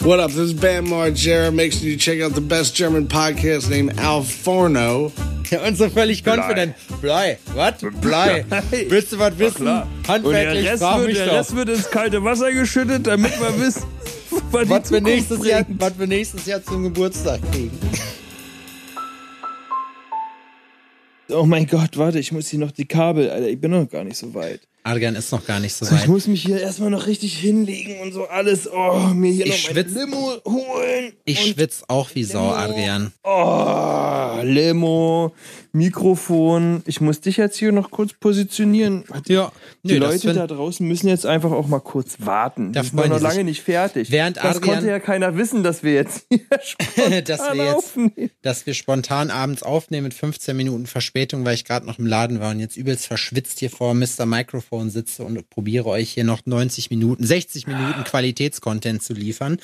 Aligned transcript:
What 0.00 0.20
up? 0.20 0.30
This 0.30 0.38
is 0.38 0.54
Bam 0.54 0.86
Margera. 0.86 1.52
Make 1.52 1.72
sure 1.72 1.88
you 1.88 1.96
check 1.96 2.20
out 2.20 2.32
the 2.32 2.40
best 2.40 2.74
German 2.76 3.08
podcast 3.08 3.68
named 3.68 3.98
Al 3.98 4.22
Forno. 4.22 5.12
Ja, 5.50 5.66
und 5.66 5.76
so 5.76 5.88
völlig 5.88 6.24
confident. 6.24 6.74
Blei. 7.00 7.38
Was? 7.54 7.74
Blei. 8.00 8.44
Willst 8.88 9.12
du 9.12 9.18
was 9.18 9.36
wissen? 9.38 9.66
Handwerklich, 10.06 10.62
der 10.64 10.72
Rest, 10.72 10.82
wird, 10.82 11.16
der. 11.16 11.32
Rest 11.32 11.56
wird 11.56 11.68
ins 11.70 11.90
kalte 11.90 12.22
Wasser 12.22 12.52
geschüttet, 12.52 13.06
damit 13.06 13.32
wir 13.40 13.60
wissen, 13.60 13.82
was, 14.50 14.64
die 14.64 14.70
Was 14.70 14.90
wir, 14.92 15.00
nächstes 15.00 15.44
Jahr, 15.44 15.64
was 15.68 15.98
wir 15.98 16.06
nächstes 16.06 16.46
Jahr 16.46 16.62
zum 16.62 16.84
Geburtstag 16.84 17.40
kriegen. 17.50 17.76
Oh 21.30 21.44
mein 21.44 21.66
Gott, 21.66 21.96
warte, 21.96 22.18
ich 22.18 22.30
muss 22.30 22.48
hier 22.48 22.60
noch 22.60 22.70
die 22.70 22.86
Kabel, 22.86 23.30
Alter, 23.30 23.48
ich 23.48 23.60
bin 23.60 23.70
noch 23.72 23.88
gar 23.88 24.04
nicht 24.04 24.16
so 24.16 24.32
weit. 24.34 24.60
Adrian 24.84 25.16
ist 25.16 25.32
noch 25.32 25.44
gar 25.44 25.60
nicht 25.60 25.74
so 25.74 25.84
Ich 25.84 25.92
weit. 25.92 26.08
muss 26.08 26.26
mich 26.28 26.42
hier 26.42 26.60
erstmal 26.60 26.88
noch 26.90 27.06
richtig 27.06 27.36
hinlegen 27.36 28.00
und 28.00 28.12
so 28.12 28.26
alles. 28.26 28.70
Oh, 28.70 29.08
mir 29.14 29.30
hier 29.32 29.46
Ich 29.46 29.68
noch 29.68 29.74
mein 29.74 29.84
schwitz- 29.84 29.94
Limo 29.94 30.32
holen. 30.46 31.12
Ich 31.26 31.38
und, 31.46 31.54
schwitze 31.54 31.84
auch 31.88 32.08
wie 32.14 32.24
Sau, 32.24 32.50
Adrian. 32.52 33.12
Oh, 33.22 34.40
Limo, 34.42 35.34
Mikrofon. 35.72 36.82
Ich 36.86 37.00
muss 37.02 37.20
dich 37.20 37.36
jetzt 37.36 37.56
hier 37.58 37.72
noch 37.72 37.90
kurz 37.90 38.14
positionieren. 38.14 39.04
Ja, 39.26 39.52
Die 39.82 39.94
nö, 39.94 39.98
Leute 39.98 40.32
da 40.32 40.46
draußen 40.46 40.86
müssen 40.86 41.08
jetzt 41.08 41.26
einfach 41.26 41.50
auch 41.52 41.66
mal 41.66 41.80
kurz 41.80 42.16
warten. 42.20 42.72
Da 42.72 42.80
Die 42.82 42.88
sind 42.88 43.08
noch 43.08 43.20
lange 43.20 43.44
nicht 43.44 43.62
fertig. 43.62 44.10
Während 44.10 44.38
das 44.38 44.56
Adrian- 44.56 44.62
konnte 44.76 44.88
ja 44.88 45.00
keiner 45.00 45.36
wissen, 45.36 45.62
dass 45.62 45.82
wir 45.82 45.92
jetzt 45.92 46.26
hier 46.30 46.40
dass 47.22 47.40
spontan 47.40 47.58
wir 47.58 47.64
jetzt, 47.64 47.74
aufnehmen. 47.76 48.30
dass 48.42 48.64
wir 48.66 48.74
spontan 48.74 49.30
abends 49.30 49.62
aufnehmen 49.62 50.04
mit 50.04 50.14
15 50.14 50.56
Minuten 50.56 50.86
Verspätung, 50.86 51.44
weil 51.44 51.54
ich 51.54 51.64
gerade 51.64 51.84
noch 51.84 51.98
im 51.98 52.06
Laden 52.06 52.40
war 52.40 52.52
und 52.52 52.60
jetzt 52.60 52.76
übelst 52.78 53.06
verschwitzt 53.06 53.58
hier 53.58 53.70
vor 53.70 53.92
Mr. 53.92 54.24
Microphone 54.24 54.67
sitze 54.90 55.24
und 55.24 55.48
probiere 55.50 55.86
euch 55.86 56.10
hier 56.10 56.24
noch 56.24 56.40
90 56.44 56.90
Minuten, 56.90 57.24
60 57.24 57.66
Minuten 57.66 58.04
Qualitätscontent 58.04 59.02
zu 59.02 59.14
liefern. 59.14 59.58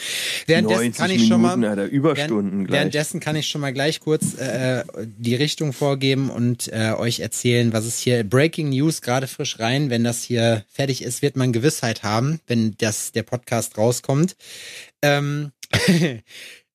Währenddessen 0.46 0.82
90 0.82 0.98
kann 0.98 1.10
ich 1.10 1.28
schon 1.28 1.40
mal 1.40 1.56
Minuten, 1.56 1.78
Alter, 1.78 1.92
Überstunden 1.92 2.50
während, 2.50 2.66
gleich. 2.68 2.78
Währenddessen 2.78 3.20
kann 3.20 3.36
ich 3.36 3.48
schon 3.48 3.60
mal 3.60 3.72
gleich 3.72 4.00
kurz 4.00 4.34
äh, 4.34 4.84
die 5.18 5.34
Richtung 5.34 5.72
vorgeben 5.72 6.30
und 6.30 6.68
äh, 6.72 6.92
euch 6.96 7.20
erzählen, 7.20 7.72
was 7.72 7.84
es 7.84 7.98
hier 7.98 8.24
Breaking 8.24 8.70
News 8.70 9.02
gerade 9.02 9.26
frisch 9.26 9.58
rein, 9.58 9.90
wenn 9.90 10.04
das 10.04 10.22
hier 10.22 10.64
fertig 10.68 11.02
ist, 11.02 11.22
wird 11.22 11.36
man 11.36 11.52
Gewissheit 11.52 12.02
haben, 12.02 12.40
wenn 12.46 12.74
das 12.78 13.12
der 13.12 13.22
Podcast 13.22 13.78
rauskommt. 13.78 14.36
Ähm, 15.02 15.52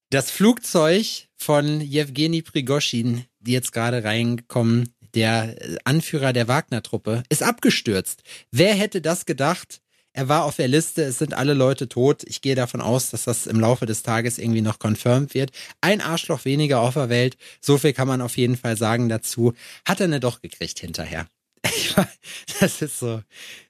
das 0.09 0.31
Flugzeug 0.31 1.05
von 1.35 1.81
Jewgeni 1.81 2.41
Prigoschin, 2.41 3.25
die 3.39 3.53
jetzt 3.53 3.71
gerade 3.71 4.03
reinkommen, 4.03 4.93
der 5.15 5.55
Anführer 5.83 6.33
der 6.33 6.47
Wagner-Truppe, 6.47 7.23
ist 7.29 7.43
abgestürzt. 7.43 8.23
Wer 8.51 8.73
hätte 8.73 9.01
das 9.01 9.25
gedacht? 9.25 9.81
Er 10.13 10.27
war 10.27 10.43
auf 10.43 10.55
der 10.55 10.67
Liste, 10.67 11.03
es 11.03 11.19
sind 11.19 11.33
alle 11.33 11.53
Leute 11.53 11.87
tot. 11.87 12.23
Ich 12.25 12.41
gehe 12.41 12.55
davon 12.55 12.81
aus, 12.81 13.11
dass 13.11 13.25
das 13.25 13.47
im 13.47 13.59
Laufe 13.59 13.85
des 13.85 14.03
Tages 14.03 14.37
irgendwie 14.37 14.61
noch 14.61 14.79
confirmed 14.79 15.33
wird. 15.33 15.51
Ein 15.81 16.01
Arschloch 16.01 16.45
weniger 16.45 16.81
auf 16.81 16.95
der 16.95 17.09
Welt, 17.09 17.37
so 17.61 17.77
viel 17.77 17.93
kann 17.93 18.07
man 18.07 18.21
auf 18.21 18.35
jeden 18.35 18.57
Fall 18.57 18.75
sagen 18.75 19.07
dazu. 19.07 19.53
Hat 19.85 20.01
er 20.01 20.07
ne 20.07 20.19
doch 20.19 20.41
gekriegt 20.41 20.79
hinterher. 20.79 21.27
Das 22.59 22.81
ist 22.81 22.99
so, 22.99 23.21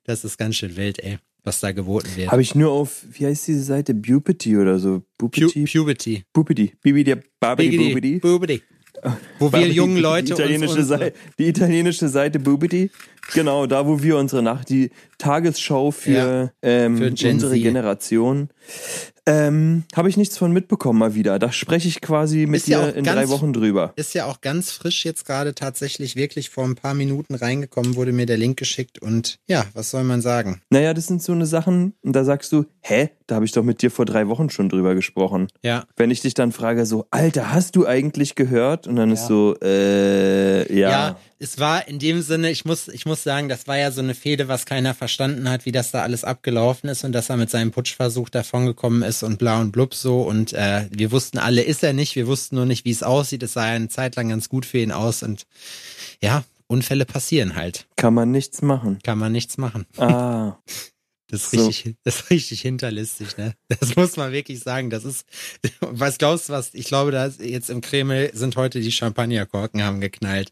das 0.06 0.24
ist 0.24 0.38
ganz 0.38 0.56
schön 0.56 0.76
wild, 0.76 1.00
ey, 1.00 1.20
was 1.44 1.60
da 1.60 1.72
geboten 1.72 2.10
wird. 2.16 2.32
Habe 2.32 2.42
ich 2.42 2.56
nur 2.56 2.72
auf, 2.72 3.04
wie 3.12 3.26
heißt 3.26 3.48
diese 3.48 3.64
Seite? 3.64 3.94
Bupity 3.94 4.58
oder 4.58 4.80
so? 4.80 5.04
Puberty. 5.18 6.24
Bupity. 6.34 6.74
Bibi 6.82 7.04
der 7.04 7.22
Babidi 7.40 7.78
Bubidi. 7.78 8.20
Bubidi. 8.20 8.64
Wo 9.40 9.52
wir 9.54 9.68
jungen 9.68 9.96
die 9.96 10.02
Leute 10.02 10.34
uns 10.34 10.40
italienische, 10.40 10.80
unsere, 10.80 10.86
Seite, 11.00 11.14
die 11.38 11.48
italienische 11.48 12.10
Seite 12.10 12.40
Bubidi. 12.40 12.92
Genau, 13.34 13.68
da 13.68 13.86
wo 13.86 14.02
wir 14.02 14.18
unsere 14.18 14.42
Nacht, 14.42 14.70
die 14.70 14.90
Tagesschau 15.20 15.92
für, 15.92 16.12
Ja, 16.12 16.52
ähm, 16.64 16.98
für 16.98 17.10
unsere 17.30 17.54
Z. 17.54 17.62
Generation. 17.62 18.50
Ähm, 19.28 19.84
Habe 19.96 20.10
ich 20.10 20.18
nichts 20.18 20.38
von 20.38 20.52
mitbekommen 20.52 20.98
mal 20.98 21.14
wieder. 21.14 21.38
Da 21.38 21.52
spreche 21.52 21.88
ich 21.88 22.02
quasi 22.02 22.48
mit 22.48 22.62
Ist 22.62 22.68
ja 22.68 22.82
dir 22.82 22.92
auch 22.92 22.96
in 22.96 23.04
ganz- 23.04 23.16
drei 23.20 23.30
Wochen 23.30 23.54
drüber. 23.54 23.94
ist 23.96 24.16
ja 24.16 24.26
auch 24.26 24.42
ganz 24.42 24.72
frisch 24.72 25.06
jetzt 25.06 25.26
gerade 25.26 25.54
tatsächlich 25.54 26.16
wirklich 26.16 26.50
vor 26.50 26.64
ein 26.66 26.74
paar 26.76 26.96
Minuten 26.96 27.36
reingekommen, 27.36 27.96
wurde 27.96 28.12
mir 28.12 28.26
der 28.26 28.38
Link 28.38 28.58
geschickt 28.58 29.00
und 29.00 29.38
ja, 29.48 29.66
was 29.76 29.92
soll 29.92 30.04
man 30.04 30.22
sagen? 30.22 30.62
Naja, 30.72 30.96
das 30.96 31.06
sind 31.06 31.22
so 31.22 31.32
eine 31.34 31.46
Sachen, 31.46 31.94
und 32.02 32.14
da 32.14 32.24
sagst 32.24 32.52
du, 32.52 32.66
hä, 32.82 33.10
da 33.30 33.36
habe 33.36 33.46
ich 33.46 33.52
doch 33.52 33.64
mit 33.64 33.82
dir 33.82 33.92
vor 33.92 34.06
drei 34.06 34.28
Wochen 34.28 34.50
schon 34.50 34.70
drüber 34.70 34.96
gesprochen. 34.96 35.48
Ja, 35.62 35.86
Wenn 35.96 36.10
ich 36.10 36.22
dich 36.22 36.34
dann 36.34 36.52
frage, 36.52 36.86
so, 36.86 37.06
Alter, 37.12 37.54
hast 37.54 37.76
du 37.76 37.86
eigentlich 37.86 38.34
gehört? 38.34 38.88
Und 38.88 38.96
dann 38.96 39.12
ist 39.12 39.28
so, 39.28 39.56
äh, 39.62 40.74
ja. 40.74 40.90
Ja, 40.90 41.20
es 41.38 41.60
war 41.60 41.88
in 41.88 42.00
dem 42.00 42.22
Sinne, 42.22 42.50
ich 42.50 42.66
muss, 42.66 42.88
ich 42.88 43.06
muss 43.06 43.24
sagen, 43.24 43.48
das 43.50 43.68
war 43.68 43.78
ja 43.78 43.92
so 43.92 44.02
eine 44.02 44.16
Fehde, 44.16 44.48
was 44.48 44.66
keiner 44.66 44.96
verstanden 44.96 45.48
hat, 45.50 45.66
wie 45.66 45.72
das 45.72 45.92
da 45.92 46.02
alles 46.02 46.24
abgelaufen 46.24 46.90
ist 46.90 47.04
und 47.04 47.12
dass 47.12 47.30
er 47.30 47.38
mit 47.38 47.52
seinem 47.52 47.72
Putschversuch 47.72 48.30
davongekommen 48.30 49.04
ist 49.04 49.22
und 49.22 49.38
bla 49.38 49.62
und 49.62 49.72
blub 49.72 49.94
so. 49.94 50.22
Und 50.22 50.54
äh, 50.54 50.88
wir 50.92 51.12
wussten 51.12 51.38
alle, 51.38 51.62
ist 51.62 51.84
er 51.84 51.94
nicht, 51.94 52.16
wir 52.16 52.26
wussten 52.26 52.56
nur 52.56 52.66
nicht, 52.66 52.84
wie 52.86 52.92
es 52.92 53.04
aussieht. 53.04 53.44
Es 53.44 53.54
sah 53.54 53.68
ja 53.68 53.76
eine 53.76 53.90
Zeit 53.90 54.16
lang 54.16 54.30
ganz 54.30 54.50
gut 54.50 54.66
für 54.66 54.80
ihn 54.80 54.92
aus 54.92 55.22
und 55.22 55.46
ja, 56.22 56.44
Unfälle 56.68 57.06
passieren 57.06 57.56
halt. 57.56 57.88
Kann 57.96 58.14
man 58.14 58.32
nichts 58.32 58.62
machen. 58.62 59.00
Kann 59.04 59.18
man 59.18 59.32
nichts 59.32 59.58
machen. 59.58 59.86
Ah. 59.98 60.58
Das 61.32 61.44
ist 61.44 61.52
So. 61.52 61.68
richtig, 61.68 61.96
das 62.04 62.16
ist 62.22 62.30
richtig 62.32 62.62
hinterlistig, 62.62 63.38
ne? 63.38 63.54
Das 63.80 63.96
muss 63.96 64.18
man 64.18 64.32
wirklich 64.32 64.60
sagen. 64.60 64.90
Das 64.90 65.06
ist, 65.06 65.26
was 65.80 66.18
glaubst 66.18 66.50
du 66.50 66.54
was? 66.54 66.74
Ich 66.74 66.86
glaube, 66.86 67.12
da 67.12 67.26
ist 67.26 67.40
jetzt 67.40 67.70
im 67.70 67.82
Kreml 67.82 68.32
sind 68.34 68.56
heute 68.58 68.82
die 68.82 68.92
Champagnerkorken 68.92 69.84
haben 69.84 70.02
geknallt. 70.02 70.52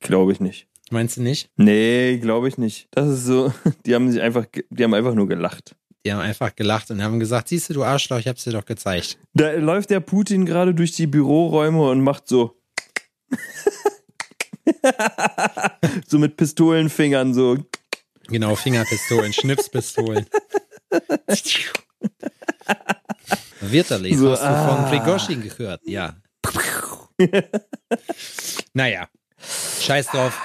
Glaube 0.00 0.32
ich 0.32 0.40
nicht. 0.40 0.66
Meinst 0.90 1.16
du 1.16 1.22
nicht? 1.22 1.50
Nee, 1.56 2.18
glaube 2.18 2.48
ich 2.48 2.58
nicht. 2.58 2.88
Das 2.92 3.08
ist 3.08 3.24
so, 3.24 3.52
die 3.86 3.94
haben 3.94 4.10
sich 4.10 4.20
einfach, 4.22 4.46
die 4.70 4.84
haben 4.84 4.94
einfach 4.94 5.14
nur 5.14 5.28
gelacht. 5.28 5.74
Die 6.06 6.12
haben 6.12 6.20
einfach 6.20 6.54
gelacht 6.54 6.90
und 6.90 7.02
haben 7.02 7.18
gesagt, 7.18 7.48
siehst 7.48 7.70
du, 7.70 7.74
du 7.74 7.84
Arschloch, 7.84 8.18
ich 8.18 8.28
hab's 8.28 8.44
dir 8.44 8.52
doch 8.52 8.66
gezeigt. 8.66 9.18
Da 9.32 9.52
läuft 9.52 9.88
der 9.90 10.00
Putin 10.00 10.44
gerade 10.44 10.74
durch 10.74 10.92
die 10.92 11.06
Büroräume 11.06 11.88
und 11.90 12.02
macht 12.02 12.28
so. 12.28 12.56
so 16.06 16.18
mit 16.18 16.36
Pistolenfingern 16.36 17.34
so. 17.34 17.58
Genau, 18.28 18.56
Fingerpistolen, 18.56 19.32
Schnipspistolen. 19.32 20.26
Wirterlich, 23.60 24.16
So, 24.16 24.32
hast 24.32 24.42
du 24.42 24.46
ah. 24.46 24.88
von 24.88 24.90
Prigoshin 24.90 25.42
gehört? 25.42 25.80
Ja. 25.84 26.16
naja, 28.74 29.08
scheiß 29.80 30.06
drauf. 30.08 30.38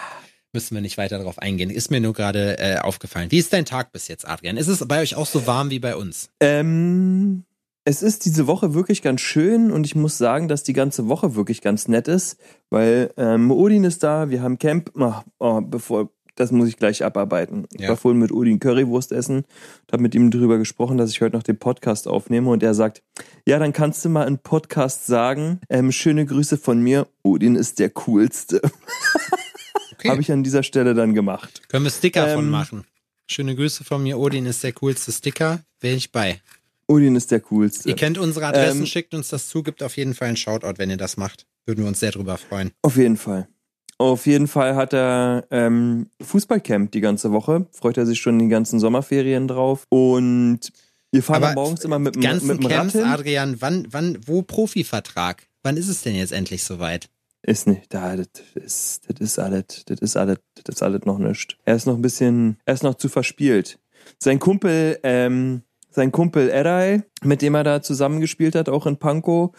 Müssen 0.52 0.74
wir 0.74 0.82
nicht 0.82 0.98
weiter 0.98 1.20
drauf 1.20 1.38
eingehen. 1.40 1.70
Ist 1.70 1.92
mir 1.92 2.02
nur 2.02 2.14
gerade 2.14 2.58
äh, 2.58 2.80
aufgefallen. 2.80 3.30
Wie 3.32 3.38
ist 3.38 3.54
dein 3.54 3.66
Tag 3.66 3.92
bis 3.92 4.08
jetzt, 4.08 4.28
Adrian? 4.28 4.58
Ist 4.58 4.68
es 4.68 4.86
bei 4.88 5.02
euch 5.02 5.16
auch 5.16 5.28
so 5.28 5.46
warm 5.46 5.70
wie 5.70 5.78
bei 5.80 5.96
uns? 5.96 6.32
Ähm, 6.40 7.44
es 7.86 8.02
ist 8.02 8.26
diese 8.26 8.48
Woche 8.48 8.74
wirklich 8.74 9.02
ganz 9.02 9.22
schön 9.22 9.72
und 9.72 9.86
ich 9.86 9.96
muss 9.96 10.18
sagen, 10.18 10.48
dass 10.48 10.64
die 10.64 10.74
ganze 10.74 11.08
Woche 11.08 11.36
wirklich 11.36 11.62
ganz 11.62 11.88
nett 11.88 12.08
ist, 12.08 12.38
weil 12.70 13.14
ähm, 13.18 13.52
Odin 13.52 13.84
ist 13.84 14.02
da, 14.04 14.30
wir 14.30 14.42
haben 14.42 14.58
Camp. 14.58 14.92
Ach, 15.00 15.24
oh, 15.38 15.62
bevor, 15.62 16.10
das 16.40 16.52
muss 16.52 16.68
ich 16.70 16.78
gleich 16.78 17.04
abarbeiten. 17.04 17.66
Ich 17.74 17.82
Ja. 17.82 17.90
war 17.90 17.98
vorhin 17.98 18.20
mit 18.20 18.32
Odin 18.32 18.60
Currywurst 18.60 19.12
essen 19.12 19.38
und 19.38 19.92
habe 19.92 20.02
mit 20.02 20.16
ihm 20.16 20.32
darüber 20.32 20.58
gesprochen, 20.58 20.98
dass 20.98 21.10
ich 21.12 21.22
heute 21.22 21.36
noch 21.36 21.44
den 21.44 21.58
Podcast 21.60 22.08
aufnehme 22.08 22.50
und 22.50 22.64
er 22.64 22.74
sagt, 22.74 23.02
ja, 23.46 23.60
dann 23.60 23.74
kannst 23.74 24.04
du 24.06 24.10
mal 24.10 24.28
im 24.28 24.38
Podcast 24.40 25.06
sagen, 25.08 25.60
ähm, 25.70 25.92
schöne 25.92 26.26
Grüße 26.26 26.58
von 26.58 26.82
mir, 26.82 27.08
Odin 27.24 27.56
ist 27.56 27.80
der 27.80 27.90
coolste. 27.92 28.62
Okay. 29.94 30.12
Habe 30.12 30.22
ich 30.22 30.32
an 30.32 30.44
dieser 30.44 30.64
Stelle 30.64 30.94
dann 30.94 31.14
gemacht. 31.14 31.62
Können 31.68 31.84
wir 31.84 31.92
Sticker 31.92 32.26
von 32.30 32.46
Ähm, 32.46 32.50
machen? 32.52 32.86
Schöne 33.28 33.54
Grüße 33.54 33.84
von 33.84 34.02
mir. 34.02 34.18
Odin 34.18 34.46
ist 34.46 34.64
der 34.64 34.72
coolste 34.72 35.12
Sticker. 35.12 35.60
Wäre 35.82 35.98
ich 35.98 36.14
bei. 36.14 36.40
Odin 36.88 37.18
ist 37.18 37.32
der 37.32 37.42
coolste. 37.42 37.90
Ihr 37.90 37.96
kennt 37.98 38.18
unsere 38.18 38.46
Adressen, 38.46 38.80
Ähm, 38.80 38.86
schickt 38.86 39.14
uns 39.14 39.28
das 39.28 39.50
zu, 39.50 39.62
gibt 39.62 39.84
auf 39.84 39.98
jeden 39.98 40.14
Fall 40.14 40.30
einen 40.30 40.38
Shoutout, 40.38 40.76
wenn 40.78 40.90
ihr 40.90 40.96
das 40.96 41.18
macht. 41.18 41.48
Würden 41.66 41.84
wir 41.84 41.90
uns 41.90 42.00
sehr 42.00 42.12
drüber 42.12 42.38
freuen. 42.38 42.72
Auf 42.82 42.96
jeden 42.96 43.18
Fall. 43.18 43.50
Auf 44.00 44.26
jeden 44.26 44.48
Fall 44.48 44.76
hat 44.76 44.94
er 44.94 45.46
ähm, 45.52 46.08
Fußballcamp 46.22 46.92
die 46.92 47.02
ganze 47.02 47.32
Woche. 47.34 47.68
Freut 47.72 47.98
er 47.98 48.06
sich 48.06 48.20
schon 48.20 48.40
die 48.40 48.48
ganzen 48.48 48.80
Sommerferien 48.80 49.48
drauf. 49.48 49.84
Und 49.90 50.60
wir 51.12 51.22
fahren 51.22 51.42
dann 51.42 51.56
morgens 51.56 51.84
immer 51.84 52.00
mit, 52.00 52.16
dem- 52.16 52.22
ganzen 52.22 52.48
mit 52.48 52.60
dem 52.60 52.66
Rad 52.68 52.76
Camps, 52.78 52.94
hin. 52.94 53.04
Adrian, 53.04 53.58
wann, 53.62 53.88
wann, 53.92 54.18
wo 54.26 54.42
Profivertrag? 54.42 55.48
Wann 55.64 55.76
ist 55.76 55.90
es 55.90 56.02
denn 56.02 56.16
jetzt 56.16 56.32
endlich 56.32 56.64
soweit? 56.64 57.10
Ist 57.42 57.68
nicht 57.68 57.94
da, 57.94 58.16
das 58.16 58.28
ist, 58.56 59.10
das 59.10 59.20
ist 59.20 59.40
alles, 59.40 59.66
das 59.86 60.00
ist 60.00 60.16
alles, 60.18 60.40
das 60.56 60.76
ist 60.76 60.84
alles 60.84 61.02
noch 61.06 61.20
nicht. 61.20 61.58
Er 61.66 61.76
ist 61.76 61.86
noch 61.86 61.96
ein 61.96 62.02
bisschen, 62.02 62.58
er 62.66 62.74
ist 62.76 62.84
noch 62.84 62.96
zu 62.96 63.10
verspielt. 63.10 63.80
Sein 64.18 64.40
Kumpel, 64.40 64.98
ähm, 65.04 65.62
sein 65.90 66.12
Kumpel 66.12 66.50
Eray, 66.50 67.02
mit 67.24 67.42
dem 67.42 67.56
er 67.56 67.64
da 67.64 67.82
zusammengespielt 67.82 68.56
hat, 68.56 68.70
auch 68.70 68.86
in 68.86 68.98
Pankow, 68.98 69.52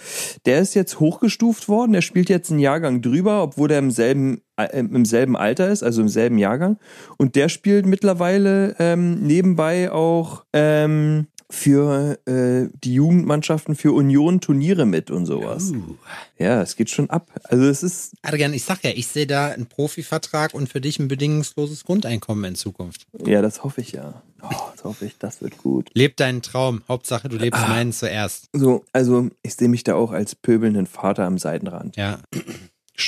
der 0.47 0.61
ist 0.61 0.75
jetzt 0.75 1.01
hochgestuft 1.01 1.69
worden. 1.69 1.93
Der 1.93 2.03
spielt 2.03 2.29
jetzt 2.29 2.51
einen 2.51 2.61
Jahrgang 2.61 3.03
drüber, 3.03 3.43
obwohl 3.43 3.71
er 3.71 3.81
im 3.81 3.91
selben, 3.91 4.43
äh, 4.57 4.79
im 4.79 5.05
selben 5.05 5.37
Alter 5.37 5.69
ist, 5.69 5.83
also 5.83 6.03
im 6.03 6.09
selben 6.09 6.39
Jahrgang. 6.39 6.79
Und 7.19 7.35
der 7.35 7.49
spielt 7.49 7.87
mittlerweile 7.87 8.77
ähm, 8.79 9.21
nebenbei 9.21 9.91
auch 9.91 10.45
ähm, 10.53 11.27
für 11.51 12.19
äh, 12.27 12.69
die 12.83 12.95
Jugendmannschaften 12.95 13.75
für 13.75 13.93
Union 13.93 14.41
Turniere 14.41 14.87
mit 14.87 15.11
und 15.11 15.27
sowas. 15.27 15.73
Uh. 15.73 15.97
Ja, 16.39 16.63
es 16.63 16.77
geht 16.77 16.91
schon 16.91 17.11
ab. 17.11 17.29
Also 17.45 17.65
es 17.65 17.83
ist, 17.83 18.13
Adrian, 18.23 18.55
ich 18.55 18.65
sag 18.65 18.83
ja, 18.85 18.91
ich 18.95 19.09
sehe 19.09 19.27
da 19.27 19.49
einen 19.49 19.67
Profivertrag 19.67 20.55
und 20.55 20.69
für 20.69 20.81
dich 20.81 20.99
ein 20.99 21.09
bedingungsloses 21.09 21.85
Grundeinkommen 21.85 22.45
in 22.45 22.55
Zukunft. 22.55 23.07
ja, 23.27 23.43
das 23.43 23.65
hoffe 23.65 23.81
ich 23.81 23.93
ja. 23.93 24.23
Oh, 24.43 24.49
das 24.75 24.85
hoffe 24.85 25.05
ich, 25.05 25.19
das 25.19 25.43
wird 25.43 25.59
gut. 25.59 25.91
Leb 25.93 26.17
deinen 26.17 26.41
Traum. 26.41 26.83
Hauptsache, 26.89 27.29
du 27.29 27.37
lebst 27.37 27.61
meinen 27.69 27.93
zuerst. 27.93 28.49
So, 28.53 28.85
also 28.93 29.29
ich 29.43 29.55
sehe 29.55 29.69
mich 29.69 29.85
da 29.85 29.97
auch 29.97 30.13
als 30.13 30.35
pöbelnden 30.35 30.87
Vater 30.87 31.25
am 31.25 31.37
Seitenrand. 31.37 31.97
Ja. 31.97 32.21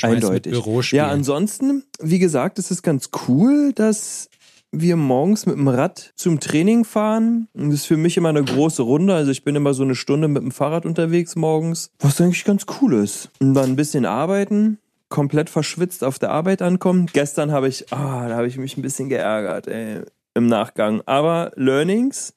Eindeutig. 0.01 0.55
Ja, 0.91 1.07
ansonsten, 1.07 1.83
wie 2.01 2.19
gesagt, 2.19 2.59
es 2.59 2.71
ist 2.71 2.81
ganz 2.81 3.09
cool, 3.27 3.73
dass 3.73 4.29
wir 4.73 4.95
morgens 4.95 5.45
mit 5.45 5.55
dem 5.55 5.67
Rad 5.67 6.11
zum 6.15 6.39
Training 6.39 6.83
fahren. 6.83 7.47
Und 7.53 7.69
Das 7.69 7.81
ist 7.81 7.85
für 7.85 7.95
mich 7.95 8.17
immer 8.17 8.29
eine 8.29 8.43
große 8.43 8.81
Runde. 8.81 9.13
Also 9.13 9.31
ich 9.31 9.43
bin 9.43 9.55
immer 9.55 9.73
so 9.73 9.83
eine 9.83 9.95
Stunde 9.95 10.27
mit 10.27 10.41
dem 10.41 10.51
Fahrrad 10.51 10.85
unterwegs 10.85 11.35
morgens. 11.35 11.91
Was 11.99 12.19
eigentlich 12.19 12.43
ganz 12.43 12.65
cool 12.81 12.95
ist. 12.95 13.29
Und 13.39 13.53
dann 13.53 13.71
ein 13.71 13.75
bisschen 13.75 14.05
arbeiten. 14.05 14.79
Komplett 15.09 15.49
verschwitzt 15.49 16.03
auf 16.03 16.17
der 16.17 16.31
Arbeit 16.31 16.63
ankommen. 16.63 17.05
Gestern 17.13 17.51
habe 17.51 17.67
ich, 17.67 17.93
ah, 17.93 18.27
da 18.27 18.35
habe 18.35 18.47
ich 18.47 18.57
mich 18.57 18.75
ein 18.75 18.81
bisschen 18.81 19.09
geärgert, 19.09 19.67
ey, 19.67 20.01
im 20.33 20.47
Nachgang. 20.47 21.01
Aber 21.05 21.51
Learnings. 21.55 22.33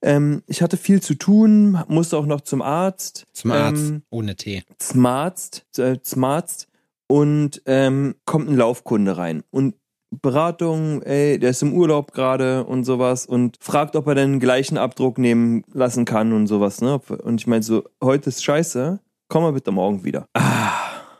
Ähm, 0.00 0.44
ich 0.46 0.62
hatte 0.62 0.76
viel 0.76 1.02
zu 1.02 1.14
tun, 1.14 1.82
musste 1.88 2.16
auch 2.16 2.26
noch 2.26 2.42
zum 2.42 2.62
Arzt. 2.62 3.26
Zum 3.32 3.50
Arzt. 3.50 3.90
Ähm, 3.90 4.02
ohne 4.10 4.36
Tee. 4.36 4.62
Smartst, 4.80 5.66
äh, 5.76 5.98
Smartst 6.04 6.68
und 7.08 7.62
ähm, 7.66 8.14
kommt 8.24 8.48
ein 8.48 8.56
Laufkunde 8.56 9.16
rein 9.16 9.42
und 9.50 9.74
Beratung, 10.10 11.02
ey, 11.02 11.38
der 11.38 11.50
ist 11.50 11.62
im 11.62 11.72
Urlaub 11.74 12.12
gerade 12.12 12.64
und 12.64 12.84
sowas 12.84 13.26
und 13.26 13.56
fragt, 13.60 13.94
ob 13.96 14.06
er 14.06 14.14
den 14.14 14.40
gleichen 14.40 14.78
Abdruck 14.78 15.18
nehmen 15.18 15.64
lassen 15.72 16.04
kann 16.04 16.32
und 16.32 16.46
sowas, 16.46 16.80
ne? 16.80 16.98
Und 17.22 17.40
ich 17.40 17.46
meine 17.46 17.62
so, 17.62 17.84
heute 18.02 18.30
ist 18.30 18.42
scheiße, 18.42 19.00
komm 19.28 19.42
mal 19.42 19.52
bitte 19.52 19.70
morgen 19.70 20.04
wieder. 20.04 20.26
Ah, 20.34 20.72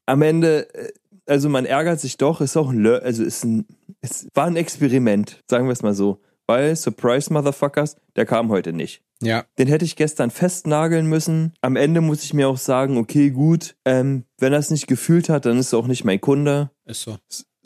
am 0.06 0.22
Ende, 0.22 0.72
äh, 0.74 0.92
also 1.26 1.48
man 1.48 1.66
ärgert 1.66 2.00
sich 2.00 2.16
doch, 2.16 2.40
ist 2.40 2.56
auch 2.56 2.70
ein, 2.70 2.78
Lö- 2.78 2.98
also 3.00 3.22
ist 3.22 3.44
ein, 3.44 3.66
es 4.00 4.26
war 4.34 4.46
ein 4.46 4.56
Experiment, 4.56 5.42
sagen 5.50 5.66
wir 5.66 5.72
es 5.72 5.82
mal 5.82 5.94
so. 5.94 6.20
Weil, 6.46 6.74
Surprise 6.76 7.30
Motherfuckers, 7.30 7.96
der 8.16 8.24
kam 8.24 8.48
heute 8.48 8.72
nicht. 8.72 9.02
Ja. 9.20 9.44
Den 9.58 9.68
hätte 9.68 9.84
ich 9.84 9.96
gestern 9.96 10.30
festnageln 10.30 11.06
müssen. 11.06 11.52
Am 11.60 11.76
Ende 11.76 12.00
muss 12.00 12.24
ich 12.24 12.32
mir 12.32 12.48
auch 12.48 12.56
sagen, 12.56 12.96
okay, 12.96 13.28
gut, 13.28 13.76
ähm, 13.84 14.24
wenn 14.38 14.54
er 14.54 14.58
es 14.58 14.70
nicht 14.70 14.86
gefühlt 14.86 15.28
hat, 15.28 15.44
dann 15.44 15.58
ist 15.58 15.74
er 15.74 15.78
auch 15.80 15.86
nicht 15.88 16.04
mein 16.04 16.22
Kunde. 16.22 16.70
Ist 16.86 17.02
so. 17.02 17.18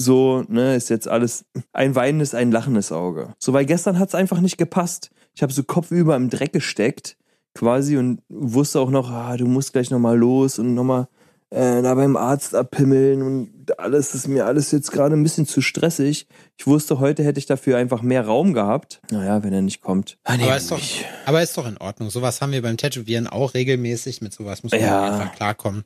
So, 0.02 0.44
ne, 0.48 0.74
ist 0.74 0.90
jetzt 0.90 1.06
alles 1.06 1.44
ein 1.72 1.94
weinendes, 1.94 2.34
ein 2.34 2.50
lachendes 2.50 2.90
Auge. 2.90 3.34
So, 3.38 3.52
weil 3.52 3.66
gestern 3.66 3.98
hat 4.00 4.08
es 4.08 4.14
einfach 4.16 4.40
nicht 4.40 4.58
gepasst. 4.58 5.10
Ich 5.34 5.42
habe 5.42 5.52
so 5.52 5.62
kopfüber 5.62 6.16
im 6.16 6.28
Dreck 6.28 6.52
gesteckt, 6.52 7.16
quasi, 7.54 7.96
und 7.96 8.20
wusste 8.28 8.80
auch 8.80 8.90
noch, 8.90 9.10
ah, 9.10 9.36
du 9.36 9.46
musst 9.46 9.72
gleich 9.72 9.90
nochmal 9.90 10.18
los 10.18 10.58
und 10.58 10.74
nochmal 10.74 11.06
äh, 11.52 11.82
da 11.82 11.94
beim 11.94 12.16
Arzt 12.16 12.54
abpimmeln 12.54 13.20
und 13.22 13.50
alles 13.78 14.14
ist 14.14 14.26
mir 14.26 14.46
alles 14.46 14.70
jetzt 14.72 14.90
gerade 14.90 15.14
ein 15.14 15.22
bisschen 15.22 15.46
zu 15.46 15.60
stressig. 15.60 16.26
Ich 16.58 16.66
wusste, 16.66 16.98
heute 16.98 17.22
hätte 17.24 17.38
ich 17.38 17.46
dafür 17.46 17.76
einfach 17.76 18.02
mehr 18.02 18.24
Raum 18.26 18.54
gehabt. 18.54 19.00
Naja, 19.10 19.42
wenn 19.44 19.52
er 19.52 19.62
nicht 19.62 19.80
kommt. 19.82 20.18
Ah, 20.24 20.36
nee, 20.36 20.44
Aber 20.44 20.56
ist, 20.56 20.70
doch, 20.70 20.78
nicht. 20.78 21.04
aber 21.26 21.42
ist 21.42 21.56
doch 21.56 21.66
in 21.68 21.76
Ordnung. 21.78 22.10
Sowas 22.10 22.40
haben 22.40 22.52
wir 22.52 22.62
beim 22.62 22.76
Tätowieren 22.76 23.26
auch 23.26 23.54
regelmäßig. 23.54 24.20
Mit 24.22 24.32
sowas 24.32 24.62
muss 24.62 24.72
man 24.72 24.80
Ja. 24.80 25.04
einfach 25.12 25.34
klarkommen. 25.36 25.84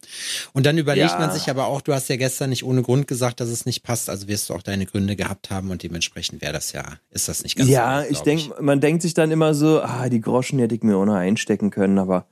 Und 0.52 0.66
dann 0.66 0.78
überlegt 0.78 1.10
Ja. 1.10 1.18
man 1.18 1.30
sich 1.32 1.50
aber 1.50 1.66
auch, 1.66 1.80
du 1.80 1.92
hast 1.92 2.08
ja 2.08 2.16
gestern 2.16 2.50
nicht 2.50 2.64
ohne 2.64 2.82
Grund 2.82 3.06
gesagt, 3.08 3.40
dass 3.40 3.48
es 3.48 3.66
nicht 3.66 3.82
passt. 3.82 4.08
Also 4.08 4.28
wirst 4.28 4.48
du 4.48 4.54
auch 4.54 4.62
deine 4.62 4.86
Gründe 4.86 5.16
gehabt 5.16 5.50
haben 5.50 5.70
und 5.70 5.82
dementsprechend 5.82 6.40
wäre 6.42 6.52
das 6.52 6.72
ja, 6.72 6.84
ist 7.10 7.28
das 7.28 7.42
nicht 7.42 7.56
ganz 7.56 7.68
Ja, 7.68 8.02
so, 8.02 8.10
ich 8.10 8.20
denke, 8.20 8.54
man 8.62 8.80
denkt 8.80 9.02
sich 9.02 9.14
dann 9.14 9.30
immer 9.30 9.54
so, 9.54 9.82
ah, 9.82 10.08
die 10.08 10.20
Groschen 10.20 10.58
hätte 10.60 10.74
ich 10.74 10.82
mir 10.82 10.96
auch 10.96 11.04
noch 11.06 11.14
einstecken 11.14 11.70
können, 11.70 11.98
aber 11.98 12.26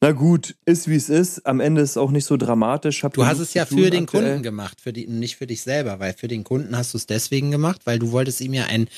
na 0.00 0.12
gut, 0.12 0.56
ist 0.64 0.88
wie 0.88 0.96
es 0.96 1.08
ist. 1.08 1.46
Am 1.46 1.60
Ende 1.60 1.80
ist 1.80 1.90
es 1.90 1.96
auch 1.96 2.10
nicht 2.10 2.24
so 2.24 2.36
dramatisch. 2.36 3.04
Hab 3.04 3.14
Du 3.14 3.26
hast 3.26 3.38
es 3.38 3.54
ja 3.54 3.66
für 3.66 3.90
den 3.90 4.04
aktuell. 4.04 4.24
Kunden 4.24 4.42
gemacht, 4.42 4.80
für 4.80 4.92
die, 4.92 5.06
nicht 5.06 5.36
für 5.36 5.46
dich 5.46 5.62
selber, 5.62 6.00
weil 6.00 6.12
für 6.12 6.28
den 6.28 6.44
Kunden 6.44 6.76
hast 6.76 6.94
du 6.94 6.98
es 6.98 7.06
deswegen 7.06 7.50
gemacht, 7.50 7.82
weil 7.84 7.98
du 7.98 8.12
wolltest 8.12 8.40
ihm 8.40 8.54
ja 8.54 8.66
ein 8.66 8.88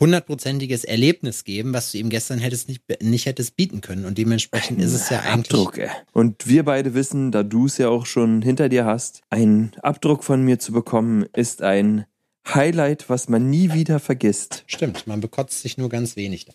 hundertprozentiges 0.00 0.84
Erlebnis 0.84 1.44
geben, 1.44 1.72
was 1.72 1.92
du 1.92 1.98
ihm 1.98 2.10
gestern 2.10 2.38
hättest 2.38 2.68
nicht, 2.68 2.82
nicht 3.02 3.26
hättest 3.26 3.56
bieten 3.56 3.80
können. 3.80 4.04
Und 4.04 4.18
dementsprechend 4.18 4.80
ist 4.80 4.92
es 4.92 5.08
ja 5.10 5.20
eigentlich. 5.20 5.52
Abdruck, 5.52 5.78
ey. 5.78 5.90
Und 6.12 6.46
wir 6.46 6.64
beide 6.64 6.94
wissen, 6.94 7.32
da 7.32 7.42
du 7.42 7.66
es 7.66 7.78
ja 7.78 7.88
auch 7.88 8.06
schon 8.06 8.42
hinter 8.42 8.68
dir 8.68 8.84
hast, 8.84 9.22
einen 9.30 9.72
Abdruck 9.82 10.24
von 10.24 10.42
mir 10.42 10.58
zu 10.58 10.72
bekommen, 10.72 11.26
ist 11.32 11.62
ein 11.62 12.04
Highlight, 12.48 13.08
was 13.08 13.28
man 13.28 13.50
nie 13.50 13.72
wieder 13.72 14.00
vergisst. 14.00 14.64
Stimmt, 14.66 15.06
man 15.06 15.20
bekotzt 15.20 15.62
sich 15.62 15.78
nur 15.78 15.88
ganz 15.88 16.16
wenig. 16.16 16.46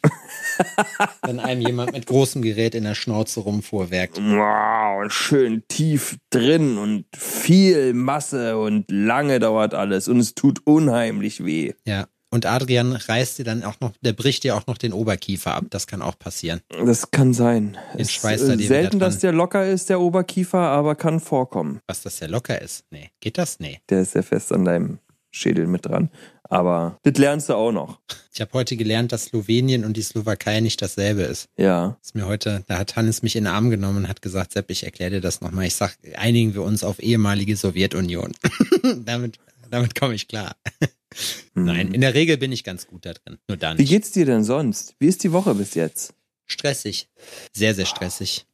Wenn 1.26 1.40
einem 1.40 1.62
jemand 1.62 1.94
mit 1.94 2.06
großem 2.06 2.42
Gerät 2.42 2.76
in 2.76 2.84
der 2.84 2.96
Schnauze 2.96 3.40
rumfuhrwerkt. 3.40 4.18
Wow, 4.18 5.04
und 5.04 5.14
schön 5.14 5.64
tief 5.68 6.18
drin 6.30 6.78
und 6.78 7.06
viel 7.16 7.94
Masse 7.94 8.58
und 8.58 8.86
lange 8.92 9.40
dauert 9.40 9.74
alles 9.74 10.08
und 10.08 10.20
es 10.20 10.36
tut 10.36 10.66
unheimlich 10.66 11.46
weh. 11.46 11.74
Ja. 11.86 12.08
Und 12.30 12.46
Adrian 12.46 12.92
reißt 12.92 13.40
dir 13.40 13.46
dann 13.46 13.64
auch 13.64 13.80
noch, 13.80 13.94
der 14.02 14.12
bricht 14.12 14.44
dir 14.44 14.58
auch 14.58 14.68
noch 14.68 14.78
den 14.78 14.92
Oberkiefer 14.92 15.56
ab. 15.56 15.64
Das 15.70 15.88
kann 15.88 16.02
auch 16.02 16.20
passieren. 16.20 16.60
Das 16.86 17.10
kann 17.12 17.34
sein. 17.34 17.78
Den 17.94 18.02
Es 18.02 18.12
schweißt 18.12 18.44
ist 18.44 18.50
er 18.50 18.58
dir 18.58 18.68
selten, 18.68 19.00
dass 19.00 19.20
der 19.20 19.32
locker 19.32 19.66
ist, 19.66 19.90
der 19.90 20.02
Oberkiefer, 20.02 20.60
aber 20.60 20.96
kann 20.96 21.22
vorkommen. 21.22 21.80
Was 21.88 22.02
das 22.02 22.20
ja 22.20 22.28
locker 22.28 22.62
ist. 22.62 22.84
Nee. 22.92 23.12
Geht 23.22 23.38
das? 23.38 23.62
Nee. 23.62 23.80
Der 23.90 24.02
ist 24.02 24.12
sehr 24.12 24.24
fest 24.24 24.52
an 24.52 24.66
deinem 24.66 25.00
Schädel 25.32 25.68
mit 25.68 25.86
dran. 25.86 26.10
Aber 26.44 26.98
das 27.04 27.18
lernst 27.18 27.50
du 27.50 27.56
auch 27.56 27.72
noch. 27.72 28.00
Ich 28.34 28.40
habe 28.40 28.54
heute 28.54 28.78
gelernt, 28.78 29.12
dass 29.12 29.26
Slowenien 29.26 29.84
und 29.84 29.98
die 29.98 30.02
Slowakei 30.02 30.62
nicht 30.62 30.82
dasselbe 30.82 31.24
ist. 31.24 31.50
Ja. 31.58 31.98
ist 32.02 32.16
mir 32.16 32.26
heute, 32.26 32.64
da 32.68 32.78
hat 32.78 32.96
Hannes 32.96 33.22
mich 33.22 33.36
in 33.36 33.44
den 33.44 33.54
Arm 33.54 33.70
genommen 33.70 33.98
und 33.98 34.08
hat 34.08 34.22
gesagt, 34.22 34.54
Sepp, 34.54 34.70
ich 34.72 34.84
erkläre 34.84 35.12
dir 35.12 35.22
das 35.22 35.42
nochmal. 35.42 35.66
Ich 35.66 35.76
sag, 35.76 35.98
einigen 36.16 36.54
wir 36.54 36.64
uns 36.64 36.84
auf 36.84 37.00
ehemalige 37.00 37.56
Sowjetunion. 37.58 38.32
damit, 39.06 39.40
damit 39.70 40.00
komme 40.00 40.16
ich 40.16 40.28
klar. 40.28 40.56
Nein, 41.54 41.94
in 41.94 42.02
der 42.02 42.14
Regel 42.14 42.38
bin 42.38 42.52
ich 42.52 42.64
ganz 42.64 42.88
gut 42.88 43.06
da 43.06 43.14
drin. 43.14 43.38
Nur 43.48 43.58
da 43.58 43.72
Hm. 43.72 43.80
Wie 43.80 43.86
geht's 43.86 44.12
dir 44.12 44.26
denn 44.26 44.44
sonst? 44.44 44.96
Wie 45.00 45.08
ist 45.08 45.24
die 45.24 45.32
Woche 45.32 45.56
bis 45.56 45.74
jetzt? 45.74 46.14
Stressig. 46.46 47.10
Sehr, 47.54 47.76
sehr 47.76 47.86
stressig. 47.86 48.46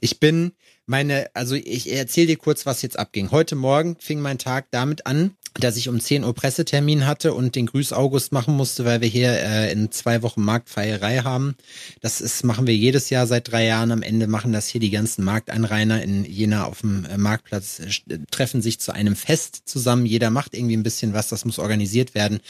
Ich 0.00 0.20
bin 0.20 0.52
meine, 0.86 1.28
also 1.34 1.54
ich 1.54 1.92
erzähle 1.92 2.28
dir 2.28 2.36
kurz, 2.36 2.64
was 2.64 2.82
jetzt 2.82 2.98
abging. 2.98 3.30
Heute 3.30 3.56
Morgen 3.56 3.96
fing 3.98 4.20
mein 4.20 4.38
Tag 4.38 4.68
damit 4.70 5.06
an, 5.06 5.36
dass 5.60 5.76
ich 5.76 5.88
um 5.88 6.00
10 6.00 6.24
Uhr 6.24 6.34
Pressetermin 6.34 7.06
hatte 7.06 7.34
und 7.34 7.54
den 7.54 7.66
Grüß 7.66 7.92
August 7.92 8.32
machen 8.32 8.56
musste, 8.56 8.84
weil 8.84 9.00
wir 9.00 9.08
hier 9.08 9.30
äh, 9.30 9.72
in 9.72 9.90
zwei 9.90 10.22
Wochen 10.22 10.42
Marktfeierei 10.42 11.18
haben. 11.18 11.56
Das 12.00 12.20
ist, 12.20 12.44
machen 12.44 12.66
wir 12.66 12.74
jedes 12.74 13.10
Jahr 13.10 13.26
seit 13.26 13.50
drei 13.50 13.66
Jahren. 13.66 13.90
Am 13.90 14.02
Ende 14.02 14.26
machen 14.26 14.52
das 14.52 14.68
hier 14.68 14.80
die 14.80 14.90
ganzen 14.90 15.24
Markteinrainer 15.24 16.02
in 16.02 16.24
Jena 16.24 16.64
auf 16.64 16.80
dem 16.80 17.04
äh, 17.04 17.18
Marktplatz, 17.18 17.80
äh, 18.08 18.18
treffen 18.30 18.62
sich 18.62 18.80
zu 18.80 18.92
einem 18.92 19.16
Fest 19.16 19.62
zusammen. 19.64 20.06
Jeder 20.06 20.30
macht 20.30 20.54
irgendwie 20.54 20.76
ein 20.76 20.82
bisschen 20.82 21.12
was, 21.12 21.28
das 21.28 21.44
muss 21.44 21.58
organisiert 21.58 22.14
werden. 22.14 22.40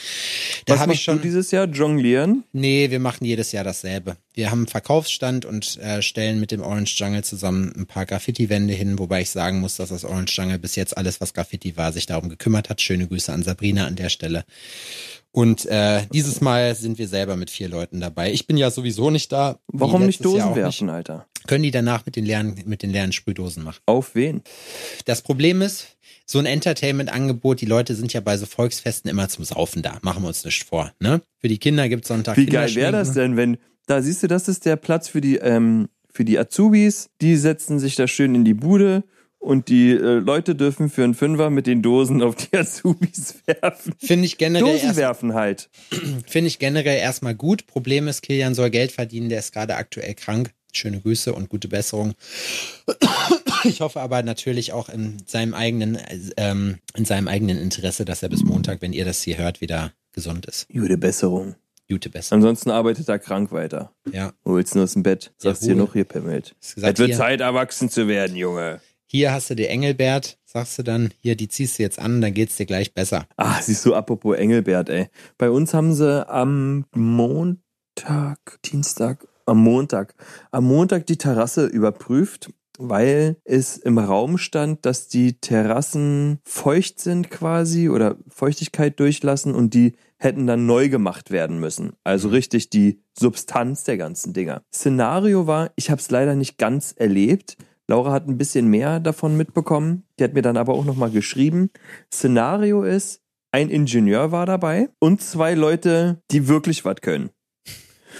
Da 0.65 0.79
Was 0.79 0.87
machst 0.87 1.03
schon. 1.03 1.17
du 1.17 1.23
dieses 1.23 1.51
Jahr? 1.51 1.67
Jonglieren? 1.67 2.43
Nee, 2.53 2.89
wir 2.89 2.99
machen 2.99 3.25
jedes 3.25 3.51
Jahr 3.51 3.63
dasselbe. 3.63 4.17
Wir 4.37 4.51
haben 4.51 4.59
einen 4.59 4.67
Verkaufsstand 4.67 5.45
und 5.45 5.77
äh, 5.77 6.03
stellen 6.03 6.39
mit 6.39 6.51
dem 6.51 6.61
Orange 6.61 6.95
Jungle 6.95 7.23
zusammen 7.23 7.73
ein 7.75 7.87
paar 7.87 8.05
Graffiti-Wände 8.05 8.71
hin, 8.71 8.99
wobei 8.99 9.21
ich 9.21 9.31
sagen 9.31 9.59
muss, 9.59 9.77
dass 9.77 9.89
das 9.89 10.05
Orange 10.05 10.37
Jungle 10.37 10.59
bis 10.59 10.75
jetzt 10.75 10.95
alles, 10.95 11.19
was 11.19 11.33
Graffiti 11.33 11.75
war, 11.75 11.91
sich 11.91 12.05
darum 12.05 12.29
gekümmert 12.29 12.69
hat. 12.69 12.79
Schöne 12.79 13.07
Grüße 13.07 13.33
an 13.33 13.41
Sabrina 13.41 13.87
an 13.87 13.95
der 13.95 14.09
Stelle. 14.09 14.45
Und 15.31 15.65
äh, 15.65 16.03
dieses 16.13 16.39
Mal 16.39 16.75
sind 16.75 16.99
wir 16.99 17.07
selber 17.07 17.35
mit 17.35 17.49
vier 17.49 17.67
Leuten 17.67 17.99
dabei. 17.99 18.31
Ich 18.31 18.45
bin 18.45 18.57
ja 18.57 18.69
sowieso 18.69 19.09
nicht 19.09 19.31
da. 19.31 19.57
Warum 19.69 20.05
nicht 20.05 20.23
Dosen 20.23 20.53
werfen, 20.53 20.91
Alter? 20.91 21.25
Können 21.47 21.63
die 21.63 21.71
danach 21.71 22.05
mit 22.05 22.15
den 22.15 22.25
leeren, 22.25 22.61
mit 22.67 22.83
den 22.83 22.91
leeren 22.91 23.13
Sprühdosen 23.13 23.63
machen. 23.63 23.79
Auf 23.87 24.13
wen? 24.13 24.43
Das 25.05 25.23
Problem 25.23 25.63
ist, 25.63 25.97
so 26.27 26.37
ein 26.37 26.45
Entertainment-Angebot, 26.45 27.59
die 27.59 27.65
Leute 27.65 27.95
sind 27.95 28.13
ja 28.13 28.21
bei 28.21 28.37
so 28.37 28.45
Volksfesten 28.45 29.09
immer 29.09 29.29
zum 29.29 29.45
Saufen 29.45 29.81
da. 29.81 29.97
Machen 30.03 30.21
wir 30.21 30.27
uns 30.27 30.45
nicht 30.45 30.63
vor. 30.63 30.93
Ne? 30.99 31.21
Für 31.39 31.47
die 31.47 31.57
Kinder 31.57 31.89
gibt's 31.89 32.09
Sonntag 32.09 32.37
Wie 32.37 32.45
geil 32.45 32.75
wäre 32.75 32.91
das 32.91 33.13
denn, 33.13 33.35
wenn, 33.35 33.57
da 33.87 34.01
siehst 34.01 34.21
du, 34.21 34.27
das 34.27 34.47
ist 34.47 34.65
der 34.65 34.75
Platz 34.75 35.07
für 35.07 35.21
die, 35.21 35.37
ähm, 35.37 35.89
für 36.11 36.23
die 36.23 36.37
Azubis, 36.37 37.09
die 37.21 37.35
setzen 37.35 37.79
sich 37.79 37.95
da 37.95 38.07
schön 38.07 38.35
in 38.35 38.45
die 38.45 38.53
Bude 38.53 39.03
und 39.39 39.69
die 39.69 39.91
äh, 39.91 40.19
Leute 40.19 40.55
dürfen 40.55 40.89
für 40.89 41.03
einen 41.03 41.13
Fünfer 41.13 41.49
mit 41.49 41.67
den 41.67 41.81
Dosen 41.81 42.21
auf 42.21 42.35
die 42.35 42.57
Azubis 42.57 43.35
werfen. 43.45 43.93
Finde 43.97 44.25
ich 44.25 44.37
generell 44.37 44.73
Dosen 44.73 44.87
erst, 44.87 44.97
werfen 44.97 45.33
halt. 45.33 45.69
finde 46.27 46.47
ich 46.49 46.59
generell 46.59 46.99
erstmal 46.99 47.33
gut. 47.33 47.65
Problem 47.65 48.07
ist, 48.07 48.21
Kilian 48.21 48.55
soll 48.55 48.69
Geld 48.69 48.91
verdienen, 48.91 49.29
der 49.29 49.39
ist 49.39 49.53
gerade 49.53 49.75
aktuell 49.75 50.13
krank. 50.15 50.51
Schöne 50.73 50.99
Grüße 50.99 51.33
und 51.33 51.49
gute 51.49 51.67
Besserung. 51.67 52.13
Ich 53.63 53.81
hoffe 53.81 53.99
aber 54.01 54.21
natürlich 54.21 54.71
auch 54.71 54.87
in 54.87 55.17
seinem 55.25 55.55
eigenen, 55.55 55.97
ähm, 56.37 56.77
in 56.95 57.05
seinem 57.05 57.27
eigenen 57.27 57.57
Interesse, 57.57 58.05
dass 58.05 58.21
er 58.21 58.29
bis 58.29 58.43
Montag, 58.43 58.83
wenn 58.83 58.93
ihr 58.93 59.03
das 59.03 59.23
hier 59.23 59.39
hört, 59.39 59.61
wieder 59.61 59.93
gesund 60.13 60.45
ist. 60.45 60.69
Gute 60.69 60.97
Besserung. 60.97 61.55
Gute 61.89 62.09
Besserung. 62.09 62.39
Ansonsten 62.43 62.69
arbeitet 62.69 63.07
er 63.07 63.17
krank 63.19 63.51
weiter. 63.51 63.93
Ja. 64.11 64.33
Holst 64.45 64.75
nur 64.75 64.83
aus 64.83 64.93
dem 64.93 65.03
Bett. 65.03 65.33
Sagst 65.37 65.63
dir 65.63 65.75
noch 65.75 65.93
hier 65.93 66.03
pimmelt. 66.03 66.55
Es 66.61 66.75
wird 66.81 66.97
hier- 66.97 67.15
Zeit, 67.15 67.39
erwachsen 67.41 67.89
zu 67.89 68.07
werden, 68.07 68.35
Junge. 68.35 68.81
Hier 69.09 69.31
hast 69.31 69.49
du 69.49 69.55
die 69.55 69.67
Engelbert, 69.67 70.37
sagst 70.43 70.77
du 70.77 70.83
dann, 70.83 71.13
hier, 71.21 71.37
die 71.37 71.47
ziehst 71.47 71.79
du 71.79 71.83
jetzt 71.83 71.97
an, 71.97 72.19
dann 72.19 72.33
geht's 72.33 72.57
dir 72.57 72.65
gleich 72.65 72.93
besser. 72.93 73.25
Ah, 73.37 73.61
siehst 73.61 73.85
du, 73.85 73.95
apropos 73.95 74.35
Engelbert, 74.35 74.89
ey. 74.89 75.07
Bei 75.37 75.49
uns 75.49 75.73
haben 75.73 75.93
sie 75.93 76.27
am 76.29 76.83
Montag, 76.93 78.59
Dienstag, 78.65 79.25
am 79.45 79.59
Montag. 79.59 80.13
Am 80.51 80.65
Montag 80.65 81.05
die 81.05 81.17
Terrasse 81.17 81.67
überprüft, 81.67 82.51
weil 82.77 83.37
es 83.45 83.77
im 83.77 83.97
Raum 83.97 84.37
stand, 84.37 84.85
dass 84.85 85.07
die 85.07 85.39
Terrassen 85.39 86.39
feucht 86.43 86.99
sind 86.99 87.31
quasi 87.31 87.87
oder 87.87 88.17
Feuchtigkeit 88.27 88.99
durchlassen 88.99 89.55
und 89.55 89.73
die 89.73 89.93
hätten 90.17 90.47
dann 90.47 90.65
neu 90.65 90.89
gemacht 90.89 91.31
werden 91.31 91.59
müssen. 91.59 91.93
Also 92.03 92.29
richtig 92.29 92.69
die 92.69 93.03
Substanz 93.17 93.83
der 93.83 93.97
ganzen 93.97 94.33
Dinger. 94.33 94.61
Szenario 94.73 95.47
war, 95.47 95.71
ich 95.75 95.89
habe 95.89 96.01
es 96.01 96.09
leider 96.09 96.35
nicht 96.35 96.57
ganz 96.57 96.93
erlebt. 96.95 97.57
Laura 97.87 98.11
hat 98.11 98.27
ein 98.27 98.37
bisschen 98.37 98.67
mehr 98.67 98.99
davon 98.99 99.37
mitbekommen. 99.37 100.03
Die 100.19 100.23
hat 100.23 100.33
mir 100.33 100.41
dann 100.41 100.57
aber 100.57 100.73
auch 100.73 100.85
nochmal 100.85 101.11
geschrieben. 101.11 101.69
Szenario 102.13 102.83
ist, 102.83 103.21
ein 103.51 103.69
Ingenieur 103.69 104.31
war 104.31 104.45
dabei 104.45 104.89
und 104.99 105.21
zwei 105.21 105.53
Leute, 105.53 106.21
die 106.31 106.47
wirklich 106.47 106.83
was 106.83 106.97
können. 107.01 107.29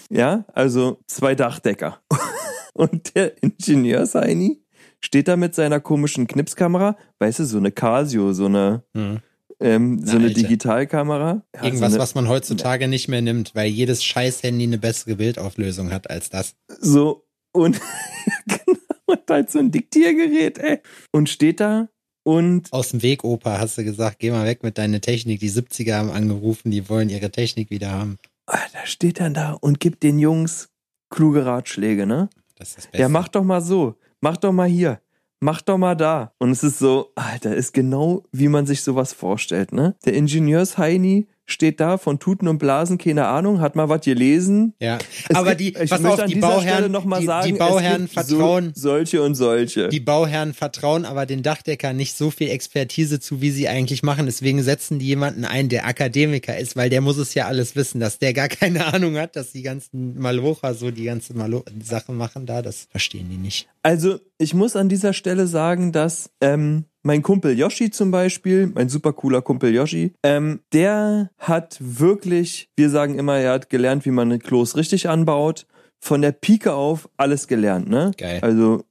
Ja, 0.09 0.45
also 0.53 0.99
zwei 1.07 1.35
Dachdecker. 1.35 2.01
Und 2.73 3.15
der 3.15 3.41
Ingenieur 3.41 4.05
Seini 4.05 4.63
steht 5.01 5.27
da 5.27 5.35
mit 5.35 5.55
seiner 5.55 5.79
komischen 5.79 6.27
Knipskamera, 6.27 6.95
weißt 7.19 7.39
du, 7.39 7.45
so 7.45 7.57
eine 7.57 7.71
Casio, 7.71 8.33
so 8.33 8.45
eine, 8.45 8.83
Hm. 8.95 9.19
Ähm, 9.59 9.99
so 9.99 10.13
Na, 10.13 10.19
eine 10.19 10.27
Alter. 10.27 10.41
Digitalkamera. 10.41 11.43
Ja, 11.55 11.63
Irgendwas, 11.63 11.91
so, 11.91 11.95
eine, 11.95 12.03
was 12.03 12.15
man 12.15 12.27
heutzutage 12.27 12.87
nicht 12.87 13.07
mehr 13.07 13.21
nimmt, 13.21 13.55
weil 13.55 13.67
jedes 13.69 14.03
scheiß 14.03 14.43
Handy 14.43 14.65
eine 14.65 14.77
bessere 14.77 15.15
Bildauflösung 15.15 15.91
hat 15.91 16.09
als 16.09 16.29
das. 16.29 16.55
so 16.79 17.25
und 17.53 17.79
genau, 18.45 18.77
und 19.05 19.21
halt 19.29 19.49
so 19.51 19.59
ein 19.59 19.71
Diktiergerät, 19.71 20.57
ey. 20.59 20.79
Und 21.11 21.29
steht 21.29 21.59
da 21.59 21.89
und 22.27 22.73
Aus 22.73 22.89
dem 22.89 23.01
Weg, 23.03 23.23
Opa, 23.23 23.57
hast 23.57 23.77
du 23.77 23.85
gesagt, 23.85 24.19
geh 24.19 24.31
mal 24.31 24.45
weg 24.45 24.61
mit 24.61 24.77
deiner 24.77 24.99
Technik. 24.99 25.39
Die 25.39 25.49
70er 25.49 25.93
haben 25.95 26.11
angerufen, 26.11 26.71
die 26.71 26.89
wollen 26.89 27.09
ihre 27.09 27.31
Technik 27.31 27.69
wieder 27.69 27.89
haben. 27.89 28.17
da 28.45 28.85
steht 28.85 29.21
dann 29.21 29.33
da 29.33 29.53
und 29.53 29.79
gibt 29.79 30.03
den 30.03 30.19
Jungs 30.19 30.67
kluge 31.09 31.45
Ratschläge, 31.45 32.05
ne? 32.05 32.29
Das 32.57 32.69
ist 32.69 32.77
das 32.79 32.85
Beste. 32.87 33.01
Ja, 33.01 33.07
mach 33.07 33.29
doch 33.29 33.45
mal 33.45 33.61
so. 33.61 33.95
Mach 34.19 34.35
doch 34.35 34.51
mal 34.51 34.67
hier. 34.67 34.99
Mach 35.39 35.61
doch 35.61 35.77
mal 35.77 35.95
da. 35.95 36.33
Und 36.39 36.49
es 36.49 36.63
ist 36.63 36.79
so, 36.79 37.11
Alter, 37.15 37.55
ist 37.55 37.73
genau 37.73 38.23
wie 38.31 38.47
man 38.47 38.65
sich 38.65 38.81
sowas 38.81 39.13
vorstellt, 39.13 39.71
ne? 39.71 39.95
Der 40.03 40.13
Ingenieurs-Heini 40.13 41.27
steht 41.49 41.79
da 41.79 41.97
von 41.97 42.19
Tuten 42.19 42.47
und 42.47 42.57
Blasen, 42.59 42.97
keine 42.97 43.25
Ahnung, 43.27 43.61
hat 43.61 43.75
mal 43.75 43.87
was 43.89 44.01
gelesen. 44.01 44.73
Ja, 44.79 44.97
Es 45.29 45.35
aber 45.35 45.55
gibt- 45.55 45.77
die, 45.77 45.83
ich 45.83 45.89
pass 45.89 46.03
auf, 46.05 46.23
die 46.25 46.35
Bauherren, 46.35 46.91
noch 46.91 47.05
mal 47.05 47.21
die, 47.21 47.25
sagen, 47.25 47.47
die 47.47 47.53
Bauherren 47.57 48.01
gibt 48.03 48.13
vertrauen, 48.13 48.73
so, 48.75 48.89
solche 48.89 49.21
und 49.23 49.35
solche. 49.35 49.87
die 49.89 49.99
Bauherren 50.01 50.53
vertrauen 50.53 51.05
aber 51.05 51.25
den 51.25 51.41
Dachdeckern 51.43 51.95
nicht 51.95 52.15
so 52.15 52.31
viel 52.31 52.49
Expertise 52.49 53.19
zu, 53.19 53.41
wie 53.41 53.49
sie 53.51 53.67
eigentlich 53.69 54.03
machen. 54.03 54.25
Deswegen 54.25 54.61
setzen 54.61 54.99
die 54.99 55.07
jemanden 55.07 55.45
ein, 55.45 55.69
der 55.69 55.87
Akademiker 55.87 56.57
ist, 56.57 56.75
weil 56.75 56.89
der 56.89 57.01
muss 57.01 57.17
es 57.17 57.33
ja 57.33 57.45
alles 57.47 57.75
wissen, 57.77 57.99
dass 58.01 58.19
der 58.19 58.33
gar 58.33 58.47
keine 58.49 58.93
Ahnung 58.93 59.17
hat, 59.17 59.35
dass 59.37 59.53
die 59.53 59.61
ganzen 59.63 60.19
Malocher 60.19 60.73
so 60.73 60.91
die 60.91 61.05
ganze 61.05 61.33
Malo 61.33 61.63
Sache 61.81 62.11
machen 62.11 62.45
da. 62.45 62.61
Das 62.61 62.87
verstehen 62.91 63.29
die 63.31 63.37
nicht. 63.37 63.67
Also, 63.83 64.19
ich 64.37 64.53
muss 64.53 64.75
an 64.75 64.89
dieser 64.89 65.13
Stelle 65.13 65.47
sagen, 65.47 65.93
dass 65.93 66.29
ähm, 66.41 66.83
mein 67.07 67.23
Kumpel 67.23 67.57
Yoshi 67.57 67.89
zum 67.89 68.11
Beispiel, 68.11 68.67
mein 68.67 68.89
super 68.89 69.13
cooler 69.13 69.41
Kumpel 69.41 69.73
Yoshi, 69.73 70.13
ähm, 70.23 70.59
der 70.73 71.31
hat 71.37 71.77
wirklich, 71.79 72.69
wir 72.75 72.89
sagen 72.89 73.17
immer, 73.17 73.37
er 73.37 73.53
hat 73.53 73.69
gelernt, 73.69 74.05
wie 74.05 74.11
man 74.11 74.37
Klos 74.39 74.75
richtig 74.75 75.07
anbaut. 75.07 75.65
Von 75.99 76.21
der 76.21 76.33
Pike 76.33 76.73
auf 76.73 77.09
alles 77.15 77.47
gelernt, 77.47 77.89
ne? 77.89 78.11
Geil. 78.17 78.39
Also 78.41 78.83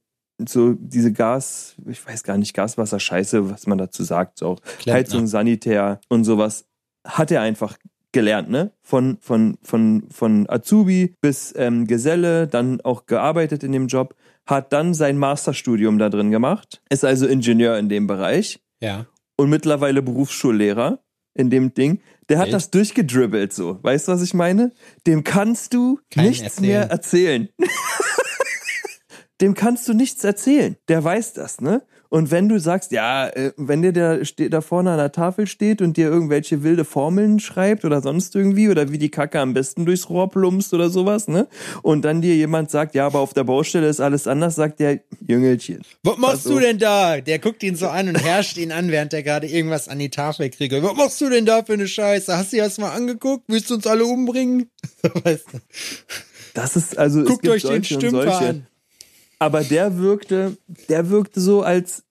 so 0.45 0.73
diese 0.73 1.13
Gas, 1.13 1.75
ich 1.87 2.05
weiß 2.05 2.23
gar 2.23 2.37
nicht, 2.37 2.53
Gaswasser, 2.53 2.99
Scheiße, 2.99 3.51
was 3.51 3.67
man 3.67 3.77
dazu 3.77 4.03
sagt, 4.03 4.39
so 4.39 4.47
auch 4.47 4.61
Klempner. 4.61 4.93
Heizung, 4.93 5.27
Sanitär 5.27 6.01
und 6.09 6.25
sowas, 6.25 6.65
hat 7.05 7.31
er 7.31 7.41
einfach 7.41 7.77
gelernt, 8.11 8.49
ne? 8.49 8.71
Von, 8.81 9.19
von, 9.21 9.59
von, 9.61 10.07
von 10.11 10.49
Azubi 10.49 11.15
bis 11.21 11.53
ähm, 11.55 11.85
Geselle, 11.85 12.47
dann 12.47 12.81
auch 12.81 13.05
gearbeitet 13.05 13.63
in 13.63 13.71
dem 13.71 13.87
Job, 13.87 14.15
hat 14.47 14.73
dann 14.73 14.93
sein 14.93 15.17
Masterstudium 15.17 15.99
da 15.99 16.09
drin 16.09 16.31
gemacht, 16.31 16.81
ist 16.89 17.05
also 17.05 17.27
Ingenieur 17.27 17.77
in 17.77 17.89
dem 17.89 18.07
Bereich 18.07 18.59
Ja. 18.81 19.05
und 19.37 19.49
mittlerweile 19.49 20.01
Berufsschullehrer 20.01 20.99
in 21.35 21.49
dem 21.49 21.73
Ding. 21.73 22.01
Der 22.29 22.39
hat 22.39 22.45
Wild. 22.47 22.55
das 22.55 22.71
durchgedribbelt 22.71 23.53
so. 23.53 23.79
Weißt 23.83 24.07
du, 24.07 24.11
was 24.13 24.21
ich 24.21 24.33
meine? 24.33 24.71
Dem 25.05 25.23
kannst 25.23 25.73
du 25.73 25.99
Keinen 26.09 26.29
nichts 26.29 26.43
erzählen. 26.43 26.67
mehr 26.67 26.81
erzählen. 26.89 27.49
Dem 29.41 29.53
kannst 29.53 29.87
du 29.87 29.93
nichts 29.93 30.23
erzählen. 30.23 30.77
Der 30.87 31.03
weiß 31.03 31.33
das, 31.33 31.61
ne? 31.61 31.83
Und 32.09 32.31
wenn 32.31 32.47
du 32.49 32.59
sagst, 32.59 32.91
ja, 32.91 33.27
äh, 33.27 33.51
wenn 33.57 33.81
dir 33.81 33.91
der 33.91 34.21
da 34.49 34.61
vorne 34.61 34.91
an 34.91 34.97
der 34.97 35.11
Tafel 35.11 35.47
steht 35.47 35.81
und 35.81 35.97
dir 35.97 36.07
irgendwelche 36.07 36.63
wilde 36.63 36.85
Formeln 36.85 37.39
schreibt 37.39 37.85
oder 37.85 38.01
sonst 38.01 38.35
irgendwie 38.35 38.69
oder 38.69 38.91
wie 38.91 38.97
die 38.97 39.09
Kacke 39.09 39.39
am 39.39 39.53
besten 39.53 39.85
durchs 39.85 40.09
Rohr 40.09 40.29
plumpst 40.29 40.73
oder 40.73 40.89
sowas, 40.89 41.27
ne? 41.27 41.47
Und 41.81 42.03
dann 42.03 42.21
dir 42.21 42.35
jemand 42.35 42.71
sagt, 42.71 42.95
ja, 42.95 43.05
aber 43.05 43.19
auf 43.19 43.33
der 43.33 43.43
Baustelle 43.43 43.87
ist 43.87 43.99
alles 43.99 44.27
anders, 44.27 44.55
sagt 44.55 44.79
der 44.79 44.99
Jüngelchen. 45.25 45.81
Was 46.03 46.17
machst 46.17 46.45
Also- 46.47 46.55
du 46.55 46.59
denn 46.59 46.79
da? 46.79 47.19
Der 47.21 47.39
guckt 47.39 47.63
ihn 47.63 47.75
so 47.75 47.87
an 47.87 48.07
und 48.09 48.23
herrscht 48.23 48.57
ihn 48.57 48.71
an, 48.71 48.89
während 48.91 49.13
er 49.13 49.23
gerade 49.23 49.47
irgendwas 49.47 49.87
an 49.87 49.99
die 49.99 50.09
Tafel 50.09 50.49
kriegt. 50.49 50.73
Was 50.81 50.95
machst 50.95 51.19
du 51.21 51.29
denn 51.29 51.45
da 51.45 51.63
für 51.63 51.73
eine 51.73 51.87
Scheiße? 51.87 52.35
Hast 52.37 52.51
du 52.53 52.57
dir 52.57 52.63
das 52.63 52.77
mal 52.77 52.91
angeguckt? 52.91 53.45
Willst 53.47 53.69
du 53.69 53.75
uns 53.75 53.87
alle 53.87 54.05
umbringen? 54.05 54.69
weißt 55.23 55.45
du. 55.53 55.57
Das 56.53 56.75
ist 56.75 56.97
also 56.97 57.21
es 57.21 57.27
Guckt 57.27 57.43
gibt 57.43 57.53
euch 57.53 57.63
den 57.63 57.83
Stümper 57.83 58.39
an. 58.39 58.67
Aber 59.39 59.61
der 59.63 59.97
wirkte, 59.97 60.57
der 60.89 61.09
wirkte 61.09 61.39
so, 61.39 61.61
als 61.61 62.03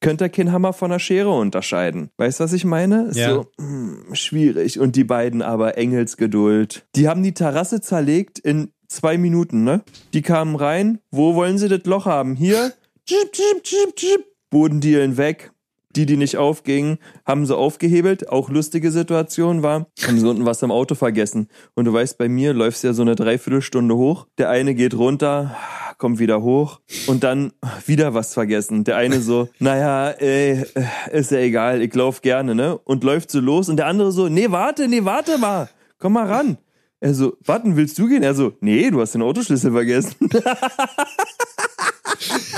könnte 0.00 0.24
er 0.24 0.28
keinen 0.28 0.52
Hammer 0.52 0.72
von 0.72 0.90
einer 0.90 0.98
Schere 0.98 1.30
unterscheiden. 1.30 2.10
Weißt 2.18 2.38
du, 2.38 2.44
was 2.44 2.52
ich 2.52 2.64
meine? 2.64 3.06
Ist 3.06 3.16
Ja. 3.16 3.30
so 3.30 3.46
hm, 3.58 4.04
schwierig. 4.14 4.78
Und 4.78 4.96
die 4.96 5.04
beiden 5.04 5.42
aber 5.42 5.78
Engelsgeduld. 5.78 6.86
Die 6.94 7.08
haben 7.08 7.22
die 7.22 7.34
Terrasse 7.34 7.80
zerlegt 7.80 8.38
in 8.38 8.70
zwei 8.86 9.18
Minuten, 9.18 9.64
ne? 9.64 9.82
Die 10.12 10.22
kamen 10.22 10.56
rein. 10.56 11.00
Wo 11.10 11.34
wollen 11.34 11.58
sie 11.58 11.68
das 11.68 11.84
Loch 11.84 12.06
haben? 12.06 12.36
Hier. 12.36 12.72
Tschip, 13.06 13.32
tschip, 13.32 13.64
tschip, 13.64 13.96
tschip. 13.96 14.24
Bodendielen 14.50 15.16
weg. 15.16 15.50
Die, 15.96 16.06
die 16.06 16.16
nicht 16.16 16.36
aufgingen, 16.38 16.98
haben 17.24 17.46
sie 17.46 17.56
aufgehebelt. 17.56 18.28
Auch 18.28 18.50
lustige 18.50 18.90
Situation 18.90 19.62
war, 19.62 19.86
haben 20.04 20.18
sie 20.18 20.28
unten 20.28 20.44
was 20.44 20.60
im 20.62 20.72
Auto 20.72 20.96
vergessen. 20.96 21.48
Und 21.74 21.84
du 21.84 21.92
weißt, 21.92 22.18
bei 22.18 22.28
mir 22.28 22.52
läufst 22.52 22.82
ja 22.82 22.92
so 22.92 23.02
eine 23.02 23.14
Dreiviertelstunde 23.14 23.94
hoch. 23.96 24.26
Der 24.38 24.50
eine 24.50 24.74
geht 24.74 24.94
runter, 24.94 25.56
kommt 26.04 26.18
wieder 26.18 26.42
hoch 26.42 26.80
und 27.06 27.24
dann 27.24 27.54
wieder 27.86 28.12
was 28.12 28.34
vergessen. 28.34 28.84
Der 28.84 28.98
eine 28.98 29.22
so, 29.22 29.48
naja, 29.58 30.10
ey, 30.10 30.62
ist 31.10 31.30
ja 31.30 31.38
egal, 31.38 31.80
ich 31.80 31.94
lauf 31.94 32.20
gerne, 32.20 32.54
ne? 32.54 32.76
Und 32.76 33.04
läuft 33.04 33.30
so 33.30 33.40
los 33.40 33.70
und 33.70 33.78
der 33.78 33.86
andere 33.86 34.12
so, 34.12 34.28
nee, 34.28 34.50
warte, 34.50 34.86
nee, 34.86 35.02
warte 35.02 35.38
mal, 35.38 35.70
komm 35.98 36.12
mal 36.12 36.26
ran. 36.26 36.58
Er 37.00 37.14
so, 37.14 37.38
warten, 37.42 37.76
willst 37.76 37.98
du 37.98 38.06
gehen? 38.06 38.22
Er 38.22 38.34
so, 38.34 38.52
nee, 38.60 38.90
du 38.90 39.00
hast 39.00 39.14
den 39.14 39.22
Autoschlüssel 39.22 39.72
vergessen. 39.72 40.14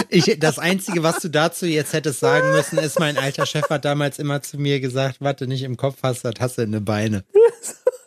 Ich, 0.09 0.39
das 0.39 0.59
Einzige, 0.59 1.03
was 1.03 1.21
du 1.21 1.29
dazu 1.29 1.67
jetzt 1.67 1.93
hättest 1.93 2.21
sagen 2.21 2.53
müssen, 2.53 2.79
ist, 2.79 3.01
mein 3.01 3.17
alter 3.17 3.47
Chef 3.47 3.69
hat 3.69 3.85
damals 3.85 4.19
immer 4.19 4.41
zu 4.41 4.59
mir 4.59 4.81
gesagt, 4.81 5.17
warte 5.21 5.47
nicht 5.47 5.63
im 5.63 5.77
Kopf 5.77 5.97
hast, 6.03 6.25
das 6.25 6.35
hast 6.39 6.59
du 6.59 6.63
in 6.63 6.69
eine 6.69 6.81
Beine. 6.81 7.25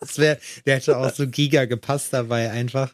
Das 0.01 0.17
wär, 0.17 0.37
der 0.65 0.77
hätte 0.77 0.97
auch 0.97 1.13
so 1.13 1.27
giga 1.27 1.65
gepasst 1.65 2.13
dabei 2.13 2.51
einfach. 2.51 2.93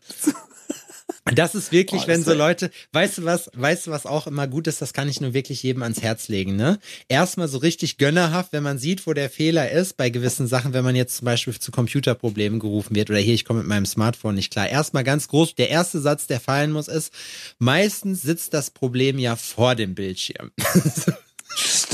Das 1.33 1.55
ist 1.55 1.71
wirklich, 1.71 2.05
wenn 2.05 2.17
das 2.17 2.25
so 2.25 2.31
wär- 2.31 2.37
Leute, 2.37 2.69
weißt 2.91 3.17
du 3.17 3.25
was, 3.25 3.49
weißt 3.55 3.87
du 3.87 3.91
was 3.91 4.05
auch 4.05 4.27
immer 4.27 4.47
gut 4.47 4.67
ist, 4.67 4.79
das 4.81 4.93
kann 4.93 5.09
ich 5.09 5.19
nur 5.21 5.33
wirklich 5.33 5.63
jedem 5.63 5.81
ans 5.81 6.03
Herz 6.03 6.27
legen, 6.27 6.55
ne? 6.55 6.77
Erstmal 7.07 7.47
so 7.47 7.57
richtig 7.57 7.97
gönnerhaft, 7.97 8.53
wenn 8.53 8.61
man 8.61 8.77
sieht, 8.77 9.07
wo 9.07 9.13
der 9.13 9.31
Fehler 9.31 9.71
ist, 9.71 9.97
bei 9.97 10.11
gewissen 10.11 10.45
Sachen, 10.45 10.73
wenn 10.73 10.83
man 10.83 10.95
jetzt 10.95 11.17
zum 11.17 11.25
Beispiel 11.25 11.57
zu 11.57 11.71
Computerproblemen 11.71 12.59
gerufen 12.59 12.95
wird 12.95 13.09
oder 13.09 13.17
hier, 13.17 13.33
ich 13.33 13.43
komme 13.43 13.61
mit 13.61 13.67
meinem 13.67 13.87
Smartphone 13.87 14.35
nicht 14.35 14.51
klar. 14.51 14.69
Erstmal 14.69 15.03
ganz 15.03 15.27
groß, 15.27 15.55
der 15.55 15.71
erste 15.71 15.99
Satz, 15.99 16.27
der 16.27 16.39
fallen 16.39 16.71
muss, 16.71 16.87
ist, 16.87 17.11
meistens 17.57 18.21
sitzt 18.21 18.53
das 18.53 18.69
Problem 18.69 19.17
ja 19.17 19.35
vor 19.35 19.73
dem 19.73 19.95
Bildschirm. 19.95 20.51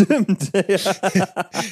Stimmt. 0.03 0.51
ja. 0.53 0.79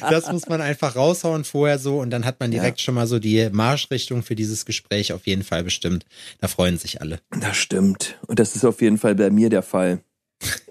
Das 0.08 0.30
muss 0.32 0.48
man 0.48 0.60
einfach 0.60 0.96
raushauen 0.96 1.44
vorher 1.44 1.78
so 1.78 2.00
und 2.00 2.10
dann 2.10 2.24
hat 2.24 2.40
man 2.40 2.50
direkt 2.50 2.80
schon 2.80 2.94
mal 2.94 3.06
so 3.06 3.18
die 3.18 3.48
Marschrichtung 3.52 4.22
für 4.22 4.34
dieses 4.34 4.64
Gespräch 4.64 5.12
auf 5.12 5.26
jeden 5.26 5.42
Fall 5.42 5.64
bestimmt. 5.64 6.04
Da 6.40 6.48
freuen 6.48 6.78
sich 6.78 7.00
alle. 7.00 7.20
Das 7.40 7.56
stimmt. 7.56 8.18
Und 8.26 8.38
das 8.38 8.56
ist 8.56 8.64
auf 8.64 8.80
jeden 8.80 8.98
Fall 8.98 9.14
bei 9.14 9.30
mir 9.30 9.50
der 9.50 9.62
Fall. 9.62 10.00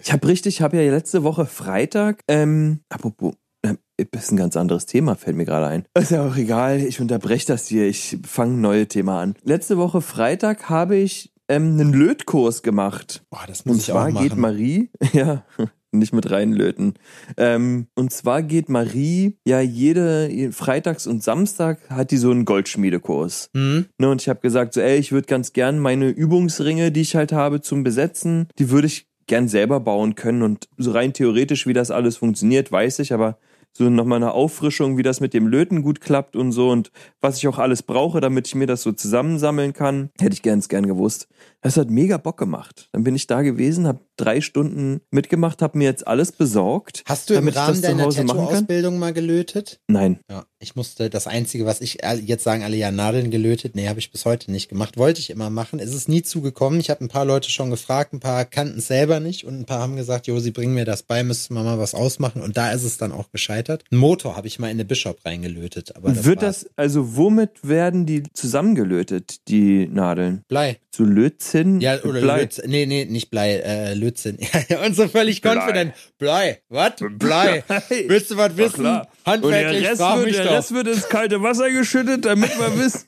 Ich 0.02 0.12
habe 0.12 0.28
richtig, 0.28 0.62
habe 0.62 0.82
ja 0.82 0.92
letzte 0.92 1.24
Woche 1.24 1.46
Freitag, 1.46 2.22
ähm, 2.28 2.80
apropos, 2.90 3.36
ähm, 3.64 3.78
ist 3.98 4.32
ein 4.32 4.38
ganz 4.38 4.56
anderes 4.58 4.86
Thema, 4.88 5.16
fällt 5.16 5.36
mir 5.36 5.46
gerade 5.46 5.68
ein. 5.68 5.86
Ist 6.00 6.12
ja 6.12 6.26
auch 6.26 6.36
egal, 6.36 6.80
ich 6.80 7.00
unterbreche 7.00 7.46
das 7.46 7.68
hier, 7.68 7.86
ich 7.88 8.18
fange 8.26 8.54
ein 8.56 8.62
neues 8.62 8.88
Thema 8.88 9.22
an. 9.22 9.36
Letzte 9.44 9.78
Woche 9.78 10.02
Freitag 10.02 10.70
habe 10.70 10.96
ich 10.96 11.34
ähm, 11.50 11.80
einen 11.80 11.94
Lötkurs 11.94 12.64
gemacht. 12.64 13.24
Boah, 13.30 13.44
das 13.48 13.66
muss 13.66 13.74
Und 13.76 13.80
ich 13.82 13.86
zwar 13.88 14.08
auch 14.08 14.12
machen. 14.12 14.28
geht 14.30 14.38
Marie, 14.38 14.90
ja, 15.14 15.44
nicht 15.92 16.14
mit 16.14 16.30
reinlöten. 16.30 16.94
Ähm, 17.38 17.88
und 17.96 18.12
zwar 18.12 18.44
geht 18.44 18.70
Marie 18.70 19.38
ja 19.46 19.60
jede, 19.62 20.52
freitags 20.52 21.08
und 21.08 21.24
Samstag 21.24 21.90
hat 21.90 22.12
die 22.12 22.18
so 22.18 22.32
einen 22.32 22.46
Goldschmiedekurs. 22.46 23.50
Hm? 23.56 23.86
Ne, 23.98 24.10
und 24.10 24.22
ich 24.22 24.30
habe 24.30 24.40
gesagt, 24.40 24.74
so, 24.74 24.82
ey, 24.82 24.98
ich 24.98 25.12
würde 25.12 25.28
ganz 25.28 25.54
gern 25.54 25.80
meine 25.80 26.10
Übungsringe, 26.10 26.92
die 26.92 27.02
ich 27.02 27.16
halt 27.16 27.32
habe 27.32 27.62
zum 27.62 27.84
Besetzen, 27.84 28.48
die 28.58 28.70
würde 28.70 28.88
ich 28.88 29.08
gern 29.28 29.48
selber 29.48 29.80
bauen 29.80 30.16
können. 30.16 30.42
Und 30.42 30.68
so 30.78 30.92
rein 30.92 31.14
theoretisch, 31.14 31.68
wie 31.68 31.74
das 31.74 31.92
alles 31.92 32.18
funktioniert, 32.18 32.72
weiß 32.72 33.00
ich, 33.00 33.14
aber 33.14 33.38
so 33.74 33.90
nochmal 33.90 34.18
eine 34.18 34.34
Auffrischung, 34.34 34.98
wie 34.98 35.04
das 35.04 35.22
mit 35.22 35.34
dem 35.34 35.48
Löten 35.48 35.84
gut 35.84 36.02
klappt 36.02 36.36
und 36.36 36.52
so 36.52 36.70
und 36.70 36.92
was 37.22 37.38
ich 37.38 37.48
auch 37.48 37.60
alles 37.60 37.84
brauche, 37.84 38.20
damit 38.20 38.48
ich 38.48 38.56
mir 38.56 38.68
das 38.68 38.82
so 38.82 38.92
zusammensammeln 38.92 39.74
kann. 39.74 40.10
Hätte 40.20 40.34
ich 40.34 40.42
ganz 40.42 40.68
gern 40.68 40.86
gewusst. 40.86 41.28
Das 41.62 41.78
hat 41.78 41.90
mega 41.90 42.18
Bock 42.18 42.38
gemacht. 42.38 42.90
Dann 42.92 43.04
bin 43.04 43.16
ich 43.16 43.28
da 43.28 43.42
gewesen, 43.42 43.88
habe 43.88 44.02
drei 44.20 44.42
Stunden 44.42 45.02
mitgemacht, 45.12 45.62
habe 45.62 45.78
mir 45.78 45.86
jetzt 45.86 46.08
alles 46.08 46.32
besorgt. 46.32 47.04
Hast 47.06 47.30
du 47.30 47.34
im 47.36 47.48
Rahmen 47.48 47.82
deiner? 47.82 48.10
Tattoo-Ausbildung 48.10 49.00
mal 49.00 49.14
gelötet? 49.14 49.80
Nein. 49.88 50.20
Ja, 50.30 50.46
ich 50.60 50.76
musste 50.76 51.10
das 51.10 51.28
Einzige, 51.28 51.66
was 51.66 51.82
ich 51.82 52.04
all- 52.04 52.20
jetzt 52.20 52.44
sagen 52.44 52.64
alle 52.64 52.76
ja 52.76 52.92
Nadeln 52.92 53.32
gelötet, 53.32 53.76
nee, 53.76 53.88
habe 53.88 54.00
ich 54.00 54.12
bis 54.12 54.26
heute 54.26 54.52
nicht 54.52 54.70
gemacht. 54.70 54.98
Wollte 54.98 55.20
ich 55.20 55.30
immer 55.30 55.50
machen, 55.50 55.80
ist 55.80 55.94
es 55.94 56.08
nie 56.08 56.22
zugekommen. 56.22 56.80
Ich 56.80 56.90
habe 56.90 57.04
ein 57.04 57.08
paar 57.08 57.26
Leute 57.26 57.50
schon 57.50 57.70
gefragt, 57.70 58.14
ein 58.14 58.20
paar 58.20 58.46
kannten 58.46 58.80
es 58.80 58.88
selber 58.88 59.20
nicht 59.20 59.46
und 59.46 59.60
ein 59.60 59.66
paar 59.66 59.80
haben 59.80 59.96
gesagt, 59.96 60.28
jo, 60.28 60.40
sie 60.40 60.52
bringen 60.52 60.74
mir 60.74 60.86
das 60.86 61.04
bei, 61.04 61.24
müssten 61.24 61.54
wir 61.54 61.64
mal 61.64 61.80
was 61.80 61.94
ausmachen 61.96 62.42
und 62.42 62.58
da 62.58 62.72
ist 62.72 62.84
es 62.84 62.98
dann 62.98 63.12
auch 63.12 63.32
gescheitert. 63.32 63.84
Ein 63.92 63.98
Motor 63.98 64.36
habe 64.36 64.48
ich 64.48 64.60
mal 64.60 64.68
in 64.68 64.74
eine 64.78 64.86
Bishop 64.86 65.24
reingelötet, 65.26 65.96
aber 65.96 66.10
das 66.12 66.26
Wird 66.26 66.42
war's. 66.42 66.62
das, 66.62 66.70
also 66.76 67.16
womit 67.16 67.52
werden 67.68 68.06
die 68.06 68.24
zusammengelötet, 68.34 69.48
die 69.48 69.88
Nadeln? 69.88 70.44
Blei. 70.48 70.78
Zu 70.92 71.06
Lötzinn? 71.06 71.80
Ja, 71.82 72.02
oder 72.04 72.20
Blei. 72.22 72.42
Lötzinn. 72.42 72.70
Nee, 72.70 72.86
nee, 72.86 73.06
nicht 73.06 73.30
Blei, 73.30 73.56
äh, 73.58 73.94
Lötzinn. 73.94 74.09
Ja, 74.70 74.86
und 74.86 74.96
so 74.96 75.08
völlig 75.08 75.42
Blei. 75.42 75.56
confident. 75.56 75.94
Blei. 76.18 76.62
Was? 76.70 76.94
Blei. 77.00 77.64
Willst 78.08 78.32
du 78.32 78.38
was 78.38 78.56
wissen? 78.58 79.02
Handwerklich, 79.26 79.88
frag 79.98 80.24
mich 80.26 80.38
doch. 80.38 80.72
wird 80.72 80.88
ins 80.88 81.08
kalte 81.10 81.42
Wasser 81.42 81.70
geschüttet, 81.70 82.26
damit 82.26 82.58
wir 82.58 82.78
wissen, 82.84 83.06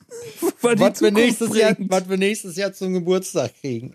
was, 0.62 0.80
Was 0.80 1.02
wir, 1.02 1.12
nächstes 1.12 1.56
Jahr, 1.56 1.76
was 1.80 2.10
wir 2.10 2.18
nächstes 2.18 2.56
Jahr 2.56 2.74
zum 2.74 2.94
Geburtstag 2.94 3.52
kriegen. 3.62 3.94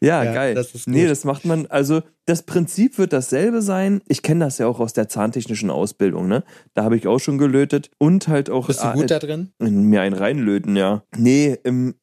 Ja, 0.00 0.22
Ja, 0.22 0.32
geil. 0.34 0.54
das 0.54 0.86
nee, 0.86 1.06
das 1.06 1.24
macht 1.24 1.44
man, 1.44 1.66
also 1.66 2.02
das 2.26 2.42
Prinzip 2.42 2.98
wird 2.98 3.12
dasselbe 3.12 3.62
sein. 3.62 4.00
Ich 4.06 4.22
kenne 4.22 4.44
das 4.44 4.58
ja 4.58 4.66
auch 4.66 4.80
aus 4.80 4.92
der 4.92 5.08
zahntechnischen 5.08 5.70
Ausbildung, 5.70 6.28
ne? 6.28 6.44
Da 6.74 6.84
habe 6.84 6.96
ich 6.96 7.06
auch 7.08 7.18
schon 7.18 7.38
gelötet 7.38 7.90
und 7.98 8.28
halt 8.28 8.50
auch 8.50 8.66
Bist 8.66 8.82
du 8.84 8.92
gut 8.92 9.10
da 9.10 9.18
drin? 9.18 9.50
in 9.58 9.84
mir 9.84 10.02
ein 10.02 10.12
reinlöten, 10.12 10.76
ja. 10.76 11.02
Nee, 11.16 11.58
ähm, 11.64 11.94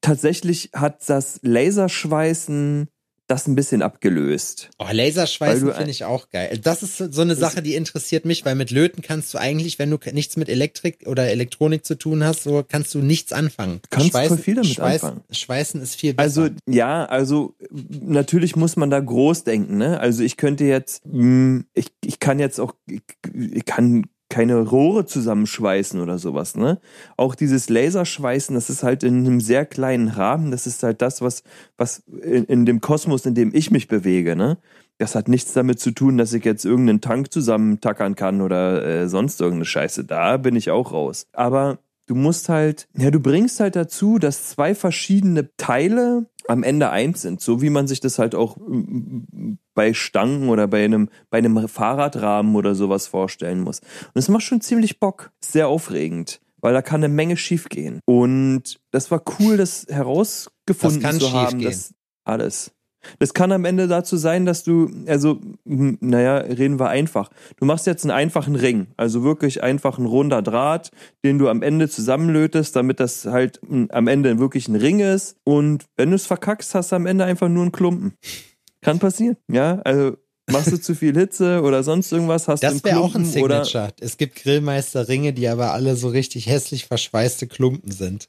tatsächlich 0.00 0.70
hat 0.74 1.08
das 1.08 1.38
Laserschweißen 1.42 2.88
das 3.26 3.46
ein 3.46 3.54
bisschen 3.54 3.82
abgelöst. 3.82 4.70
Oh, 4.78 4.86
Laserschweißen 4.90 5.72
finde 5.72 5.90
ich 5.90 6.04
auch 6.04 6.28
geil. 6.30 6.58
Das 6.62 6.82
ist 6.82 6.98
so 6.98 7.22
eine 7.22 7.34
Sache, 7.34 7.62
die 7.62 7.74
interessiert 7.74 8.24
mich, 8.24 8.44
weil 8.44 8.54
mit 8.54 8.70
Löten 8.70 9.02
kannst 9.02 9.32
du 9.32 9.38
eigentlich, 9.38 9.78
wenn 9.78 9.90
du 9.90 9.98
nichts 10.12 10.36
mit 10.36 10.48
Elektrik 10.48 11.06
oder 11.06 11.28
Elektronik 11.28 11.84
zu 11.86 11.94
tun 11.94 12.22
hast, 12.22 12.42
so 12.42 12.64
kannst 12.66 12.94
du 12.94 12.98
nichts 12.98 13.32
anfangen. 13.32 13.80
Kannst 13.90 14.12
voll 14.12 14.36
viel 14.38 14.56
damit 14.56 14.74
Schweißen, 14.74 15.08
anfangen. 15.08 15.24
Schweißen 15.30 15.80
ist 15.80 15.96
viel 15.96 16.14
besser. 16.14 16.42
Also 16.42 16.54
ja, 16.68 17.04
also 17.06 17.54
natürlich 17.70 18.56
muss 18.56 18.76
man 18.76 18.90
da 18.90 19.00
groß 19.00 19.44
denken, 19.44 19.78
ne? 19.78 19.98
Also 20.00 20.22
ich 20.22 20.36
könnte 20.36 20.64
jetzt, 20.64 21.02
mh, 21.06 21.64
ich, 21.72 21.92
ich 22.04 22.20
kann 22.20 22.38
jetzt 22.38 22.60
auch, 22.60 22.74
ich 22.86 23.64
kann 23.64 24.04
keine 24.34 24.60
Rohre 24.62 25.06
zusammenschweißen 25.06 26.00
oder 26.00 26.18
sowas, 26.18 26.56
ne? 26.56 26.80
Auch 27.16 27.36
dieses 27.36 27.68
Laserschweißen, 27.68 28.52
das 28.56 28.68
ist 28.68 28.82
halt 28.82 29.04
in 29.04 29.18
einem 29.18 29.40
sehr 29.40 29.64
kleinen 29.64 30.08
Rahmen, 30.08 30.50
das 30.50 30.66
ist 30.66 30.82
halt 30.82 31.02
das, 31.02 31.22
was, 31.22 31.44
was 31.76 32.00
in, 32.08 32.44
in 32.46 32.66
dem 32.66 32.80
Kosmos, 32.80 33.26
in 33.26 33.36
dem 33.36 33.54
ich 33.54 33.70
mich 33.70 33.86
bewege, 33.86 34.34
ne? 34.34 34.58
Das 34.98 35.14
hat 35.14 35.28
nichts 35.28 35.52
damit 35.52 35.78
zu 35.78 35.92
tun, 35.92 36.18
dass 36.18 36.32
ich 36.32 36.44
jetzt 36.44 36.64
irgendeinen 36.64 37.00
Tank 37.00 37.32
zusammentackern 37.32 38.16
kann 38.16 38.40
oder 38.40 38.84
äh, 38.84 39.08
sonst 39.08 39.40
irgendeine 39.40 39.66
Scheiße. 39.66 40.04
Da 40.04 40.36
bin 40.36 40.56
ich 40.56 40.72
auch 40.72 40.90
raus. 40.90 41.28
Aber 41.32 41.78
du 42.08 42.16
musst 42.16 42.48
halt, 42.48 42.88
ja, 42.96 43.12
du 43.12 43.20
bringst 43.20 43.60
halt 43.60 43.76
dazu, 43.76 44.18
dass 44.18 44.48
zwei 44.48 44.74
verschiedene 44.74 45.56
Teile 45.56 46.26
am 46.48 46.64
Ende 46.64 46.90
eins 46.90 47.22
sind, 47.22 47.40
so 47.40 47.62
wie 47.62 47.70
man 47.70 47.86
sich 47.86 48.00
das 48.00 48.18
halt 48.18 48.34
auch 48.34 48.56
bei 49.74 49.94
Stangen 49.94 50.48
oder 50.48 50.66
bei 50.68 50.84
einem, 50.84 51.08
bei 51.30 51.38
einem 51.38 51.68
Fahrradrahmen 51.68 52.54
oder 52.56 52.74
sowas 52.74 53.06
vorstellen 53.06 53.60
muss. 53.60 53.80
Und 53.80 54.16
es 54.18 54.28
macht 54.28 54.42
schon 54.42 54.60
ziemlich 54.60 55.00
Bock. 55.00 55.30
Sehr 55.40 55.68
aufregend, 55.68 56.40
weil 56.60 56.72
da 56.72 56.82
kann 56.82 57.02
eine 57.02 57.12
Menge 57.12 57.36
schief 57.36 57.68
gehen. 57.68 58.00
Und 58.06 58.80
das 58.90 59.10
war 59.10 59.22
cool, 59.38 59.56
das 59.56 59.86
herausgefunden 59.88 61.02
kann 61.02 61.20
zu 61.20 61.32
haben, 61.32 61.60
schiefgehen? 61.60 61.70
dass 61.70 61.94
alles. 62.24 62.74
Das 63.18 63.34
kann 63.34 63.52
am 63.52 63.64
Ende 63.64 63.88
dazu 63.88 64.16
sein, 64.16 64.46
dass 64.46 64.64
du, 64.64 64.90
also, 65.06 65.40
m, 65.64 65.98
naja, 66.00 66.38
reden 66.38 66.78
wir 66.78 66.88
einfach. 66.88 67.30
Du 67.56 67.64
machst 67.64 67.86
jetzt 67.86 68.04
einen 68.04 68.10
einfachen 68.10 68.56
Ring, 68.56 68.88
also 68.96 69.22
wirklich 69.22 69.62
einfach 69.62 69.98
ein 69.98 70.06
runder 70.06 70.42
Draht, 70.42 70.90
den 71.22 71.38
du 71.38 71.48
am 71.48 71.62
Ende 71.62 71.88
zusammenlötest, 71.88 72.74
damit 72.76 73.00
das 73.00 73.26
halt 73.26 73.60
m, 73.68 73.88
am 73.90 74.08
Ende 74.08 74.38
wirklich 74.38 74.68
ein 74.68 74.76
Ring 74.76 75.00
ist. 75.00 75.36
Und 75.44 75.84
wenn 75.96 76.10
du 76.10 76.16
es 76.16 76.26
verkackst, 76.26 76.74
hast 76.74 76.92
du 76.92 76.96
am 76.96 77.06
Ende 77.06 77.24
einfach 77.24 77.48
nur 77.48 77.62
einen 77.62 77.72
Klumpen. 77.72 78.14
Kann 78.84 78.98
passieren, 78.98 79.36
ja. 79.50 79.80
Also 79.84 80.18
machst 80.50 80.70
du 80.70 80.76
zu 80.76 80.94
viel 80.94 81.16
Hitze 81.16 81.62
oder 81.62 81.82
sonst 81.82 82.12
irgendwas, 82.12 82.48
hast 82.48 82.62
du 82.62 82.66
das 82.66 82.84
wäre 82.84 83.00
auch 83.00 83.14
ein 83.14 83.24
Signature. 83.24 83.94
Es 83.98 84.18
gibt 84.18 84.36
Grillmeister-Ringe, 84.36 85.32
die 85.32 85.48
aber 85.48 85.72
alle 85.72 85.96
so 85.96 86.08
richtig 86.08 86.46
hässlich 86.48 86.84
verschweißte 86.84 87.46
Klumpen 87.46 87.90
sind. 87.90 88.28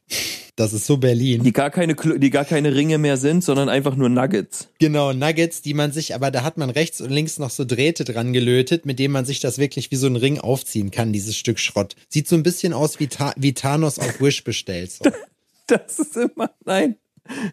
Das 0.56 0.72
ist 0.72 0.86
so 0.86 0.96
Berlin. 0.96 1.44
die 1.44 1.52
gar 1.52 1.70
keine, 1.70 1.96
die 1.96 2.30
gar 2.30 2.46
keine 2.46 2.74
Ringe 2.74 2.98
mehr 2.98 3.18
sind, 3.18 3.44
sondern 3.44 3.68
einfach 3.68 3.98
nur 3.98 4.08
Nuggets. 4.08 4.70
Genau, 4.80 5.12
Nuggets, 5.12 5.62
die 5.62 5.74
man 5.74 5.92
sich, 5.92 6.16
aber 6.16 6.32
da 6.32 6.44
hat 6.44 6.58
man 6.58 6.70
rechts 6.70 7.02
und 7.02 7.10
links 7.10 7.38
noch 7.38 7.50
so 7.50 7.66
Drähte 7.66 8.06
dran 8.06 8.32
gelötet, 8.32 8.86
mit 8.86 8.98
denen 8.98 9.12
man 9.12 9.26
sich 9.26 9.42
das 9.42 9.58
wirklich 9.58 9.92
wie 9.92 9.98
so 9.98 10.08
ein 10.08 10.16
Ring 10.16 10.40
aufziehen 10.40 10.92
kann, 10.92 11.12
dieses 11.12 11.36
Stück 11.36 11.60
Schrott. 11.60 11.98
Sieht 12.08 12.30
so 12.30 12.38
ein 12.38 12.44
bisschen 12.44 12.72
aus 12.72 13.02
wie, 13.02 13.08
Ta 13.08 13.34
wie 13.36 13.54
Thanos 13.54 14.00
auf 14.00 14.22
Wish 14.22 14.44
bestellt. 14.44 14.92
So. 14.92 15.06
Das 15.68 15.98
ist 15.98 16.16
immer, 16.16 16.52
nein. 16.64 16.96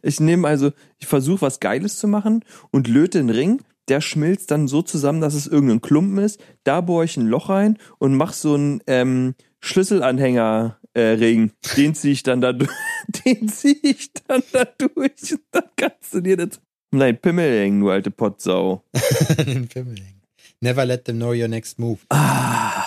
Ich 0.03 0.21
nehme 0.21 0.49
also, 0.49 0.73
ich 0.99 1.07
versuche 1.07 1.43
was 1.43 1.61
Geiles 1.61 1.99
zu 1.99 2.09
machen 2.09 2.45
und 2.71 2.89
löte 2.89 3.19
einen 3.19 3.31
Ring. 3.31 3.63
Der 3.89 4.01
schmilzt 4.01 4.51
dann 4.51 4.69
so 4.69 4.83
zusammen, 4.83 5.21
dass 5.21 5.35
es 5.35 5.47
irgendein 5.47 5.81
Klumpen 5.81 6.19
ist. 6.19 6.41
Da 6.65 6.81
bohre 6.81 7.05
ich 7.05 7.17
ein 7.17 7.27
Loch 7.27 7.49
rein 7.49 7.79
und 7.99 8.15
mache 8.15 8.35
so 8.35 8.55
einen 8.55 8.81
ähm, 8.87 9.35
Schlüsselanhänger 9.61 10.79
äh. 10.95 11.17
Den 11.17 11.95
ziehe 11.95 12.13
ich 12.13 12.23
dann 12.23 12.41
da 12.41 12.53
durch. 12.53 12.71
Den 13.25 13.49
ziehe 13.49 13.77
ich 13.83 14.13
dann 14.13 14.43
da 14.53 14.65
durch. 14.65 15.33
Und 15.33 15.43
dann 15.51 15.65
kannst 15.77 16.15
du 16.15 16.21
dir 16.21 16.37
das. 16.37 16.61
Nein, 16.91 17.19
Pimmel 17.19 17.61
hängen, 17.61 17.81
du 17.81 17.91
alte 17.91 18.11
Pottsau. 18.11 18.85
Den 19.47 19.67
Pimmeling. 19.67 20.21
Never 20.61 20.85
let 20.85 21.07
them 21.07 21.17
know 21.17 21.31
your 21.31 21.49
next 21.49 21.79
move. 21.79 22.01
Ah, 22.11 22.85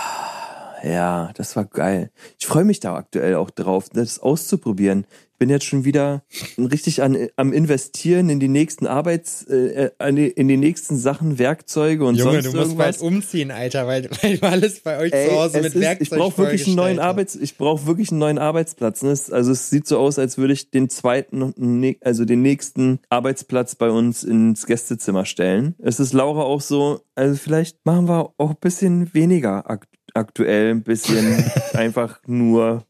ja, 0.84 1.32
das 1.34 1.56
war 1.56 1.66
geil. 1.66 2.12
Ich 2.40 2.46
freue 2.46 2.64
mich 2.64 2.80
da 2.80 2.96
aktuell 2.96 3.36
auch 3.36 3.50
drauf, 3.50 3.90
das 3.90 4.20
auszuprobieren. 4.20 5.08
Ich 5.36 5.40
bin 5.40 5.50
jetzt 5.50 5.66
schon 5.66 5.84
wieder 5.84 6.24
richtig 6.58 7.04
an, 7.04 7.28
am 7.36 7.52
investieren 7.52 8.30
in 8.30 8.40
die 8.40 8.48
nächsten 8.48 8.88
Arbeits, 8.88 9.44
äh, 9.44 9.90
die, 10.14 10.28
in 10.30 10.48
die 10.48 10.56
nächsten 10.56 10.96
Sachen, 10.96 11.38
Werkzeuge 11.40 12.06
und 12.06 12.16
Junge, 12.16 12.42
sonst 12.42 12.46
du 12.46 12.58
musst 12.58 12.70
irgendwas. 12.70 13.00
bald 13.00 13.02
umziehen, 13.02 13.52
Alter, 13.52 13.86
weil, 13.86 14.10
weil 14.22 14.38
du 14.38 14.48
alles 14.48 14.80
bei 14.80 14.98
euch 14.98 15.12
Ey, 15.12 15.28
zu 15.28 15.36
Hause 15.36 15.58
mit 15.58 15.76
ist, 15.76 15.82
Werkzeug 15.82 16.02
ich 16.04 16.10
brauche 16.10 16.38
wirklich 16.38 16.68
einen 16.68 16.78
neuen 16.78 17.00
Arbeits, 17.00 17.36
ich 17.36 17.58
brauche 17.58 17.86
wirklich 17.86 18.12
einen 18.12 18.20
neuen 18.20 18.38
Arbeitsplatz. 18.38 19.04
Ne? 19.04 19.10
Also 19.10 19.52
es 19.52 19.70
sieht 19.70 19.88
so 19.88 19.98
aus, 20.00 20.18
als 20.20 20.38
würde 20.38 20.54
ich 20.54 20.72
den 20.72 20.90
zweiten, 20.90 21.42
und 21.42 21.58
ne- 21.60 21.98
also 22.00 22.24
den 22.24 22.42
nächsten 22.42 23.00
Arbeitsplatz 23.10 23.76
bei 23.76 23.90
uns 23.90 24.24
ins 24.24 24.66
Gästezimmer 24.66 25.26
stellen. 25.26 25.76
Es 25.80 26.00
ist 26.00 26.14
Laura 26.14 26.44
auch 26.44 26.62
so, 26.62 27.02
also 27.16 27.36
vielleicht 27.36 27.86
machen 27.86 28.08
wir 28.08 28.32
auch 28.38 28.52
ein 28.52 28.58
bisschen 28.62 29.14
weniger 29.14 29.70
ak 29.70 29.86
aktuell, 30.14 30.72
ein 30.72 30.84
bisschen 30.84 31.44
einfach 31.74 32.22
nur, 32.26 32.86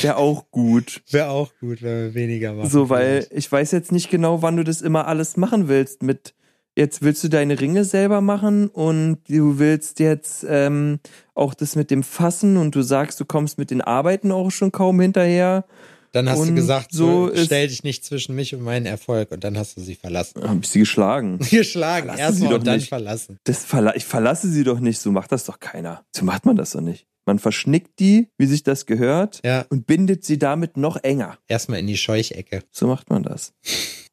wäre 0.00 0.16
auch 0.16 0.50
gut. 0.50 1.02
Wäre 1.10 1.28
auch 1.30 1.52
gut, 1.60 1.82
wenn 1.82 2.04
wir 2.04 2.14
weniger 2.14 2.54
machen. 2.54 2.70
So, 2.70 2.88
weil 2.90 3.26
ich 3.30 3.50
weiß 3.50 3.72
jetzt 3.72 3.92
nicht 3.92 4.10
genau, 4.10 4.42
wann 4.42 4.56
du 4.56 4.64
das 4.64 4.82
immer 4.82 5.06
alles 5.06 5.36
machen 5.36 5.68
willst. 5.68 6.02
Mit 6.02 6.34
jetzt 6.76 7.02
willst 7.02 7.22
du 7.24 7.28
deine 7.28 7.60
Ringe 7.60 7.84
selber 7.84 8.20
machen 8.20 8.68
und 8.68 9.18
du 9.28 9.58
willst 9.58 10.00
jetzt 10.00 10.46
ähm, 10.48 11.00
auch 11.34 11.54
das 11.54 11.76
mit 11.76 11.90
dem 11.90 12.02
Fassen 12.02 12.56
und 12.56 12.74
du 12.74 12.82
sagst, 12.82 13.20
du 13.20 13.24
kommst 13.24 13.58
mit 13.58 13.70
den 13.70 13.80
Arbeiten 13.82 14.32
auch 14.32 14.50
schon 14.50 14.72
kaum 14.72 15.00
hinterher. 15.00 15.64
Dann 16.12 16.28
hast 16.28 16.38
du 16.38 16.48
Und 16.48 16.56
gesagt, 16.56 16.88
so 16.90 17.30
stell 17.36 17.68
dich 17.68 17.84
nicht 17.84 18.04
zwischen 18.04 18.34
mich 18.34 18.52
und 18.54 18.62
meinen 18.62 18.86
Erfolg 18.86 19.30
und 19.30 19.44
dann 19.44 19.56
hast 19.56 19.76
du 19.76 19.80
sie 19.80 19.94
verlassen. 19.94 20.42
Hab 20.42 20.58
ich 20.62 20.68
sie 20.68 20.80
geschlagen. 20.80 21.38
Geschlagen, 21.50 22.08
erstmal 22.08 22.50
doch 22.50 22.58
und 22.58 22.66
dann 22.66 22.76
nicht. 22.78 22.88
verlassen. 22.88 23.38
Das 23.44 23.64
verla 23.64 23.94
ich 23.94 24.04
verlasse 24.04 24.48
sie 24.48 24.64
doch 24.64 24.80
nicht, 24.80 24.98
so 24.98 25.12
macht 25.12 25.30
das 25.30 25.44
doch 25.44 25.60
keiner. 25.60 26.04
So 26.14 26.24
macht 26.24 26.46
man 26.46 26.56
das 26.56 26.72
doch 26.72 26.80
nicht. 26.80 27.06
Man 27.30 27.38
verschnickt 27.38 28.00
die, 28.00 28.26
wie 28.38 28.46
sich 28.46 28.64
das 28.64 28.86
gehört, 28.86 29.38
Ja, 29.44 29.64
und 29.68 29.86
bindet 29.86 30.24
sie 30.24 30.36
damit 30.36 30.76
noch 30.76 30.96
enger. 31.04 31.38
erstmal 31.46 31.78
in 31.78 31.86
die 31.86 31.96
Scheuchecke. 31.96 32.64
So 32.72 32.88
macht 32.88 33.08
man 33.08 33.22
das. 33.22 33.52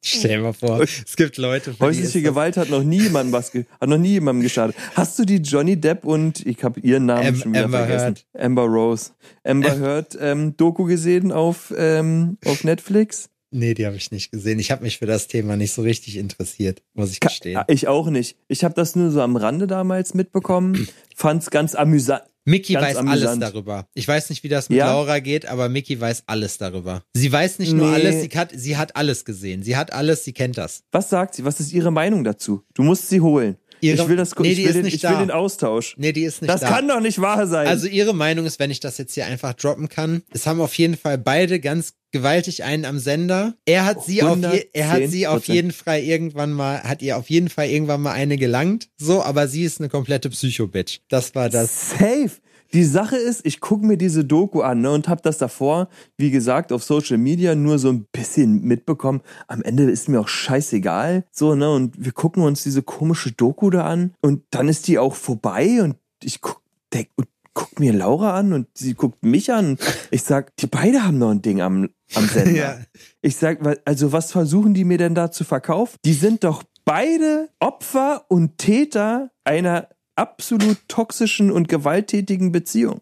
Stell 0.04 0.36
dir 0.36 0.42
mal 0.44 0.52
vor, 0.52 0.80
es 0.80 1.16
gibt 1.16 1.36
Leute, 1.36 1.74
Häusliche 1.80 2.22
Gewalt 2.22 2.56
hat 2.56 2.70
noch 2.70 2.84
nie 2.84 3.00
jemandem 3.02 3.32
was, 3.32 3.52
hat 3.52 3.88
noch 3.88 3.98
nie 3.98 4.10
jemandem 4.12 4.44
geschadet. 4.44 4.76
Hast 4.94 5.18
du 5.18 5.24
die 5.24 5.38
Johnny 5.38 5.74
Depp 5.80 6.04
und 6.04 6.46
ich 6.46 6.62
habe 6.62 6.78
ihren 6.78 7.06
Namen 7.06 7.26
Am- 7.26 7.34
schon 7.34 7.52
wieder 7.52 7.64
Amber 7.64 7.78
vergessen. 7.78 8.04
Heard. 8.34 8.44
Amber 8.44 8.62
Rose. 8.66 9.10
Amber 9.42 9.72
Am- 9.72 9.80
Heard 9.80 10.16
ähm, 10.20 10.56
Doku 10.56 10.84
gesehen 10.84 11.32
auf 11.32 11.74
ähm, 11.76 12.38
auf 12.44 12.62
Netflix? 12.62 13.30
Nee, 13.50 13.72
die 13.74 13.84
habe 13.86 13.96
ich 13.96 14.12
nicht 14.12 14.30
gesehen. 14.30 14.58
Ich 14.60 14.70
habe 14.70 14.84
mich 14.84 14.98
für 14.98 15.06
das 15.06 15.26
Thema 15.26 15.56
nicht 15.56 15.72
so 15.72 15.80
richtig 15.82 16.18
interessiert, 16.18 16.82
muss 16.94 17.10
ich 17.10 17.18
gestehen. 17.18 17.60
Ich 17.66 17.88
auch 17.88 18.10
nicht. 18.10 18.36
Ich 18.46 18.62
habe 18.62 18.74
das 18.74 18.94
nur 18.94 19.10
so 19.10 19.22
am 19.22 19.36
Rande 19.36 19.66
damals 19.66 20.12
mitbekommen. 20.14 20.86
Fand's 21.16 21.50
ganz 21.50 21.74
amüsant. 21.74 22.22
Mickey 22.48 22.72
Ganz 22.72 22.86
weiß 22.86 22.96
amüsant. 22.96 23.42
alles 23.42 23.52
darüber. 23.52 23.86
Ich 23.94 24.08
weiß 24.08 24.30
nicht, 24.30 24.42
wie 24.42 24.48
das 24.48 24.68
mit 24.70 24.78
Ja? 24.78 24.86
Laura 24.86 25.18
geht, 25.18 25.46
aber 25.46 25.68
Mickey 25.68 26.00
weiß 26.00 26.22
alles 26.26 26.56
darüber. 26.58 27.02
Sie 27.14 27.30
weiß 27.30 27.58
nicht 27.58 27.72
nur 27.74 27.88
Nee. 27.88 27.94
alles, 27.94 28.22
sie 28.22 28.28
hat, 28.38 28.50
sie 28.54 28.76
hat 28.76 28.96
alles 28.96 29.24
gesehen. 29.26 29.62
Sie 29.62 29.76
hat 29.76 29.92
alles, 29.92 30.24
sie 30.24 30.32
kennt 30.32 30.56
das. 30.56 30.82
Was 30.90 31.10
sagt 31.10 31.34
sie? 31.34 31.44
Was 31.44 31.60
ist 31.60 31.72
ihre 31.72 31.90
Meinung 31.92 32.24
dazu? 32.24 32.62
Du 32.74 32.82
musst 32.82 33.08
sie 33.08 33.20
holen. 33.20 33.56
Ihre- 33.80 34.02
ich 34.02 34.08
will, 34.08 34.16
das, 34.16 34.34
Nee, 34.36 34.48
ich 34.50 34.56
die 34.56 34.64
will, 34.66 34.72
den, 34.72 34.82
nicht 34.82 34.94
ich 34.94 35.02
will 35.02 35.16
den 35.18 35.30
Austausch. 35.30 35.94
Nee, 35.98 36.12
die 36.12 36.22
ist 36.24 36.42
nicht 36.42 36.50
das 36.52 36.60
da. 36.62 36.68
kann 36.68 36.88
doch 36.88 37.00
nicht 37.00 37.20
wahr 37.20 37.46
sein. 37.46 37.66
Also 37.66 37.86
ihre 37.86 38.14
Meinung 38.14 38.46
ist, 38.46 38.58
wenn 38.58 38.70
ich 38.70 38.80
das 38.80 38.98
jetzt 38.98 39.14
hier 39.14 39.26
einfach 39.26 39.54
droppen 39.54 39.88
kann, 39.88 40.22
es 40.32 40.46
haben 40.46 40.60
auf 40.60 40.74
jeden 40.74 40.96
Fall 40.96 41.18
beide 41.18 41.60
ganz 41.60 41.94
gewaltig 42.10 42.64
einen 42.64 42.84
am 42.84 42.98
Sender. 42.98 43.54
Er 43.66 43.84
hat 43.84 44.02
sie 44.04 44.22
auf 44.22 44.38
je, 44.38 44.64
er 44.72 44.88
hat 44.90 45.08
sie 45.08 45.26
auf 45.26 45.44
110%. 45.44 45.52
jeden 45.52 45.72
Fall 45.72 46.00
irgendwann 46.00 46.52
mal 46.52 46.82
hat 46.82 47.02
ihr 47.02 47.16
auf 47.18 47.28
jeden 47.30 47.48
Fall 47.50 47.68
irgendwann 47.68 48.00
mal 48.00 48.12
eine 48.12 48.36
gelangt, 48.38 48.88
so, 48.96 49.22
aber 49.22 49.46
sie 49.48 49.62
ist 49.64 49.78
eine 49.80 49.88
komplette 49.90 50.30
Psycho-Bitch. 50.30 51.00
Das 51.08 51.34
war 51.34 51.48
das. 51.50 51.90
Safe. 51.90 52.30
Die 52.72 52.84
Sache 52.84 53.16
ist, 53.16 53.46
ich 53.46 53.60
gucke 53.60 53.86
mir 53.86 53.96
diese 53.96 54.24
Doku 54.24 54.60
an 54.60 54.80
ne, 54.80 54.90
und 54.90 55.08
habe 55.08 55.22
das 55.22 55.38
davor, 55.38 55.88
wie 56.16 56.30
gesagt, 56.30 56.72
auf 56.72 56.84
Social 56.84 57.16
Media 57.16 57.54
nur 57.54 57.78
so 57.78 57.88
ein 57.88 58.06
bisschen 58.12 58.62
mitbekommen. 58.62 59.22
Am 59.46 59.62
Ende 59.62 59.84
ist 59.84 60.08
mir 60.08 60.20
auch 60.20 60.28
scheißegal. 60.28 61.24
So, 61.32 61.54
ne? 61.54 61.70
Und 61.70 62.04
wir 62.04 62.12
gucken 62.12 62.42
uns 62.42 62.62
diese 62.62 62.82
komische 62.82 63.32
Doku 63.32 63.70
da 63.70 63.84
an 63.84 64.12
und 64.20 64.42
dann 64.50 64.68
ist 64.68 64.86
die 64.86 64.98
auch 64.98 65.14
vorbei 65.14 65.82
und 65.82 65.96
ich 66.22 66.40
guck, 66.40 66.60
denk, 66.92 67.08
und 67.16 67.28
guck 67.54 67.80
mir 67.80 67.92
Laura 67.92 68.34
an 68.34 68.52
und 68.52 68.68
sie 68.74 68.94
guckt 68.94 69.24
mich 69.24 69.52
an. 69.52 69.78
Ich 70.10 70.22
sag, 70.22 70.54
die 70.56 70.66
beide 70.66 71.04
haben 71.04 71.18
noch 71.18 71.30
ein 71.30 71.42
Ding 71.42 71.60
am, 71.60 71.88
am 72.14 72.28
Sender. 72.28 72.50
Ja. 72.52 72.78
Ich 73.20 73.36
sag, 73.36 73.60
also 73.84 74.12
was 74.12 74.30
versuchen 74.30 74.74
die 74.74 74.84
mir 74.84 74.98
denn 74.98 75.14
da 75.14 75.30
zu 75.30 75.44
verkaufen? 75.44 75.96
Die 76.04 76.12
sind 76.12 76.44
doch 76.44 76.62
beide 76.84 77.48
Opfer 77.58 78.26
und 78.28 78.58
Täter 78.58 79.30
einer 79.44 79.88
absolut 80.18 80.76
toxischen 80.88 81.50
und 81.50 81.68
gewalttätigen 81.68 82.52
Beziehung. 82.52 83.00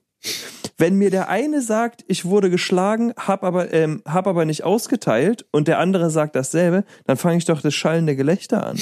Wenn 0.78 0.96
mir 0.96 1.08
der 1.10 1.28
eine 1.30 1.62
sagt, 1.62 2.04
ich 2.06 2.24
wurde 2.26 2.50
geschlagen, 2.50 3.14
hab 3.16 3.44
aber, 3.44 3.72
ähm, 3.72 4.02
hab 4.04 4.26
aber 4.26 4.44
nicht 4.44 4.64
ausgeteilt 4.64 5.46
und 5.50 5.68
der 5.68 5.78
andere 5.78 6.10
sagt 6.10 6.36
dasselbe, 6.36 6.84
dann 7.06 7.16
fange 7.16 7.38
ich 7.38 7.46
doch 7.46 7.62
das 7.62 7.74
schallende 7.74 8.14
Gelächter 8.16 8.66
an. 8.66 8.78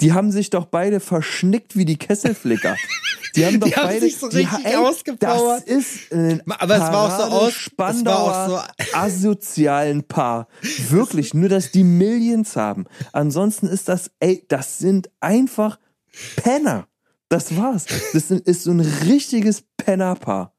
Die 0.00 0.12
haben 0.12 0.32
sich 0.32 0.50
doch 0.50 0.64
beide 0.64 0.98
verschnickt 0.98 1.76
wie 1.76 1.84
die 1.84 1.98
Kesselflicker. 1.98 2.74
Die 3.36 3.46
haben 3.46 3.60
doch 3.60 3.68
Die 3.68 3.76
haben 3.76 3.86
beide 3.88 4.00
sich 4.00 4.16
so 4.16 4.26
richtig 4.26 4.76
ausgepowert. 4.76 5.62
Das 5.68 5.76
ist 5.76 6.12
ein 6.12 6.42
Aber 6.48 6.74
es 6.74 6.80
war 6.80 6.96
auch 7.06 7.16
so 7.30 7.36
aus- 7.36 7.48
es 7.50 7.54
Spandauer 7.54 8.26
war 8.32 8.48
auch 8.64 8.66
so- 8.88 8.96
asozialen 8.98 10.02
Paar. 10.02 10.48
Wirklich, 10.88 11.32
nur 11.34 11.48
dass 11.48 11.70
die 11.70 11.84
Millions 11.84 12.56
haben. 12.56 12.86
Ansonsten 13.12 13.66
ist 13.68 13.88
das, 13.88 14.10
ey, 14.18 14.44
das 14.48 14.78
sind 14.78 15.10
einfach 15.20 15.78
Penner. 16.36 16.88
Das 17.28 17.56
war's. 17.56 17.86
Das 18.12 18.30
ist 18.30 18.62
so 18.64 18.70
ein 18.70 18.80
richtiges 18.80 19.64
Pennerpaar. 19.76 20.54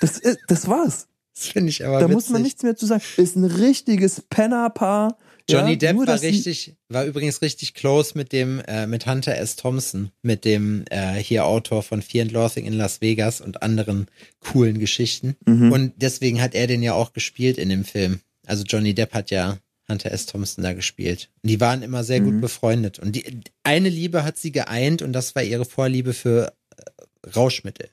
Das, 0.00 0.18
ist, 0.18 0.38
das 0.48 0.68
war's. 0.68 1.08
Das 1.34 1.48
finde 1.48 1.70
ich 1.70 1.84
aber 1.84 1.98
Da 1.98 2.04
witzig. 2.04 2.14
muss 2.14 2.28
man 2.28 2.42
nichts 2.42 2.62
mehr 2.62 2.76
zu 2.76 2.86
sagen. 2.86 3.02
Ist 3.16 3.36
ein 3.36 3.44
richtiges 3.44 4.22
Pennerpaar. 4.28 5.16
Johnny 5.48 5.72
ja, 5.72 5.76
Depp 5.76 5.96
nur, 5.96 6.06
war 6.06 6.20
richtig, 6.20 6.76
war 6.88 7.04
übrigens 7.04 7.42
richtig 7.42 7.74
close 7.74 8.12
mit 8.16 8.32
dem, 8.32 8.60
äh, 8.66 8.86
mit 8.86 9.06
Hunter 9.06 9.36
S. 9.36 9.56
Thompson, 9.56 10.10
mit 10.22 10.44
dem 10.44 10.84
äh, 10.90 11.14
hier 11.14 11.46
Autor 11.46 11.82
von 11.82 12.00
Fear 12.00 12.24
and 12.24 12.32
Loathing 12.32 12.64
in 12.64 12.74
Las 12.74 13.00
Vegas 13.00 13.40
und 13.40 13.62
anderen 13.62 14.06
coolen 14.40 14.78
Geschichten. 14.78 15.36
Mhm. 15.46 15.72
Und 15.72 15.92
deswegen 15.96 16.40
hat 16.40 16.54
er 16.54 16.66
den 16.66 16.82
ja 16.82 16.94
auch 16.94 17.12
gespielt 17.12 17.58
in 17.58 17.70
dem 17.70 17.84
Film. 17.84 18.20
Also 18.46 18.64
Johnny 18.64 18.94
Depp 18.94 19.14
hat 19.14 19.30
ja 19.30 19.58
Hunter 19.92 20.10
S. 20.10 20.26
Thompson 20.26 20.64
da 20.64 20.72
gespielt. 20.72 21.30
Und 21.42 21.50
die 21.50 21.60
waren 21.60 21.82
immer 21.82 22.02
sehr 22.02 22.20
Mhm. 22.20 22.24
gut 22.24 22.40
befreundet. 22.40 22.98
Und 22.98 23.14
die 23.14 23.24
eine 23.62 23.88
Liebe 23.88 24.24
hat 24.24 24.36
sie 24.38 24.50
geeint 24.52 25.02
und 25.02 25.12
das 25.12 25.34
war 25.34 25.42
ihre 25.42 25.64
Vorliebe 25.64 26.12
für 26.12 26.52
äh, 26.76 27.28
Rauschmittel. 27.36 27.88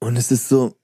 Und 0.00 0.16
es 0.16 0.30
ist 0.30 0.48
so, 0.48 0.76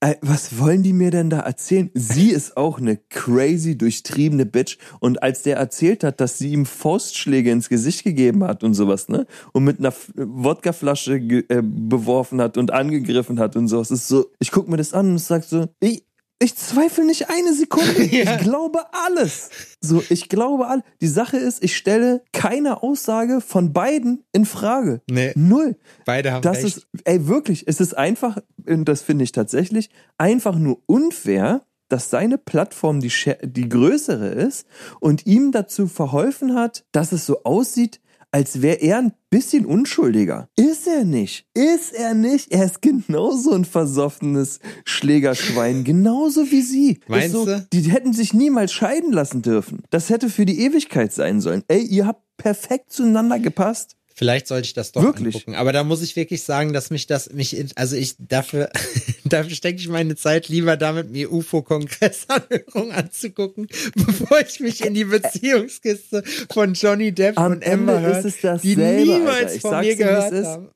äh, 0.00 0.14
was 0.22 0.58
wollen 0.58 0.82
die 0.82 0.94
mir 0.94 1.10
denn 1.10 1.28
da 1.28 1.40
erzählen? 1.40 1.90
Sie 1.92 2.30
ist 2.30 2.56
auch 2.56 2.78
eine 2.78 2.96
crazy, 2.96 3.76
durchtriebene 3.76 4.46
Bitch. 4.46 4.78
Und 5.00 5.22
als 5.22 5.42
der 5.42 5.58
erzählt 5.58 6.02
hat, 6.02 6.20
dass 6.20 6.38
sie 6.38 6.52
ihm 6.52 6.64
Faustschläge 6.64 7.50
ins 7.50 7.68
Gesicht 7.68 8.02
gegeben 8.04 8.42
hat 8.44 8.64
und 8.64 8.72
sowas, 8.72 9.08
ne? 9.08 9.26
Und 9.52 9.64
mit 9.64 9.78
einer 9.78 9.92
Wodkaflasche 10.14 11.16
äh, 11.16 11.62
beworfen 11.62 12.40
hat 12.40 12.56
und 12.56 12.70
angegriffen 12.70 13.38
hat 13.38 13.54
und 13.56 13.68
sowas, 13.68 13.90
ist 13.90 14.08
so, 14.08 14.30
ich 14.38 14.50
guck 14.50 14.68
mir 14.68 14.78
das 14.78 14.94
an 14.94 15.10
und 15.10 15.18
sag 15.18 15.44
so, 15.44 15.68
ich, 15.80 16.04
ich 16.42 16.56
zweifle 16.56 17.04
nicht 17.04 17.28
eine 17.30 17.54
Sekunde. 17.54 18.02
Ja. 18.10 18.36
Ich 18.36 18.42
glaube 18.42 18.80
alles. 18.92 19.50
So, 19.80 20.02
ich 20.08 20.28
glaube 20.28 20.66
alles. 20.66 20.82
Die 21.00 21.06
Sache 21.06 21.36
ist, 21.36 21.62
ich 21.62 21.76
stelle 21.76 22.22
keine 22.32 22.82
Aussage 22.82 23.40
von 23.40 23.72
beiden 23.72 24.24
in 24.32 24.46
Frage. 24.46 25.02
Nee. 25.08 25.32
Null. 25.36 25.76
Beide 26.06 26.32
haben 26.32 26.42
Das 26.42 26.64
recht. 26.64 26.78
ist, 26.78 26.86
ey, 27.04 27.26
wirklich, 27.28 27.68
es 27.68 27.80
ist 27.80 27.96
einfach, 27.96 28.38
und 28.66 28.86
das 28.86 29.02
finde 29.02 29.24
ich 29.24 29.32
tatsächlich, 29.32 29.90
einfach 30.18 30.56
nur 30.56 30.80
unfair, 30.86 31.62
dass 31.88 32.08
seine 32.10 32.38
Plattform 32.38 33.00
die, 33.00 33.12
die 33.42 33.68
größere 33.68 34.28
ist 34.28 34.66
und 35.00 35.26
ihm 35.26 35.52
dazu 35.52 35.86
verholfen 35.86 36.54
hat, 36.54 36.84
dass 36.92 37.12
es 37.12 37.26
so 37.26 37.42
aussieht, 37.44 38.00
als 38.32 38.62
wäre 38.62 38.76
er 38.76 38.98
ein 38.98 39.12
bisschen 39.30 39.66
unschuldiger. 39.66 40.48
Ist 40.56 40.86
er 40.86 41.04
nicht. 41.04 41.46
Ist 41.54 41.92
er 41.92 42.14
nicht. 42.14 42.52
Er 42.52 42.64
ist 42.64 42.82
genauso 42.82 43.52
ein 43.52 43.64
versoffenes 43.64 44.60
Schlägerschwein, 44.84 45.84
genauso 45.84 46.50
wie 46.50 46.62
sie. 46.62 47.00
Meinst 47.08 47.32
so, 47.32 47.44
du? 47.44 47.66
Die 47.72 47.90
hätten 47.90 48.12
sich 48.12 48.34
niemals 48.34 48.72
scheiden 48.72 49.12
lassen 49.12 49.42
dürfen. 49.42 49.82
Das 49.90 50.10
hätte 50.10 50.30
für 50.30 50.46
die 50.46 50.60
Ewigkeit 50.60 51.12
sein 51.12 51.40
sollen. 51.40 51.62
Ey, 51.68 51.82
ihr 51.82 52.06
habt 52.06 52.22
perfekt 52.36 52.92
zueinander 52.92 53.38
gepasst. 53.38 53.96
Vielleicht 54.20 54.48
sollte 54.48 54.66
ich 54.66 54.74
das 54.74 54.92
doch 54.92 55.02
Wirklich? 55.02 55.34
angucken. 55.34 55.54
Aber 55.54 55.72
da 55.72 55.82
muss 55.82 56.02
ich 56.02 56.14
wirklich 56.14 56.42
sagen, 56.42 56.74
dass 56.74 56.90
mich 56.90 57.06
das, 57.06 57.32
mich, 57.32 57.56
also 57.76 57.96
ich 57.96 58.16
dafür, 58.18 58.68
dafür 59.24 59.56
stecke 59.56 59.78
ich 59.78 59.88
meine 59.88 60.14
Zeit 60.14 60.48
lieber 60.48 60.76
damit, 60.76 61.10
mir 61.10 61.32
UFO-Kongressanhörungen 61.32 62.92
anzugucken, 62.94 63.66
bevor 63.94 64.40
ich 64.40 64.60
mich 64.60 64.84
in 64.84 64.92
die 64.92 65.06
Beziehungskiste 65.06 66.22
von 66.52 66.74
Johnny 66.74 67.12
Depp 67.12 67.38
Am 67.38 67.52
und 67.52 67.66
Amber 67.66 67.94
Ende 67.94 68.08
Heard, 68.08 68.24
ist 68.26 68.34
es 68.34 68.40
dasselbe, 68.42 68.76
die 68.76 69.08
niemals 69.08 69.52
Alter. 69.52 69.60
Von 69.60 69.80
mir 69.80 69.96
gehört 69.96 70.32
ist. 70.32 70.46
haben. 70.46 70.68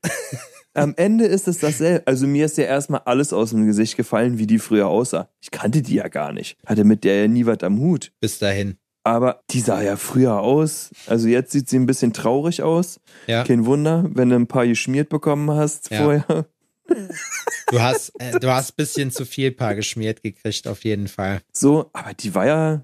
Am 0.72 0.94
Ende 0.96 1.26
ist 1.26 1.46
es 1.46 1.59
dasselbe. 1.59 2.02
Also 2.07 2.26
mir 2.26 2.46
ist 2.46 2.57
ja 2.57 2.64
erstmal 2.64 3.02
alles 3.04 3.35
aus 3.35 3.50
dem 3.50 3.66
Gesicht 3.66 3.98
gefallen, 3.98 4.38
wie 4.38 4.46
die 4.46 4.59
früher 4.59 4.88
aussah. 4.88 5.28
Ich 5.42 5.50
kannte 5.50 5.83
die 5.83 5.96
ja 5.96 6.09
gar 6.09 6.33
nicht. 6.33 6.57
Hatte 6.64 6.85
mit 6.85 7.04
der 7.04 7.20
ja 7.20 7.28
nie 7.28 7.44
was 7.44 7.62
am 7.62 7.78
Hut. 7.78 8.11
Bis 8.20 8.38
dahin. 8.38 8.78
Aber 9.05 9.43
die 9.51 9.61
sah 9.61 9.83
ja 9.83 9.97
früher 9.97 10.40
aus. 10.40 10.90
Also 11.07 11.29
jetzt 11.29 11.53
sieht 11.53 11.69
sie 11.69 11.79
ein 11.79 11.87
bisschen 11.87 12.12
traurig 12.14 12.62
aus. 12.62 13.01
Ja. 13.27 13.45
Kein 13.45 13.67
Wunder, 13.67 14.05
wenn 14.09 14.31
du 14.31 14.37
ein 14.37 14.47
paar 14.47 14.67
geschmiert 14.67 15.11
bekommen 15.11 15.51
hast 15.51 15.90
Ja. 15.90 15.99
vorher. 16.03 16.47
Du 17.71 17.81
hast, 17.81 18.12
äh, 18.19 18.38
du 18.38 18.51
hast 18.53 18.77
bisschen 18.77 19.11
zu 19.11 19.25
viel 19.25 19.51
Paar 19.53 19.75
geschmiert 19.75 20.23
gekriegt, 20.23 20.67
auf 20.69 20.85
jeden 20.85 21.09
Fall. 21.09 21.40
So, 21.53 21.90
aber 21.93 22.14
die 22.14 22.35
war 22.35 22.47
ja. 22.47 22.83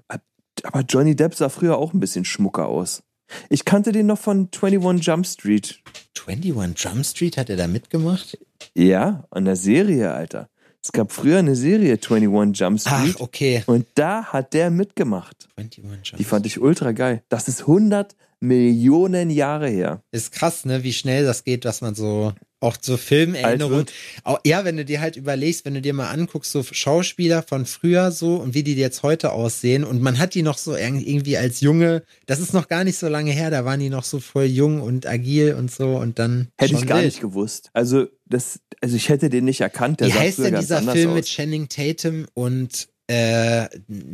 Aber 0.63 0.81
Johnny 0.81 1.15
Depp 1.15 1.35
sah 1.35 1.49
früher 1.49 1.77
auch 1.77 1.93
ein 1.93 1.99
bisschen 1.99 2.25
schmucker 2.25 2.67
aus. 2.67 3.03
Ich 3.49 3.63
kannte 3.63 3.91
den 3.91 4.07
noch 4.07 4.17
von 4.19 4.49
21 4.53 5.05
Jump 5.05 5.25
Street. 5.25 5.81
21 6.27 6.83
Jump 6.83 7.05
Street 7.05 7.37
hat 7.37 7.49
er 7.49 7.57
da 7.57 7.67
mitgemacht? 7.67 8.37
Ja, 8.75 9.25
an 9.31 9.45
der 9.45 9.55
Serie, 9.55 10.11
Alter. 10.11 10.49
Es 10.83 10.91
gab 10.91 11.11
früher 11.11 11.39
eine 11.39 11.55
Serie 11.55 11.93
21 11.93 12.59
Jump 12.59 12.79
Street. 12.79 13.15
Ach, 13.17 13.19
okay. 13.19 13.63
Und 13.67 13.85
da 13.95 14.25
hat 14.25 14.53
der 14.53 14.71
mitgemacht. 14.71 15.47
21 15.55 16.11
Jump 16.11 16.17
Die 16.17 16.23
fand 16.23 16.45
ich 16.47 16.59
ultra 16.59 16.91
geil. 16.91 17.23
Das 17.29 17.47
ist 17.47 17.61
100 17.61 18.15
Millionen 18.39 19.29
Jahre 19.29 19.69
her. 19.69 20.01
Ist 20.11 20.31
krass, 20.31 20.65
ne, 20.65 20.83
wie 20.83 20.93
schnell 20.93 21.23
das 21.25 21.43
geht, 21.43 21.65
dass 21.65 21.81
man 21.81 21.93
so 21.93 22.33
auch 22.61 22.77
so 22.79 22.95
Filmerinnerungen. 22.95 23.79
Alt 23.79 23.93
Auch, 24.23 24.39
ja, 24.45 24.63
wenn 24.63 24.77
du 24.77 24.85
dir 24.85 25.01
halt 25.01 25.15
überlegst, 25.17 25.65
wenn 25.65 25.73
du 25.73 25.81
dir 25.81 25.93
mal 25.93 26.09
anguckst, 26.09 26.51
so 26.51 26.63
Schauspieler 26.63 27.43
von 27.43 27.65
früher 27.65 28.11
so 28.11 28.35
und 28.37 28.53
wie 28.53 28.63
die 28.63 28.75
jetzt 28.75 29.03
heute 29.03 29.31
aussehen 29.31 29.83
und 29.83 30.01
man 30.01 30.19
hat 30.19 30.35
die 30.35 30.43
noch 30.43 30.57
so 30.57 30.73
irg- 30.75 31.03
irgendwie 31.03 31.37
als 31.37 31.59
Junge, 31.61 32.03
das 32.27 32.39
ist 32.39 32.53
noch 32.53 32.67
gar 32.67 32.83
nicht 32.83 32.97
so 32.97 33.07
lange 33.07 33.31
her, 33.31 33.49
da 33.49 33.65
waren 33.65 33.79
die 33.79 33.89
noch 33.89 34.03
so 34.03 34.19
voll 34.19 34.45
jung 34.45 34.81
und 34.81 35.05
agil 35.07 35.55
und 35.55 35.71
so 35.71 35.97
und 35.97 36.19
dann. 36.19 36.47
Hätte 36.57 36.75
ich 36.75 36.85
gar 36.85 36.97
wild. 36.99 37.07
nicht 37.07 37.19
gewusst. 37.21 37.69
Also, 37.73 38.07
das, 38.25 38.59
also 38.79 38.95
ich 38.95 39.09
hätte 39.09 39.29
den 39.29 39.45
nicht 39.45 39.61
erkannt. 39.61 39.99
Der 39.99 40.07
Wie 40.07 40.13
heißt 40.13 40.39
denn 40.39 40.55
dieser 40.55 40.81
Film 40.83 41.09
aus. 41.09 41.15
mit 41.15 41.25
Channing 41.25 41.67
Tatum 41.67 42.27
und 42.33 42.87
äh, 43.07 43.67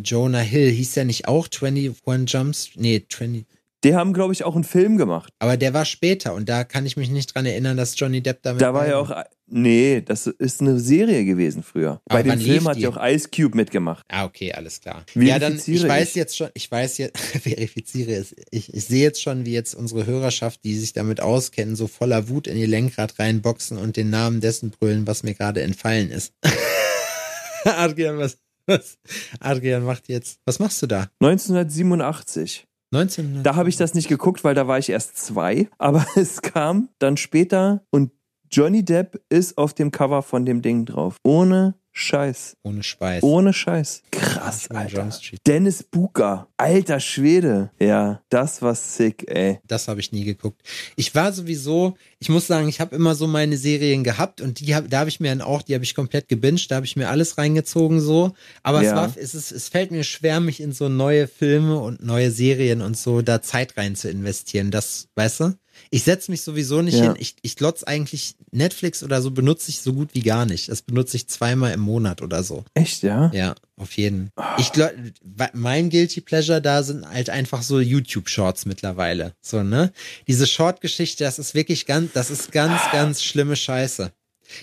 Jonah 0.04 0.40
Hill? 0.40 0.72
Hieß 0.72 0.94
der 0.94 1.06
nicht 1.06 1.28
auch 1.28 1.48
21 1.52 2.34
Jumps? 2.34 2.70
Nee, 2.76 3.06
20. 3.10 3.46
Die 3.84 3.94
haben, 3.94 4.14
glaube 4.14 4.34
ich, 4.34 4.44
auch 4.44 4.56
einen 4.56 4.64
Film 4.64 4.98
gemacht. 4.98 5.32
Aber 5.38 5.56
der 5.56 5.74
war 5.74 5.86
später 5.86 6.34
und 6.34 6.50
da 6.50 6.64
kann 6.64 6.86
ich 6.86 6.98
mich 6.98 7.10
nicht 7.10 7.36
dran 7.36 7.46
erinnern, 7.46 7.78
dass 7.78 7.98
Johnny 8.00 8.22
Depp 8.22 8.42
damit 8.42 8.62
Da 8.62 8.74
war 8.74 8.88
ja 8.88 8.98
auch. 8.98 9.12
Nee, 9.50 10.02
das 10.02 10.28
ist 10.28 10.62
eine 10.62 10.80
Serie 10.80 11.24
gewesen 11.24 11.64
früher. 11.64 12.02
Aber 12.10 12.22
Bei 12.22 12.24
dem 12.24 12.40
Film 12.40 12.68
hat 12.68 12.78
ja 12.78 12.90
auch 12.90 12.98
Ice 13.02 13.30
Cube 13.34 13.56
mitgemacht. 13.56 14.04
Ah, 14.10 14.26
okay, 14.26 14.52
alles 14.52 14.82
klar. 14.82 15.06
Ja, 15.16 15.40
dann, 15.40 15.56
ich 15.56 15.64
Verifiziere 15.64 15.90
weiß 15.90 16.10
ich. 16.10 16.16
jetzt 16.16 16.38
schon, 16.38 16.50
ich 16.54 16.70
weiß 16.70 16.98
jetzt, 16.98 17.18
verifiziere 17.42 18.14
es. 18.14 18.36
Ich, 18.52 18.74
ich 18.74 18.86
sehe 18.86 19.04
jetzt 19.04 19.22
schon, 19.22 19.46
wie 19.46 19.54
jetzt 19.54 19.76
unsere 19.76 20.06
Hörerschaft, 20.06 20.64
die 20.66 20.76
sich 20.76 20.92
damit 20.94 21.22
auskennen, 21.22 21.76
so 21.76 21.88
voller 21.88 22.28
Wut 22.30 22.48
in 22.48 22.58
ihr 22.58 22.68
Lenkrad 22.68 23.20
reinboxen 23.20 23.78
und 23.78 23.96
den 23.96 24.10
Namen 24.10 24.42
dessen 24.42 24.72
brüllen, 24.72 25.08
was 25.08 25.24
mir 25.24 25.36
gerade 25.36 25.62
entfallen 25.62 26.10
ist. 26.12 26.34
Adrian, 27.64 28.18
was, 28.18 28.38
was? 28.66 28.98
Adrian 29.40 29.84
macht 29.84 30.10
jetzt, 30.10 30.40
was 30.46 30.60
machst 30.60 30.82
du 30.82 30.88
da? 30.88 31.10
1987. 31.22 32.68
19. 32.92 33.44
Da 33.44 33.56
habe 33.56 33.70
ich 33.70 33.78
das 33.78 33.94
nicht 33.94 34.08
geguckt, 34.08 34.44
weil 34.44 34.56
da 34.56 34.68
war 34.68 34.80
ich 34.80 34.90
erst 34.90 35.18
zwei. 35.18 35.70
Aber 35.78 36.06
es 36.16 36.42
kam 36.42 36.90
dann 37.00 37.18
später 37.18 37.84
und 37.92 38.12
Johnny 38.50 38.86
Depp 38.86 39.22
ist 39.30 39.58
auf 39.58 39.74
dem 39.74 39.92
Cover 39.92 40.22
von 40.22 40.46
dem 40.46 40.62
Ding 40.62 40.86
drauf. 40.86 41.18
Ohne 41.24 41.76
Scheiß. 42.00 42.58
Ohne 42.62 42.84
Schweiß. 42.84 43.24
Ohne 43.24 43.54
Scheiß. 43.54 44.04
Krass, 44.12 44.70
Alter. 44.70 45.10
Dennis 45.48 45.82
Buka. 45.82 46.48
Alter 46.56 47.00
Schwede. 47.00 47.72
Ja, 47.80 48.22
das 48.30 48.62
war 48.62 48.76
sick, 48.76 49.26
ey. 49.28 49.60
Das 49.66 49.88
habe 49.88 50.00
ich 50.00 50.12
nie 50.12 50.24
geguckt. 50.24 50.62
Ich 50.96 51.16
war 51.16 51.34
sowieso, 51.34 51.98
ich 52.20 52.30
muss 52.30 52.46
sagen, 52.46 52.70
ich 52.70 52.80
habe 52.80 52.96
immer 52.96 53.16
so 53.16 53.26
meine 53.26 53.58
Serien 53.58 54.04
gehabt 54.04 54.42
und 54.42 54.60
die 54.60 54.76
hab, 54.76 54.88
da 54.92 55.00
habe 55.00 55.10
ich 55.10 55.20
mir 55.20 55.30
dann 55.30 55.42
auch, 55.42 55.64
die 55.64 55.74
habe 55.74 55.84
ich 55.84 55.96
komplett 55.96 56.28
gebinged, 56.30 56.70
da 56.70 56.76
habe 56.76 56.86
ich 56.86 56.96
mir 56.98 57.10
alles 57.10 57.40
reingezogen 57.40 58.00
so. 58.00 58.34
Aber 58.62 58.84
Ja. 58.84 58.90
es 58.92 58.96
war, 58.96 59.12
es 59.24 59.34
ist, 59.34 59.52
es 59.52 59.68
fällt 59.68 59.90
mir 59.90 60.04
schwer, 60.04 60.40
mich 60.40 60.62
in 60.62 60.74
so 60.74 60.90
neue 60.90 61.28
Filme 61.28 61.80
und 61.80 62.04
neue 62.06 62.30
Serien 62.30 62.82
und 62.82 62.96
so 62.96 63.24
da 63.24 63.42
Zeit 63.42 63.76
rein 63.76 63.96
zu 63.96 64.08
investieren. 64.08 64.70
Das, 64.70 65.08
weißt 65.16 65.40
du? 65.40 65.54
Ich 65.90 66.04
setze 66.04 66.32
mich 66.32 66.42
sowieso 66.42 66.82
nicht 66.82 66.98
Ja. 66.98 67.06
hin. 67.06 67.16
Ich, 67.20 67.36
ich 67.42 67.56
glotz 67.56 67.84
eigentlich 67.84 68.36
Netflix 68.52 69.04
oder 69.04 69.22
so 69.22 69.32
benutze 69.32 69.70
ich 69.70 69.80
so 69.82 69.94
gut 69.94 70.10
wie 70.14 70.22
gar 70.22 70.46
nicht. 70.46 70.70
Das 70.70 70.82
benutze 70.82 71.18
ich 71.18 71.28
zweimal 71.28 71.74
im 71.74 71.80
Monat 71.80 72.22
oder 72.22 72.44
so. 72.44 72.66
Echt, 72.74 73.04
ja? 73.04 73.32
Ja, 73.34 73.56
auf 73.78 73.94
jeden. 73.94 74.32
Ich 74.58 74.72
glaube, 74.72 74.96
mein 75.54 75.90
Guilty 75.90 76.22
Pleasure 76.22 76.62
da 76.62 76.84
sind 76.84 77.08
halt 77.08 77.30
einfach 77.30 77.62
so 77.62 77.80
YouTube-Shorts 77.80 78.66
mittlerweile. 78.66 79.34
So, 79.42 79.64
ne? 79.64 79.92
Diese 80.28 80.48
Short-Geschichte, 80.48 81.24
das 81.24 81.40
ist 81.40 81.54
wirklich 81.54 81.86
ganz, 81.86 82.12
das 82.14 82.30
ist 82.30 82.52
ganz, 82.52 82.82
ganz 82.92 83.24
schlimme 83.24 83.56
Scheiße. 83.56 84.12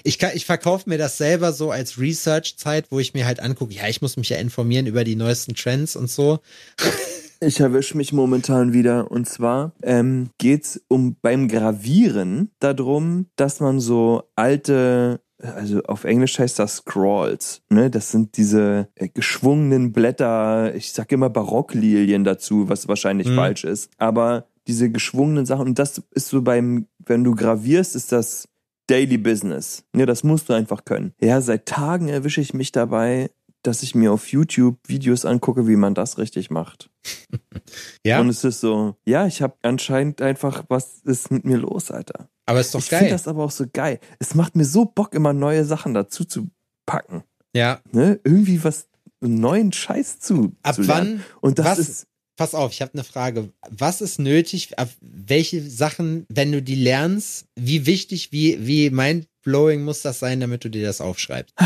Ich, 0.03 0.19
kann, 0.19 0.31
ich 0.35 0.47
verkaufe 0.47 0.89
mir 0.89 0.97
das 0.97 1.19
selber 1.19 1.53
so 1.53 1.71
als 1.71 1.99
Research-Zeit, 1.99 2.87
wo 2.91 3.01
ich 3.01 3.13
mir 3.13 3.27
halt 3.27 3.41
angucke, 3.41 3.75
ja, 3.75 3.87
ich 3.87 4.01
muss 4.01 4.17
mich 4.17 4.31
ja 4.31 4.39
informieren 4.39 4.87
über 4.87 5.05
die 5.05 5.15
neuesten 5.15 5.55
Trends 5.55 5.95
und 5.95 6.11
so. 6.11 6.41
Ich 7.47 7.61
erwische 7.61 7.97
mich 7.97 8.13
momentan 8.13 8.73
wieder. 8.73 9.11
Und 9.11 9.29
zwar 9.29 9.73
ähm, 9.83 10.31
geht's 10.39 10.81
um 10.89 11.17
beim 11.21 11.49
Gravieren 11.49 12.51
darum, 12.59 13.27
dass 13.37 13.61
man 13.61 13.81
so 13.81 14.23
alte, 14.35 15.21
also 15.39 15.83
auf 15.83 16.05
Englisch 16.05 16.39
heißt 16.39 16.59
das 16.59 16.77
Scrolls, 16.77 17.63
ne? 17.71 17.91
Das 17.91 18.11
sind 18.11 18.37
diese 18.37 18.89
äh, 18.95 19.09
geschwungenen 19.09 19.93
Blätter, 19.93 20.75
ich 20.75 20.93
sag 20.93 21.13
immer 21.13 21.29
Barocklilien 21.31 22.25
dazu, 22.25 22.69
was 22.69 22.89
wahrscheinlich 22.89 23.29
Mhm. 23.29 23.37
falsch 23.37 23.65
ist. 23.65 23.91
Aber 23.99 24.47
diese 24.67 24.91
geschwungenen 24.91 25.45
Sachen, 25.45 25.67
und 25.69 25.79
das 25.79 26.03
ist 26.13 26.29
so 26.29 26.41
beim, 26.43 26.87
wenn 27.05 27.25
du 27.25 27.35
gravierst, 27.35 27.95
ist 27.97 28.13
das 28.13 28.49
Daily 28.87 29.19
Business. 29.19 29.85
Ne, 29.95 30.07
das 30.07 30.25
musst 30.25 30.49
du 30.49 30.53
einfach 30.55 30.85
können. 30.85 31.13
Ja, 31.21 31.41
seit 31.41 31.67
Tagen 31.67 32.09
erwische 32.09 32.41
ich 32.41 32.55
mich 32.55 32.73
dabei, 32.73 33.31
dass 33.67 33.83
ich 33.83 33.95
mir 33.95 34.13
auf 34.13 34.29
YouTube 34.31 34.79
Videos 34.87 35.25
angucke, 35.25 35.67
wie 35.67 35.77
man 35.77 35.95
das 35.95 36.19
richtig 36.19 36.51
macht. 36.51 36.91
Ja, 38.07 38.21
Und 38.21 38.29
es 38.29 38.45
ist 38.45 38.61
so, 38.61 38.97
ja, 39.07 39.27
ich 39.27 39.41
habe 39.41 39.55
anscheinend 39.63 40.21
einfach, 40.21 40.65
was 40.69 40.99
ist 41.05 41.31
mit 41.31 41.45
mir 41.45 41.57
los, 41.57 41.91
Alter? 41.91 42.29
aber 42.47 42.61
ist 42.61 42.75
doch 42.75 42.81
ich 42.81 42.87
finde 42.87 43.05
geil. 43.05 43.11
das 43.13 43.27
aber 43.27 43.45
auch 43.45 43.51
so 43.51 43.65
geil. 43.73 43.99
Es 44.19 44.35
macht 44.35 44.55
mir 44.57 44.65
so 44.67 44.85
Bock, 44.85 45.15
immer 45.15 45.33
neue 45.33 45.65
Sachen 45.65 45.95
dazu 45.95 46.25
zu 46.25 46.51
packen. 46.87 47.23
Ja, 47.57 47.81
Ne? 47.93 48.21
Irgendwie 48.25 48.63
was, 48.63 48.89
neuen 49.21 49.73
Scheiß 49.73 50.19
zu, 50.19 50.55
ab 50.63 50.75
zu 50.75 50.87
wann, 50.89 51.25
Und 51.41 51.59
das 51.59 51.67
was- 51.67 51.79
ist, 51.79 52.07
pass 52.37 52.55
auf, 52.55 52.73
ich 52.73 52.83
habe 52.83 52.93
eine 52.95 53.05
Frage. 53.05 53.51
Was 53.71 54.01
ist 54.03 54.19
nötig, 54.19 54.79
ab 54.79 54.91
welche 55.01 55.63
Sachen, 55.63 56.27
wenn 56.29 56.53
du 56.53 56.61
die 56.61 56.75
lernst, 56.75 57.47
wie 57.57 57.87
wichtig, 57.87 58.31
wie, 58.33 58.67
wie 58.67 58.91
mindblowing 58.91 59.83
muss 59.85 60.03
das 60.03 60.19
sein, 60.19 60.41
damit 60.41 60.65
du 60.65 60.69
dir 60.71 60.85
das 60.85 61.01
aufschreibst? 61.01 61.55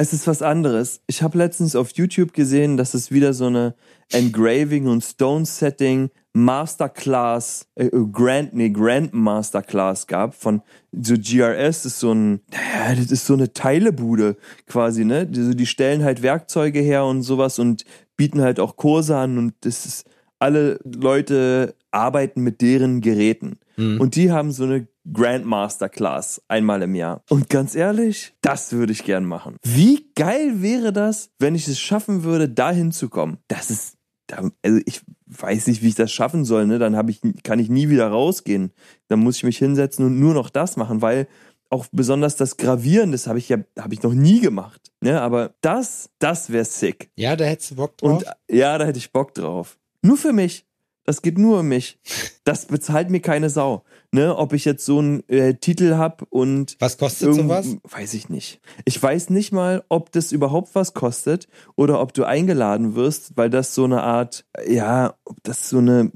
es 0.00 0.12
ist 0.12 0.26
was 0.26 0.42
anderes. 0.42 1.00
Ich 1.06 1.22
habe 1.22 1.38
letztens 1.38 1.74
auf 1.74 1.90
YouTube 1.92 2.32
gesehen, 2.32 2.76
dass 2.76 2.94
es 2.94 3.10
wieder 3.10 3.32
so 3.32 3.46
eine 3.46 3.74
Engraving 4.12 4.86
und 4.86 5.02
Stone 5.02 5.44
Setting 5.44 6.10
Masterclass, 6.32 7.66
äh, 7.74 7.90
Grand, 8.12 8.54
nee, 8.54 8.70
Grand 8.70 9.12
Masterclass 9.12 10.06
gab 10.06 10.34
von 10.34 10.62
so 10.92 11.14
GRS 11.18 11.84
ist 11.84 11.98
so 11.98 12.12
ein, 12.12 12.40
naja, 12.52 12.94
das 12.94 13.10
ist 13.10 13.26
so 13.26 13.34
eine 13.34 13.52
Teilebude 13.52 14.36
quasi, 14.66 15.04
ne? 15.04 15.26
Die, 15.26 15.42
so, 15.42 15.52
die 15.52 15.66
stellen 15.66 16.04
halt 16.04 16.22
Werkzeuge 16.22 16.78
her 16.80 17.04
und 17.04 17.22
sowas 17.22 17.58
und 17.58 17.84
bieten 18.16 18.40
halt 18.40 18.60
auch 18.60 18.76
Kurse 18.76 19.16
an 19.16 19.36
und 19.36 19.54
das 19.62 19.84
ist, 19.84 20.04
alle 20.38 20.78
Leute 20.84 21.74
arbeiten 21.90 22.42
mit 22.42 22.60
deren 22.60 23.00
Geräten. 23.00 23.58
Hm. 23.74 24.00
Und 24.00 24.14
die 24.14 24.30
haben 24.30 24.52
so 24.52 24.64
eine 24.64 24.86
Grandmaster 25.12 25.88
Class 25.88 26.42
einmal 26.48 26.82
im 26.82 26.94
Jahr. 26.94 27.22
Und 27.28 27.48
ganz 27.48 27.74
ehrlich, 27.74 28.34
das 28.40 28.72
würde 28.72 28.92
ich 28.92 29.04
gern 29.04 29.24
machen. 29.24 29.56
Wie 29.62 30.10
geil 30.14 30.62
wäre 30.62 30.92
das, 30.92 31.30
wenn 31.38 31.54
ich 31.54 31.68
es 31.68 31.78
schaffen 31.78 32.24
würde, 32.24 32.48
dahin 32.48 32.92
zu 32.92 33.08
kommen? 33.08 33.38
Das 33.48 33.70
ist, 33.70 33.96
also 34.30 34.80
ich 34.86 35.00
weiß 35.26 35.66
nicht, 35.66 35.82
wie 35.82 35.88
ich 35.88 35.94
das 35.94 36.12
schaffen 36.12 36.44
soll, 36.44 36.66
ne? 36.66 36.78
Dann 36.78 36.96
habe 36.96 37.10
ich, 37.10 37.20
kann 37.42 37.58
ich 37.58 37.68
nie 37.68 37.88
wieder 37.88 38.08
rausgehen. 38.08 38.72
Dann 39.08 39.20
muss 39.20 39.36
ich 39.36 39.44
mich 39.44 39.58
hinsetzen 39.58 40.04
und 40.04 40.18
nur 40.18 40.34
noch 40.34 40.50
das 40.50 40.76
machen, 40.76 41.02
weil 41.02 41.28
auch 41.70 41.86
besonders 41.92 42.36
das 42.36 42.56
Gravieren, 42.56 43.12
das 43.12 43.26
habe 43.26 43.38
ich 43.38 43.48
ja, 43.48 43.58
habe 43.78 43.94
ich 43.94 44.02
noch 44.02 44.14
nie 44.14 44.40
gemacht. 44.40 44.90
Ne? 45.00 45.20
Aber 45.20 45.54
das, 45.60 46.10
das 46.18 46.50
wäre 46.50 46.64
sick. 46.64 47.10
Ja, 47.16 47.36
da 47.36 47.44
hättest 47.44 47.72
du 47.72 47.76
Bock 47.76 47.96
drauf. 47.98 48.10
Und 48.10 48.24
ja, 48.50 48.78
da 48.78 48.86
hätte 48.86 48.98
ich 48.98 49.12
Bock 49.12 49.34
drauf. 49.34 49.78
Nur 50.02 50.16
für 50.16 50.32
mich. 50.32 50.67
Das 51.08 51.22
geht 51.22 51.38
nur 51.38 51.60
um 51.60 51.68
mich. 51.68 51.98
Das 52.44 52.66
bezahlt 52.66 53.08
mir 53.08 53.20
keine 53.20 53.48
Sau. 53.48 53.82
Ne, 54.12 54.36
ob 54.36 54.52
ich 54.52 54.66
jetzt 54.66 54.84
so 54.84 54.98
einen 54.98 55.26
äh, 55.30 55.54
Titel 55.54 55.96
hab 55.96 56.20
und 56.28 56.76
Was 56.80 56.98
kostet 56.98 57.34
sowas? 57.34 57.76
weiß 57.84 58.12
ich 58.12 58.28
nicht. 58.28 58.60
Ich 58.84 59.02
weiß 59.02 59.30
nicht 59.30 59.50
mal, 59.50 59.84
ob 59.88 60.12
das 60.12 60.32
überhaupt 60.32 60.74
was 60.74 60.92
kostet 60.92 61.48
oder 61.76 62.02
ob 62.02 62.12
du 62.12 62.24
eingeladen 62.24 62.94
wirst, 62.94 63.38
weil 63.38 63.48
das 63.48 63.74
so 63.74 63.84
eine 63.84 64.02
Art, 64.02 64.44
ja, 64.68 65.14
ob 65.24 65.42
das 65.44 65.70
so 65.70 65.78
eine 65.78 66.12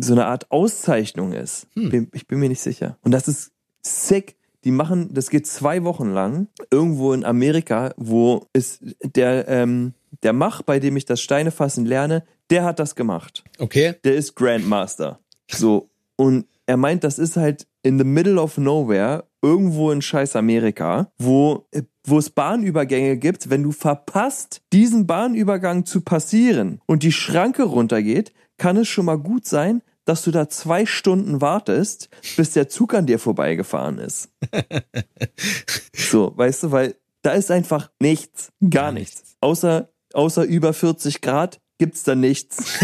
so 0.00 0.14
eine 0.14 0.24
Art 0.24 0.50
Auszeichnung 0.50 1.34
ist. 1.34 1.66
Hm. 1.74 1.90
Bin, 1.90 2.08
ich 2.14 2.26
bin 2.26 2.38
mir 2.38 2.48
nicht 2.48 2.62
sicher. 2.62 2.96
Und 3.02 3.12
das 3.12 3.28
ist 3.28 3.52
sick. 3.82 4.36
Die 4.64 4.70
machen, 4.70 5.12
das 5.12 5.28
geht 5.28 5.46
zwei 5.46 5.84
Wochen 5.84 6.08
lang 6.14 6.48
irgendwo 6.70 7.12
in 7.12 7.26
Amerika, 7.26 7.92
wo 7.98 8.46
ist 8.54 8.80
der 9.02 9.48
ähm, 9.48 9.92
der 10.22 10.32
Mach, 10.32 10.62
bei 10.62 10.80
dem 10.80 10.96
ich 10.96 11.04
das 11.04 11.20
Steinefassen 11.20 11.84
lerne, 11.84 12.24
der 12.50 12.64
hat 12.64 12.78
das 12.78 12.94
gemacht 12.94 13.44
Okay. 13.58 13.94
der 14.04 14.14
ist 14.14 14.34
Grandmaster. 14.34 15.20
So. 15.50 15.90
Und 16.16 16.46
er 16.66 16.76
meint, 16.76 17.04
das 17.04 17.18
ist 17.18 17.36
halt 17.36 17.66
in 17.82 17.98
the 17.98 18.04
middle 18.04 18.40
of 18.40 18.56
nowhere, 18.56 19.24
irgendwo 19.42 19.90
in 19.90 20.00
scheiß 20.00 20.36
Amerika, 20.36 21.12
wo, 21.18 21.66
wo 22.06 22.18
es 22.18 22.30
Bahnübergänge 22.30 23.18
gibt. 23.18 23.50
Wenn 23.50 23.62
du 23.62 23.72
verpasst, 23.72 24.62
diesen 24.72 25.06
Bahnübergang 25.06 25.84
zu 25.84 26.00
passieren 26.00 26.80
und 26.86 27.02
die 27.02 27.12
Schranke 27.12 27.64
runtergeht, 27.64 28.32
kann 28.56 28.76
es 28.76 28.88
schon 28.88 29.04
mal 29.06 29.18
gut 29.18 29.46
sein, 29.46 29.82
dass 30.06 30.22
du 30.22 30.30
da 30.30 30.48
zwei 30.48 30.86
Stunden 30.86 31.40
wartest, 31.40 32.08
bis 32.36 32.52
der 32.52 32.68
Zug 32.68 32.94
an 32.94 33.06
dir 33.06 33.18
vorbeigefahren 33.18 33.98
ist. 33.98 34.30
so, 35.94 36.32
weißt 36.36 36.64
du, 36.64 36.70
weil 36.72 36.94
da 37.22 37.32
ist 37.32 37.50
einfach 37.50 37.90
nichts, 38.00 38.52
gar, 38.60 38.70
Gar 38.84 38.92
nichts. 38.92 39.36
Außer, 39.40 39.88
außer 40.12 40.44
über 40.44 40.72
40 40.72 41.20
Grad 41.20 41.60
gibt's 41.78 42.02
da 42.04 42.14
nichts. 42.14 42.78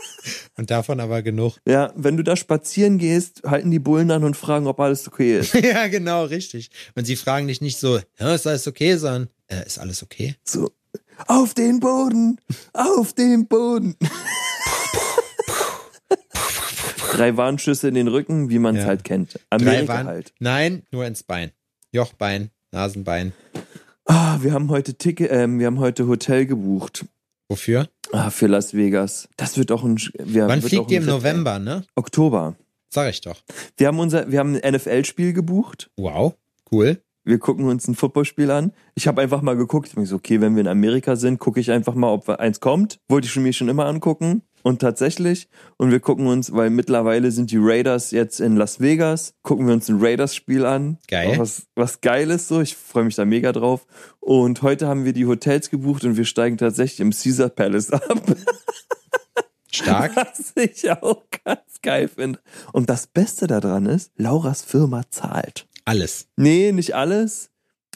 Und 0.56 0.70
davon 0.70 1.00
aber 1.00 1.22
genug. 1.22 1.58
Ja, 1.66 1.92
wenn 1.96 2.16
du 2.16 2.22
da 2.22 2.36
spazieren 2.36 2.98
gehst, 2.98 3.42
halten 3.46 3.70
die 3.70 3.78
Bullen 3.78 4.10
an 4.10 4.22
und 4.24 4.36
fragen, 4.36 4.66
ob 4.66 4.78
alles 4.80 5.08
okay 5.08 5.38
ist. 5.38 5.54
ja, 5.62 5.86
genau, 5.88 6.24
richtig. 6.24 6.70
Und 6.94 7.06
sie 7.06 7.16
fragen 7.16 7.46
dich 7.46 7.60
nicht 7.62 7.78
so, 7.78 7.98
ja, 8.18 8.34
ist 8.34 8.46
alles 8.46 8.66
okay, 8.68 8.96
sondern, 8.96 9.28
äh, 9.46 9.64
ist 9.66 9.78
alles 9.78 10.02
okay? 10.02 10.34
So, 10.44 10.70
auf 11.26 11.54
den 11.54 11.80
Boden, 11.80 12.38
auf 12.74 13.14
den 13.14 13.46
Boden. 13.46 13.96
Drei 17.12 17.36
Warnschüsse 17.36 17.88
in 17.88 17.94
den 17.94 18.08
Rücken, 18.08 18.50
wie 18.50 18.58
man 18.58 18.76
es 18.76 18.82
Ja. 18.82 18.88
halt 18.88 19.04
kennt. 19.04 19.34
Drei 19.34 19.40
Amerika 19.56 19.92
waren, 19.94 20.06
halt. 20.06 20.32
Nein, 20.38 20.82
nur 20.90 21.04
ins 21.06 21.22
Bein. 21.22 21.50
Jochbein, 21.92 22.50
Nasenbein. 22.70 23.32
Ah, 24.04 24.38
wir 24.42 24.52
haben 24.52 24.68
heute 24.70 24.94
Ticket, 24.94 25.30
ähm, 25.32 25.58
wir 25.58 25.66
haben 25.66 25.78
heute 25.80 26.06
Hotel 26.06 26.46
gebucht. 26.46 27.04
Wofür? 27.50 27.88
Ah, 28.12 28.30
für 28.30 28.46
Las 28.46 28.74
Vegas. 28.74 29.28
Das 29.36 29.58
wird 29.58 29.72
auch 29.72 29.82
ein. 29.82 29.96
Wir, 30.22 30.46
Wann 30.46 30.62
fliegt 30.62 30.88
ihr 30.92 30.98
im 30.98 31.06
November, 31.06 31.58
ne? 31.58 31.84
Oktober. 31.96 32.54
Sag 32.88 33.10
ich 33.10 33.22
doch. 33.22 33.42
Wir 33.76 33.88
haben 33.88 33.98
unser, 33.98 34.30
wir 34.30 34.38
haben 34.38 34.54
ein 34.54 34.74
NFL-Spiel 34.74 35.32
gebucht. 35.32 35.90
Wow, 35.96 36.36
cool. 36.70 37.02
Wir 37.24 37.40
gucken 37.40 37.66
uns 37.66 37.88
ein 37.88 37.96
Footballspiel 37.96 38.52
an. 38.52 38.72
Ich 38.94 39.08
habe 39.08 39.20
einfach 39.20 39.42
mal 39.42 39.56
geguckt. 39.56 39.88
Ich 39.88 39.94
bin 39.96 40.06
so, 40.06 40.14
okay, 40.16 40.40
wenn 40.40 40.54
wir 40.54 40.60
in 40.60 40.68
Amerika 40.68 41.16
sind, 41.16 41.40
gucke 41.40 41.58
ich 41.58 41.72
einfach 41.72 41.94
mal, 41.94 42.12
ob 42.12 42.28
eins 42.28 42.60
kommt. 42.60 43.00
Wollte 43.08 43.26
ich 43.26 43.34
mir 43.34 43.52
schon 43.52 43.68
immer 43.68 43.86
angucken. 43.86 44.42
Und 44.62 44.80
tatsächlich. 44.80 45.48
Und 45.76 45.90
wir 45.90 46.00
gucken 46.00 46.26
uns, 46.26 46.52
weil 46.52 46.70
mittlerweile 46.70 47.30
sind 47.30 47.50
die 47.50 47.58
Raiders 47.58 48.10
jetzt 48.10 48.40
in 48.40 48.56
Las 48.56 48.80
Vegas, 48.80 49.34
gucken 49.42 49.66
wir 49.66 49.74
uns 49.74 49.88
ein 49.88 49.98
Raiders-Spiel 50.00 50.66
an. 50.66 50.98
Geil. 51.08 51.38
Was, 51.38 51.66
was 51.74 52.00
geil 52.00 52.30
ist 52.30 52.48
so. 52.48 52.60
Ich 52.60 52.76
freue 52.76 53.04
mich 53.04 53.14
da 53.14 53.24
mega 53.24 53.52
drauf. 53.52 53.86
Und 54.20 54.62
heute 54.62 54.86
haben 54.86 55.04
wir 55.04 55.12
die 55.12 55.26
Hotels 55.26 55.70
gebucht 55.70 56.04
und 56.04 56.16
wir 56.16 56.24
steigen 56.24 56.58
tatsächlich 56.58 57.00
im 57.00 57.10
Caesar 57.10 57.48
Palace 57.48 57.90
ab. 57.92 58.22
Stark. 59.72 60.16
Was 60.16 60.52
ich 60.56 60.90
auch 60.90 61.22
ganz 61.44 61.80
geil 61.82 62.08
finde. 62.08 62.40
Und 62.72 62.90
das 62.90 63.06
Beste 63.06 63.46
daran 63.46 63.86
ist, 63.86 64.12
Lauras 64.16 64.62
Firma 64.62 65.02
zahlt. 65.10 65.66
Alles. 65.84 66.28
Nee, 66.36 66.72
nicht 66.72 66.94
alles. 66.94 67.50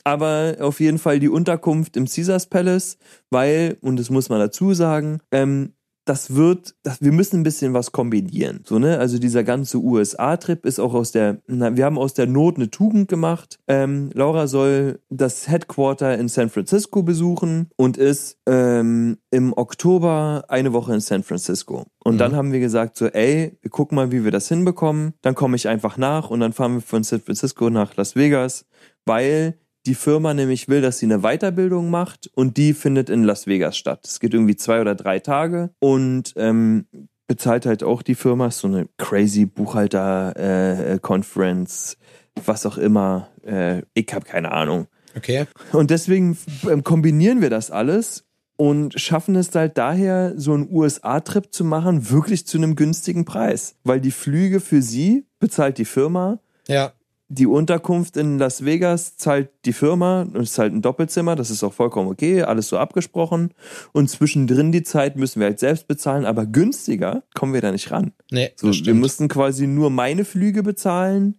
Aber 0.05 0.57
auf 0.61 0.81
jeden 0.81 0.98
Fall 0.98 1.18
die 1.18 1.31
Unterkunft 1.31 1.96
im 1.96 2.07
Caesars 2.07 2.46
Palace, 2.46 2.98
weil, 3.31 3.79
und 3.81 3.98
das 3.98 4.11
muss 4.11 4.29
man 4.29 4.38
dazu 4.38 4.74
sagen, 4.74 5.20
ähm, 5.33 5.72
das 6.07 6.35
wird, 6.35 6.75
das, 6.83 7.01
wir 7.01 7.12
müssen 7.12 7.40
ein 7.40 7.43
bisschen 7.45 7.73
was 7.73 7.90
kombinieren. 7.93 8.61
So, 8.67 8.79
ne? 8.79 8.99
Also 8.99 9.19
dieser 9.19 9.43
ganze 9.43 9.79
USA-Trip 9.79 10.67
ist 10.67 10.79
auch 10.79 10.93
aus 10.93 11.12
der, 11.12 11.38
na, 11.47 11.77
wir 11.77 11.85
haben 11.87 11.99
aus 11.99 12.12
der 12.14 12.27
Not 12.27 12.57
eine 12.57 12.71
Tugend 12.71 13.09
gemacht. 13.09 13.59
Ähm, 13.69 14.11
Laura 14.12 14.47
soll 14.47 15.01
das 15.09 15.49
Headquarter 15.49 16.19
in 16.19 16.29
San 16.29 16.51
Francisco 16.51 17.03
besuchen 17.03 17.71
und 17.77 17.97
ist 17.97 18.38
ähm, 18.47 19.17
im 19.31 19.53
Oktober 19.57 20.45
eine 20.49 20.73
Woche 20.73 20.95
in 20.95 21.01
San 21.01 21.23
Francisco. 21.23 21.85
Und 22.05 22.14
Mhm. 22.14 22.19
dann 22.19 22.37
haben 22.37 22.53
wir 22.53 22.61
gesagt, 22.61 22.97
so, 22.99 23.07
ey, 23.07 23.57
wir 23.62 23.71
gucken 23.71 23.97
mal, 23.97 24.12
wie 24.12 24.25
wir 24.25 24.31
das 24.31 24.49
hinbekommen. 24.49 25.14
Dann 25.23 25.35
komme 25.35 25.57
ich 25.57 25.69
einfach 25.69 25.97
nach 25.97 26.29
und 26.31 26.40
dann 26.40 26.53
fahren 26.53 26.75
wir 26.75 26.81
von 26.83 27.03
San 27.03 27.21
Francisco 27.23 27.71
nach 27.71 27.97
Las 27.97 28.14
Vegas, 28.14 28.67
weil 29.07 29.59
die 29.87 29.94
Firma 29.94 30.35
nämlich 30.35 30.68
will, 30.68 30.81
dass 30.81 30.99
sie 30.99 31.07
eine 31.07 31.20
Weiterbildung 31.20 31.90
macht 31.90 32.31
und 32.35 32.57
die 32.57 32.75
findet 32.75 33.11
in 33.11 33.25
Las 33.25 33.47
Vegas 33.47 33.77
statt. 33.77 34.01
Es 34.05 34.20
geht 34.20 34.35
irgendwie 34.35 34.57
zwei 34.57 34.81
oder 34.81 34.94
drei 34.94 35.18
Tage 35.18 35.70
und 35.79 36.33
ähm, 36.37 36.87
bezahlt 37.27 37.66
halt 37.66 37.83
auch 37.83 38.03
die 38.03 38.14
Firma, 38.14 38.49
ist 38.49 38.59
so 38.61 38.68
eine 38.68 38.87
crazy 38.99 39.47
Buchhalter-Conference, 39.47 41.97
was 42.44 42.66
auch 42.66 42.79
immer. 42.79 43.29
Äh, 43.44 43.83
ich 43.94 44.12
habe 44.12 44.25
keine 44.25 44.53
Ahnung. 44.53 44.87
Okay. 45.16 45.47
Und 45.73 45.90
deswegen 45.90 46.37
ähm, 46.68 46.83
kombinieren 46.83 47.40
wir 47.40 47.51
das 47.51 47.70
alles 47.70 48.25
und 48.57 48.99
schaffen 49.01 49.37
es 49.37 49.55
halt 49.55 49.79
daher, 49.79 50.33
so 50.37 50.55
einen 50.55 50.68
USA-Trip 50.70 51.53
zu 51.53 51.64
machen, 51.64 52.11
wirklich 52.11 52.47
zu 52.47 52.59
einem 52.59 52.77
günstigen 52.77 53.25
Preis. 53.25 53.77
Weil 53.85 54.01
die 54.01 54.11
Flüge 54.11 54.61
für 54.61 54.83
sie 54.83 55.27
bezahlt 55.38 55.79
die 55.79 55.85
Firma, 55.85 56.40
Ja. 56.68 56.92
Die 57.35 57.47
Unterkunft 57.47 58.16
in 58.16 58.38
Las 58.38 58.64
Vegas 58.64 59.16
zahlt 59.16 59.51
die 59.64 59.73
Firma 59.73 60.23
und 60.23 60.37
es 60.37 60.53
ist 60.53 60.59
halt 60.59 60.73
ein 60.73 60.83
Doppelzimmer, 60.83 61.37
das 61.37 61.51
ist 61.51 61.62
auch 61.62 61.73
vollkommen 61.73 62.11
okay, 62.11 62.42
alles 62.42 62.68
so 62.68 62.79
abgesprochen. 62.79 63.53
Und 63.92 64.09
zwischendrin 64.09 64.73
die 64.73 64.83
Zeit 64.83 65.16
müssen 65.16 65.40
wir 65.40 65.47
halt 65.47 65.59
selbst 65.59 65.88
bezahlen, 65.88 66.25
aber 66.25 66.47
günstiger 66.47 67.23
kommen 67.35 67.53
wir 67.53 67.61
da 67.61 67.73
nicht 67.73 67.90
ran. 67.90 68.12
Nee, 68.31 68.53
So, 68.57 68.73
wir 68.73 68.94
mussten 68.94 69.29
quasi 69.29 69.66
nur 69.66 69.90
meine 69.90 70.25
Flüge 70.25 70.62
bezahlen 70.62 71.38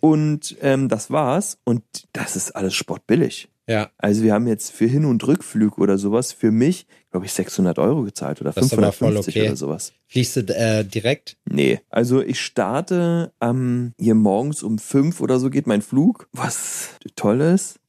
und 0.00 0.56
ähm, 0.60 0.88
das 0.88 1.10
war's. 1.10 1.58
Und 1.64 1.82
das 2.12 2.36
ist 2.36 2.54
alles 2.54 2.74
sportbillig. 2.74 3.48
Ja. 3.66 3.90
Also 3.98 4.22
wir 4.22 4.32
haben 4.34 4.46
jetzt 4.46 4.72
für 4.72 4.86
Hin- 4.86 5.04
und 5.06 5.26
Rückflug 5.26 5.78
oder 5.78 5.96
sowas 5.98 6.32
für 6.32 6.50
mich, 6.50 6.86
glaube 7.10 7.26
ich, 7.26 7.32
600 7.32 7.78
Euro 7.78 8.02
gezahlt 8.02 8.40
oder 8.40 8.52
Das 8.52 8.66
ist 8.66 8.72
aber 8.74 8.92
voll 8.92 9.08
550 9.12 9.36
okay. 9.36 9.48
oder 9.48 9.56
sowas. 9.56 9.92
Fliegst 10.06 10.36
du 10.36 10.40
äh, 10.54 10.84
direkt? 10.84 11.38
Nee, 11.48 11.80
also 11.88 12.20
ich 12.20 12.40
starte 12.40 13.32
ähm, 13.40 13.92
hier 13.98 14.14
morgens 14.14 14.62
um 14.62 14.78
fünf 14.78 15.20
oder 15.20 15.38
so 15.38 15.48
geht 15.50 15.66
mein 15.66 15.82
Flug, 15.82 16.28
was 16.32 16.90
toll 17.16 17.40
ist. 17.40 17.80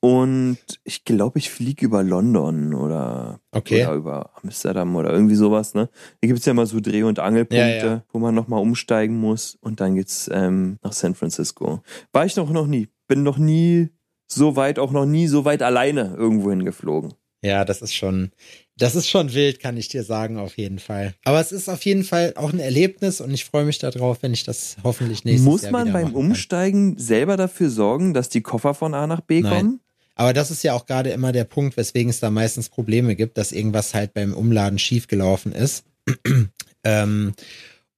Und 0.00 0.58
ich 0.82 1.04
glaube, 1.04 1.38
ich 1.38 1.50
fliege 1.50 1.86
über 1.86 2.02
London 2.02 2.74
oder, 2.74 3.40
Okay. 3.50 3.84
oder 3.86 3.94
über 3.94 4.30
Amsterdam 4.42 4.94
oder 4.96 5.10
irgendwie 5.10 5.36
sowas. 5.36 5.72
Ne? 5.74 5.88
Hier 6.20 6.28
gibt's 6.28 6.44
ja 6.44 6.52
mal 6.52 6.66
so 6.66 6.80
Dreh- 6.80 7.02
und 7.04 7.18
Angelpunkte, 7.18 7.58
Ja, 7.78 7.84
ja. 7.86 8.04
wo 8.12 8.18
man 8.18 8.34
nochmal 8.34 8.60
umsteigen 8.60 9.18
muss. 9.18 9.56
Und 9.60 9.80
dann 9.80 9.94
geht's 9.94 10.28
ähm, 10.30 10.78
nach 10.82 10.92
San 10.92 11.14
Francisco. 11.14 11.82
War 12.12 12.26
ich 12.26 12.36
noch, 12.36 12.50
noch 12.50 12.66
nie. 12.66 12.88
Bin 13.08 13.22
noch 13.22 13.38
nie 13.38 13.88
so 14.26 14.56
weit, 14.56 14.78
auch 14.78 14.92
noch 14.92 15.06
nie 15.06 15.26
so 15.26 15.44
weit 15.44 15.62
alleine 15.62 16.14
irgendwo 16.16 16.50
hingeflogen. 16.50 17.14
Ja, 17.44 17.66
das 17.66 17.82
ist 17.82 17.94
schon, 17.94 18.30
das 18.78 18.94
ist 18.94 19.06
schon 19.06 19.34
wild, 19.34 19.60
kann 19.60 19.76
ich 19.76 19.88
dir 19.88 20.02
sagen, 20.02 20.38
auf 20.38 20.56
jeden 20.56 20.78
Fall. 20.78 21.14
Aber 21.24 21.40
es 21.40 21.52
ist 21.52 21.68
auf 21.68 21.84
jeden 21.84 22.02
Fall 22.02 22.32
auch 22.36 22.52
ein 22.52 22.58
Erlebnis 22.58 23.20
und 23.20 23.32
ich 23.34 23.44
freue 23.44 23.66
mich 23.66 23.78
darauf, 23.78 24.22
wenn 24.22 24.32
ich 24.32 24.44
das 24.44 24.78
hoffentlich 24.82 25.24
nächstes 25.24 25.44
Muss 25.44 25.62
Jahr 25.62 25.72
man 25.72 25.88
wieder 25.88 26.00
beim. 26.00 26.14
Umsteigen 26.14 26.96
selber 26.96 27.36
dafür 27.36 27.68
sorgen, 27.68 28.14
dass 28.14 28.30
die 28.30 28.40
Koffer 28.40 28.72
von 28.72 28.94
A 28.94 29.06
nach 29.06 29.20
B 29.20 29.40
Nein. 29.40 29.52
kommen? 29.52 29.80
Aber 30.14 30.32
das 30.32 30.50
ist 30.50 30.62
ja 30.62 30.72
auch 30.74 30.86
gerade 30.86 31.10
immer 31.10 31.32
der 31.32 31.44
Punkt, 31.44 31.76
weswegen 31.76 32.08
es 32.08 32.20
da 32.20 32.30
meistens 32.30 32.68
Probleme 32.70 33.14
gibt, 33.16 33.36
dass 33.36 33.52
irgendwas 33.52 33.94
halt 33.94 34.14
beim 34.14 34.32
Umladen 34.32 34.78
schiefgelaufen 34.78 35.52
ist. 35.52 35.84
ähm, 36.84 37.34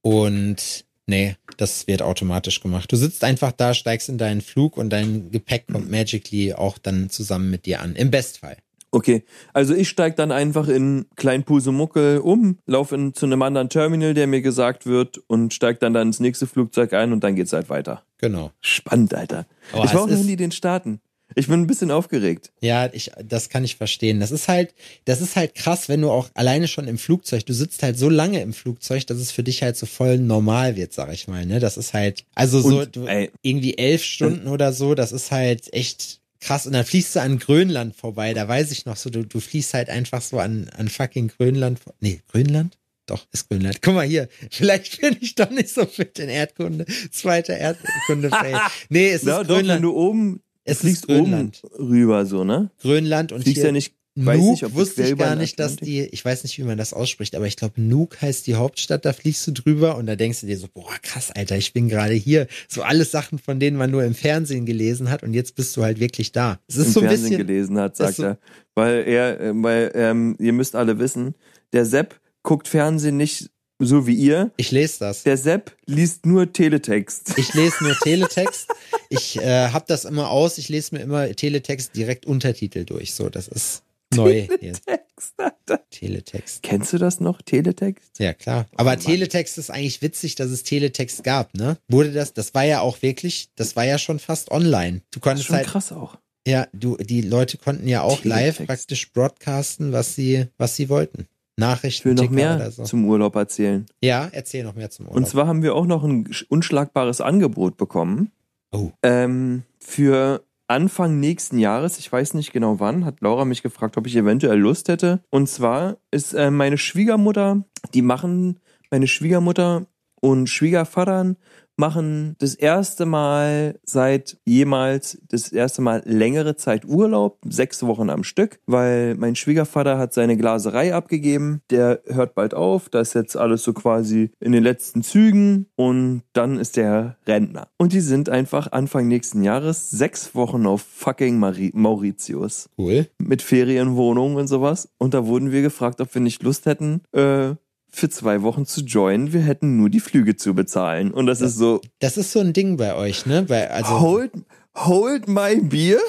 und 0.00 0.85
nee, 1.06 1.36
das 1.56 1.86
wird 1.86 2.02
automatisch 2.02 2.60
gemacht. 2.60 2.90
Du 2.92 2.96
sitzt 2.96 3.24
einfach 3.24 3.52
da, 3.52 3.74
steigst 3.74 4.08
in 4.08 4.18
deinen 4.18 4.40
Flug 4.40 4.76
und 4.76 4.90
dein 4.90 5.30
Gepäck 5.30 5.66
kommt 5.72 5.90
magically 5.90 6.52
auch 6.52 6.78
dann 6.78 7.10
zusammen 7.10 7.50
mit 7.50 7.66
dir 7.66 7.80
an. 7.80 7.96
Im 7.96 8.10
Bestfall. 8.10 8.56
Okay, 8.92 9.24
also 9.52 9.74
ich 9.74 9.88
steig 9.88 10.16
dann 10.16 10.32
einfach 10.32 10.68
in 10.68 11.06
Kleinpusemuckel 11.16 12.18
um, 12.18 12.58
laufe 12.66 13.12
zu 13.12 13.26
einem 13.26 13.42
anderen 13.42 13.68
Terminal, 13.68 14.14
der 14.14 14.26
mir 14.26 14.40
gesagt 14.40 14.86
wird, 14.86 15.18
und 15.26 15.52
steig 15.52 15.80
dann, 15.80 15.92
dann 15.92 16.08
ins 16.08 16.20
nächste 16.20 16.46
Flugzeug 16.46 16.92
ein 16.92 17.12
und 17.12 17.22
dann 17.22 17.34
geht's 17.34 17.52
halt 17.52 17.68
weiter. 17.68 18.04
Genau. 18.18 18.52
Spannend, 18.60 19.12
Alter. 19.12 19.46
Aber 19.72 19.84
ich 19.84 19.92
war 19.92 20.02
auch 20.02 20.08
noch 20.08 20.24
nie 20.24 20.36
den 20.36 20.52
Staaten. 20.52 21.00
Ich 21.34 21.48
bin 21.48 21.60
ein 21.60 21.66
bisschen 21.66 21.90
aufgeregt. 21.90 22.52
Ja, 22.60 22.88
ich, 22.92 23.10
das 23.24 23.48
kann 23.48 23.64
ich 23.64 23.76
verstehen. 23.76 24.20
Das 24.20 24.30
ist 24.30 24.48
halt, 24.48 24.74
das 25.06 25.20
ist 25.20 25.34
halt 25.36 25.54
krass, 25.54 25.88
wenn 25.88 26.00
du 26.02 26.10
auch 26.10 26.28
alleine 26.34 26.68
schon 26.68 26.86
im 26.86 26.98
Flugzeug, 26.98 27.44
du 27.44 27.52
sitzt 27.52 27.82
halt 27.82 27.98
so 27.98 28.08
lange 28.08 28.40
im 28.40 28.52
Flugzeug, 28.54 29.06
dass 29.06 29.18
es 29.18 29.32
für 29.32 29.42
dich 29.42 29.62
halt 29.62 29.76
so 29.76 29.86
voll 29.86 30.18
normal 30.18 30.76
wird, 30.76 30.92
sag 30.92 31.12
ich 31.12 31.26
mal, 31.28 31.44
ne? 31.44 31.58
Das 31.58 31.76
ist 31.76 31.92
halt, 31.92 32.24
also 32.34 32.60
so, 32.60 32.80
Und, 32.80 32.94
du, 32.96 33.06
ey. 33.06 33.30
irgendwie 33.42 33.76
elf 33.76 34.02
Stunden 34.04 34.46
oder 34.48 34.72
so, 34.72 34.94
das 34.94 35.12
ist 35.12 35.30
halt 35.32 35.72
echt 35.74 36.20
krass. 36.40 36.66
Und 36.66 36.74
dann 36.74 36.84
fliegst 36.84 37.16
du 37.16 37.20
an 37.20 37.38
Grönland 37.38 37.96
vorbei, 37.96 38.32
da 38.32 38.46
weiß 38.46 38.70
ich 38.70 38.86
noch 38.86 38.96
so, 38.96 39.10
du, 39.10 39.24
du 39.24 39.40
fliegst 39.40 39.74
halt 39.74 39.90
einfach 39.90 40.22
so 40.22 40.38
an, 40.38 40.70
an 40.76 40.88
fucking 40.88 41.32
Grönland, 41.36 41.80
nee, 42.00 42.20
Grönland? 42.30 42.78
Doch, 43.06 43.24
ist 43.32 43.48
Grönland. 43.48 43.82
Guck 43.82 43.94
mal 43.94 44.06
hier, 44.06 44.28
vielleicht 44.50 45.00
bin 45.00 45.16
ich 45.20 45.34
doch 45.34 45.50
nicht 45.50 45.68
so 45.70 45.86
fit 45.86 46.18
in 46.18 46.28
Erdkunde. 46.28 46.86
Zweiter 47.10 47.56
Erdkunde. 47.56 48.30
nee, 48.88 49.08
es 49.10 49.22
ist 49.22 49.28
Ja, 49.28 49.42
doch, 49.42 49.48
wenn 49.48 49.56
Grönland. 49.66 49.84
du 49.84 49.92
oben 49.96 50.42
Es 50.66 50.78
fliegst 50.78 51.08
oben 51.08 51.52
rüber, 51.78 52.26
so, 52.26 52.44
ne? 52.44 52.70
Grönland 52.82 53.32
und 53.32 53.42
Fliegst 53.42 53.56
hier 53.58 53.66
ja 53.66 53.72
nicht, 53.72 53.94
weiß 54.16 54.38
Nuuk 54.38 54.50
nicht, 54.52 54.64
ob 54.64 54.72
du 54.72 54.78
wusste 54.78 55.02
ich 55.02 55.16
gar 55.16 55.36
nicht, 55.36 55.58
dass 55.58 55.76
die, 55.76 56.00
ich 56.02 56.24
weiß 56.24 56.42
nicht, 56.42 56.58
wie 56.58 56.62
man 56.64 56.76
das 56.78 56.92
ausspricht, 56.92 57.34
aber 57.34 57.46
ich 57.46 57.56
glaube, 57.56 57.80
Nuuk 57.80 58.20
heißt 58.20 58.46
die 58.46 58.54
Hauptstadt, 58.54 59.04
da 59.04 59.12
fliegst 59.12 59.46
du 59.46 59.52
drüber 59.52 59.96
und 59.96 60.06
da 60.06 60.16
denkst 60.16 60.40
du 60.40 60.46
dir 60.46 60.58
so, 60.58 60.66
boah, 60.72 60.94
krass, 61.02 61.30
Alter, 61.30 61.56
ich 61.56 61.72
bin 61.72 61.88
gerade 61.88 62.14
hier. 62.14 62.46
So 62.68 62.82
alles 62.82 63.10
Sachen, 63.10 63.38
von 63.38 63.60
denen 63.60 63.76
man 63.76 63.90
nur 63.90 64.04
im 64.04 64.14
Fernsehen 64.14 64.66
gelesen 64.66 65.10
hat 65.10 65.22
und 65.22 65.34
jetzt 65.34 65.54
bist 65.54 65.76
du 65.76 65.82
halt 65.82 66.00
wirklich 66.00 66.32
da. 66.32 66.58
Es 66.66 66.76
ist 66.76 66.86
im 66.88 66.92
so 66.92 67.00
ein 67.00 67.06
Fernsehen 67.08 67.30
bisschen, 67.30 67.46
gelesen 67.46 67.78
hat, 67.78 67.96
sagt 67.96 68.16
so- 68.16 68.22
er. 68.24 68.38
Weil 68.74 69.04
er, 69.06 69.40
äh, 69.40 69.52
weil, 69.54 69.92
ähm, 69.94 70.36
ihr 70.38 70.52
müsst 70.52 70.74
alle 70.76 70.98
wissen, 70.98 71.34
der 71.72 71.84
Sepp 71.84 72.18
guckt 72.42 72.68
Fernsehen 72.68 73.16
nicht 73.16 73.50
so 73.78 74.06
wie 74.06 74.14
ihr. 74.14 74.50
ich 74.56 74.70
lese 74.70 74.98
das. 75.00 75.22
Der 75.22 75.36
Sepp 75.36 75.76
liest 75.86 76.24
nur 76.26 76.52
Teletext. 76.52 77.34
Ich 77.36 77.52
lese 77.54 77.82
nur 77.84 77.94
Teletext. 78.02 78.68
Ich 79.08 79.36
äh, 79.38 79.68
habe 79.68 79.84
das 79.88 80.04
immer 80.04 80.30
aus. 80.30 80.58
Ich 80.58 80.68
lese 80.68 80.94
mir 80.94 81.02
immer 81.02 81.30
Teletext 81.34 81.94
direkt 81.96 82.26
Untertitel 82.26 82.84
durch. 82.84 83.12
So, 83.14 83.28
das 83.28 83.48
ist 83.48 83.82
neu. 84.14 84.46
Teletext, 84.46 85.34
Alter. 85.36 85.80
Teletext. 85.90 86.62
Kennst 86.62 86.92
du 86.92 86.98
das 86.98 87.20
noch, 87.20 87.42
Teletext? 87.42 88.18
Ja, 88.18 88.32
klar. 88.34 88.66
Aber 88.76 88.90
Mann. 88.90 89.00
Teletext 89.00 89.58
ist 89.58 89.70
eigentlich 89.70 90.00
witzig, 90.00 90.36
dass 90.36 90.50
es 90.50 90.62
Teletext 90.62 91.22
gab, 91.24 91.54
ne? 91.54 91.76
Wurde 91.88 92.12
das, 92.12 92.32
das 92.32 92.54
war 92.54 92.64
ja 92.64 92.80
auch 92.80 93.02
wirklich, 93.02 93.48
das 93.56 93.76
war 93.76 93.84
ja 93.84 93.98
schon 93.98 94.18
fast 94.18 94.50
online. 94.50 95.00
Du 95.00 95.00
Das 95.00 95.16
ist 95.18 95.22
konntest 95.22 95.46
schon 95.48 95.56
halt, 95.56 95.66
krass 95.66 95.92
auch. 95.92 96.16
ja, 96.46 96.66
du, 96.72 96.96
die 96.96 97.20
Leute 97.22 97.58
konnten 97.58 97.88
ja 97.88 98.02
auch 98.02 98.24
live 98.24 98.56
Teletext. 98.58 98.66
praktisch 98.66 99.12
broadcasten, 99.12 99.92
was 99.92 100.14
sie, 100.14 100.46
was 100.56 100.76
sie 100.76 100.88
wollten. 100.88 101.26
Ich 101.58 101.62
will 101.62 101.68
Nachrichten, 101.68 102.14
noch 102.14 102.30
mehr 102.30 102.70
so. 102.70 102.84
zum 102.84 103.06
Urlaub 103.06 103.34
erzählen. 103.34 103.86
Ja, 104.02 104.28
erzähl 104.30 104.62
noch 104.62 104.74
mehr 104.74 104.90
zum 104.90 105.06
Urlaub. 105.06 105.16
Und 105.16 105.26
zwar 105.26 105.46
haben 105.46 105.62
wir 105.62 105.74
auch 105.74 105.86
noch 105.86 106.04
ein 106.04 106.28
unschlagbares 106.48 107.22
Angebot 107.22 107.78
bekommen. 107.78 108.30
Oh. 108.72 108.90
Ähm, 109.02 109.62
für 109.78 110.44
Anfang 110.68 111.18
nächsten 111.18 111.58
Jahres, 111.58 111.98
ich 111.98 112.12
weiß 112.12 112.34
nicht 112.34 112.52
genau 112.52 112.78
wann, 112.78 113.06
hat 113.06 113.22
Laura 113.22 113.46
mich 113.46 113.62
gefragt, 113.62 113.96
ob 113.96 114.06
ich 114.06 114.16
eventuell 114.16 114.58
Lust 114.58 114.88
hätte. 114.88 115.22
Und 115.30 115.48
zwar 115.48 115.96
ist 116.10 116.34
äh, 116.34 116.50
meine 116.50 116.76
Schwiegermutter, 116.76 117.64
die 117.94 118.02
machen, 118.02 118.60
meine 118.90 119.06
Schwiegermutter 119.06 119.86
und 120.20 120.48
Schwiegervatern 120.48 121.36
machen 121.76 122.36
das 122.38 122.54
erste 122.54 123.06
Mal 123.06 123.78
seit 123.84 124.38
jemals, 124.44 125.18
das 125.28 125.52
erste 125.52 125.82
Mal 125.82 126.02
längere 126.04 126.56
Zeit 126.56 126.84
Urlaub, 126.84 127.38
sechs 127.44 127.82
Wochen 127.82 128.10
am 128.10 128.24
Stück, 128.24 128.58
weil 128.66 129.14
mein 129.16 129.36
Schwiegervater 129.36 129.98
hat 129.98 130.12
seine 130.12 130.36
Glaserei 130.36 130.94
abgegeben, 130.94 131.60
der 131.70 132.00
hört 132.06 132.34
bald 132.34 132.54
auf, 132.54 132.88
da 132.88 133.00
ist 133.00 133.14
jetzt 133.14 133.36
alles 133.36 133.62
so 133.62 133.72
quasi 133.72 134.30
in 134.40 134.52
den 134.52 134.62
letzten 134.62 135.02
Zügen 135.02 135.66
und 135.76 136.22
dann 136.32 136.58
ist 136.58 136.76
der 136.76 137.16
Rentner. 137.26 137.68
Und 137.78 137.92
die 137.92 138.00
sind 138.00 138.28
einfach 138.28 138.72
Anfang 138.72 139.08
nächsten 139.08 139.42
Jahres 139.42 139.90
sechs 139.90 140.34
Wochen 140.34 140.66
auf 140.66 140.82
fucking 140.82 141.38
Mari 141.38 141.70
Mauritius 141.74 142.68
cool. 142.78 143.06
mit 143.18 143.42
Ferienwohnungen 143.42 144.36
und 144.36 144.46
sowas. 144.46 144.88
Und 144.98 145.14
da 145.14 145.26
wurden 145.26 145.52
wir 145.52 145.62
gefragt, 145.62 146.00
ob 146.00 146.14
wir 146.14 146.22
nicht 146.22 146.42
Lust 146.42 146.66
hätten, 146.66 147.02
äh, 147.12 147.54
für 147.96 148.10
zwei 148.10 148.42
Wochen 148.42 148.66
zu 148.66 148.82
joinen. 148.82 149.32
Wir 149.32 149.40
hätten 149.40 149.78
nur 149.78 149.88
die 149.88 150.00
Flüge 150.00 150.36
zu 150.36 150.54
bezahlen. 150.54 151.12
Und 151.12 151.26
das 151.26 151.40
ist 151.40 151.56
so, 151.56 151.80
Das 151.98 152.18
ist 152.18 152.30
so 152.30 152.40
ein 152.40 152.52
Ding 152.52 152.76
bei 152.76 152.94
euch, 152.94 153.24
ne? 153.24 153.48
Weil, 153.48 153.68
also, 153.68 154.00
hold, 154.00 154.32
hold 154.76 155.28
my 155.28 155.56
beer. 155.62 155.98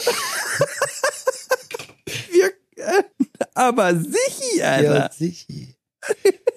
wir, 2.31 2.47
äh, 2.75 3.03
aber 3.53 3.95
sicher, 3.95 4.57
ja, 4.57 4.71
Alter. 4.73 5.09
sicher. 5.15 5.45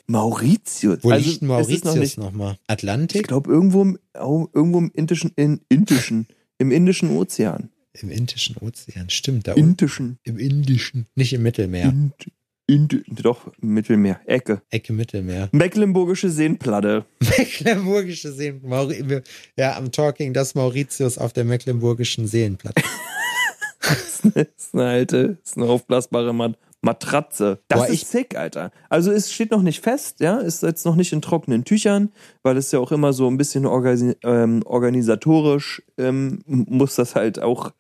Mauritius. 0.09 0.99
Wo 1.03 1.11
Also, 1.11 1.29
liegt 1.31 1.43
noch 1.43 1.49
Mauritius 1.49 2.17
nochmal? 2.17 2.55
ich 2.55 2.59
Atlantik? 2.69 3.29
glaube, 3.29 3.51
irgendwo 3.53 3.83
im, 3.83 3.99
irgendwo 4.15 4.79
im 4.79 4.91
Indischen, 4.95 5.31
in, 5.37 5.61
Indischen, 5.69 6.27
im 6.59 6.73
Indischen 6.73 7.17
Ozean. 7.17 7.71
Im 7.93 8.11
Indischen 8.11 8.57
Ozean. 8.57 9.11
Stimmt, 9.11 9.47
da. 9.47 9.53
Indischen. 9.55 10.19
Im 10.25 10.39
Indischen. 10.39 11.07
Nicht 11.15 11.33
im 11.33 11.43
Mittelmeer. 11.43 11.87
Ind, 11.89 12.15
in, 12.75 12.89
doch, 13.09 13.51
Mittelmeer, 13.61 14.21
Ecke. 14.27 14.63
Ecke 14.71 14.93
Mittelmeer. 14.93 15.49
Mecklenburgische 15.51 16.31
Seenplatte. 16.31 17.05
Mecklenburgische 17.21 18.31
Seen. 18.33 18.61
Mauri 18.63 19.23
ja, 19.57 19.77
am 19.77 19.91
Talking 19.91 20.33
das 20.33 20.55
Mauritius 20.55 21.19
auf 21.19 21.33
der 21.33 21.45
Mecklenburgischen 21.45 22.29
Seenplatte. 22.29 22.83
das 23.81 24.21
ist 24.57 24.75
eine 24.75 24.85
alte, 24.85 25.39
das 25.43 25.51
ist 25.51 25.57
eine 25.57 25.67
aufblasbare 25.67 26.33
Mat 26.33 26.57
Matratze. 26.83 27.59
Das 27.69 27.81
Boah, 27.81 27.89
ist 27.89 28.11
sick, 28.11 28.39
Alter. 28.39 28.71
Also 28.89 29.11
es 29.11 29.31
steht 29.31 29.51
noch 29.51 29.61
nicht 29.61 29.83
fest, 29.83 30.21
ja, 30.21 30.39
ist 30.39 30.63
jetzt 30.63 30.87
noch 30.87 30.97
nicht 30.97 31.13
in 31.13 31.21
trockenen 31.21 31.65
Tüchern, 31.65 32.11
weil 32.43 32.57
es 32.57 32.73
ja 32.73 32.79
auch 32.79 32.91
immer 32.91 33.13
so 33.13 33.29
ein 33.29 33.37
bisschen 33.37 33.67
organi 33.67 34.15
ähm, 34.23 34.63
organisatorisch 34.65 35.83
ähm, 35.99 36.43
muss 36.47 36.95
das 36.95 37.17
halt 37.17 37.43
auch 37.43 37.73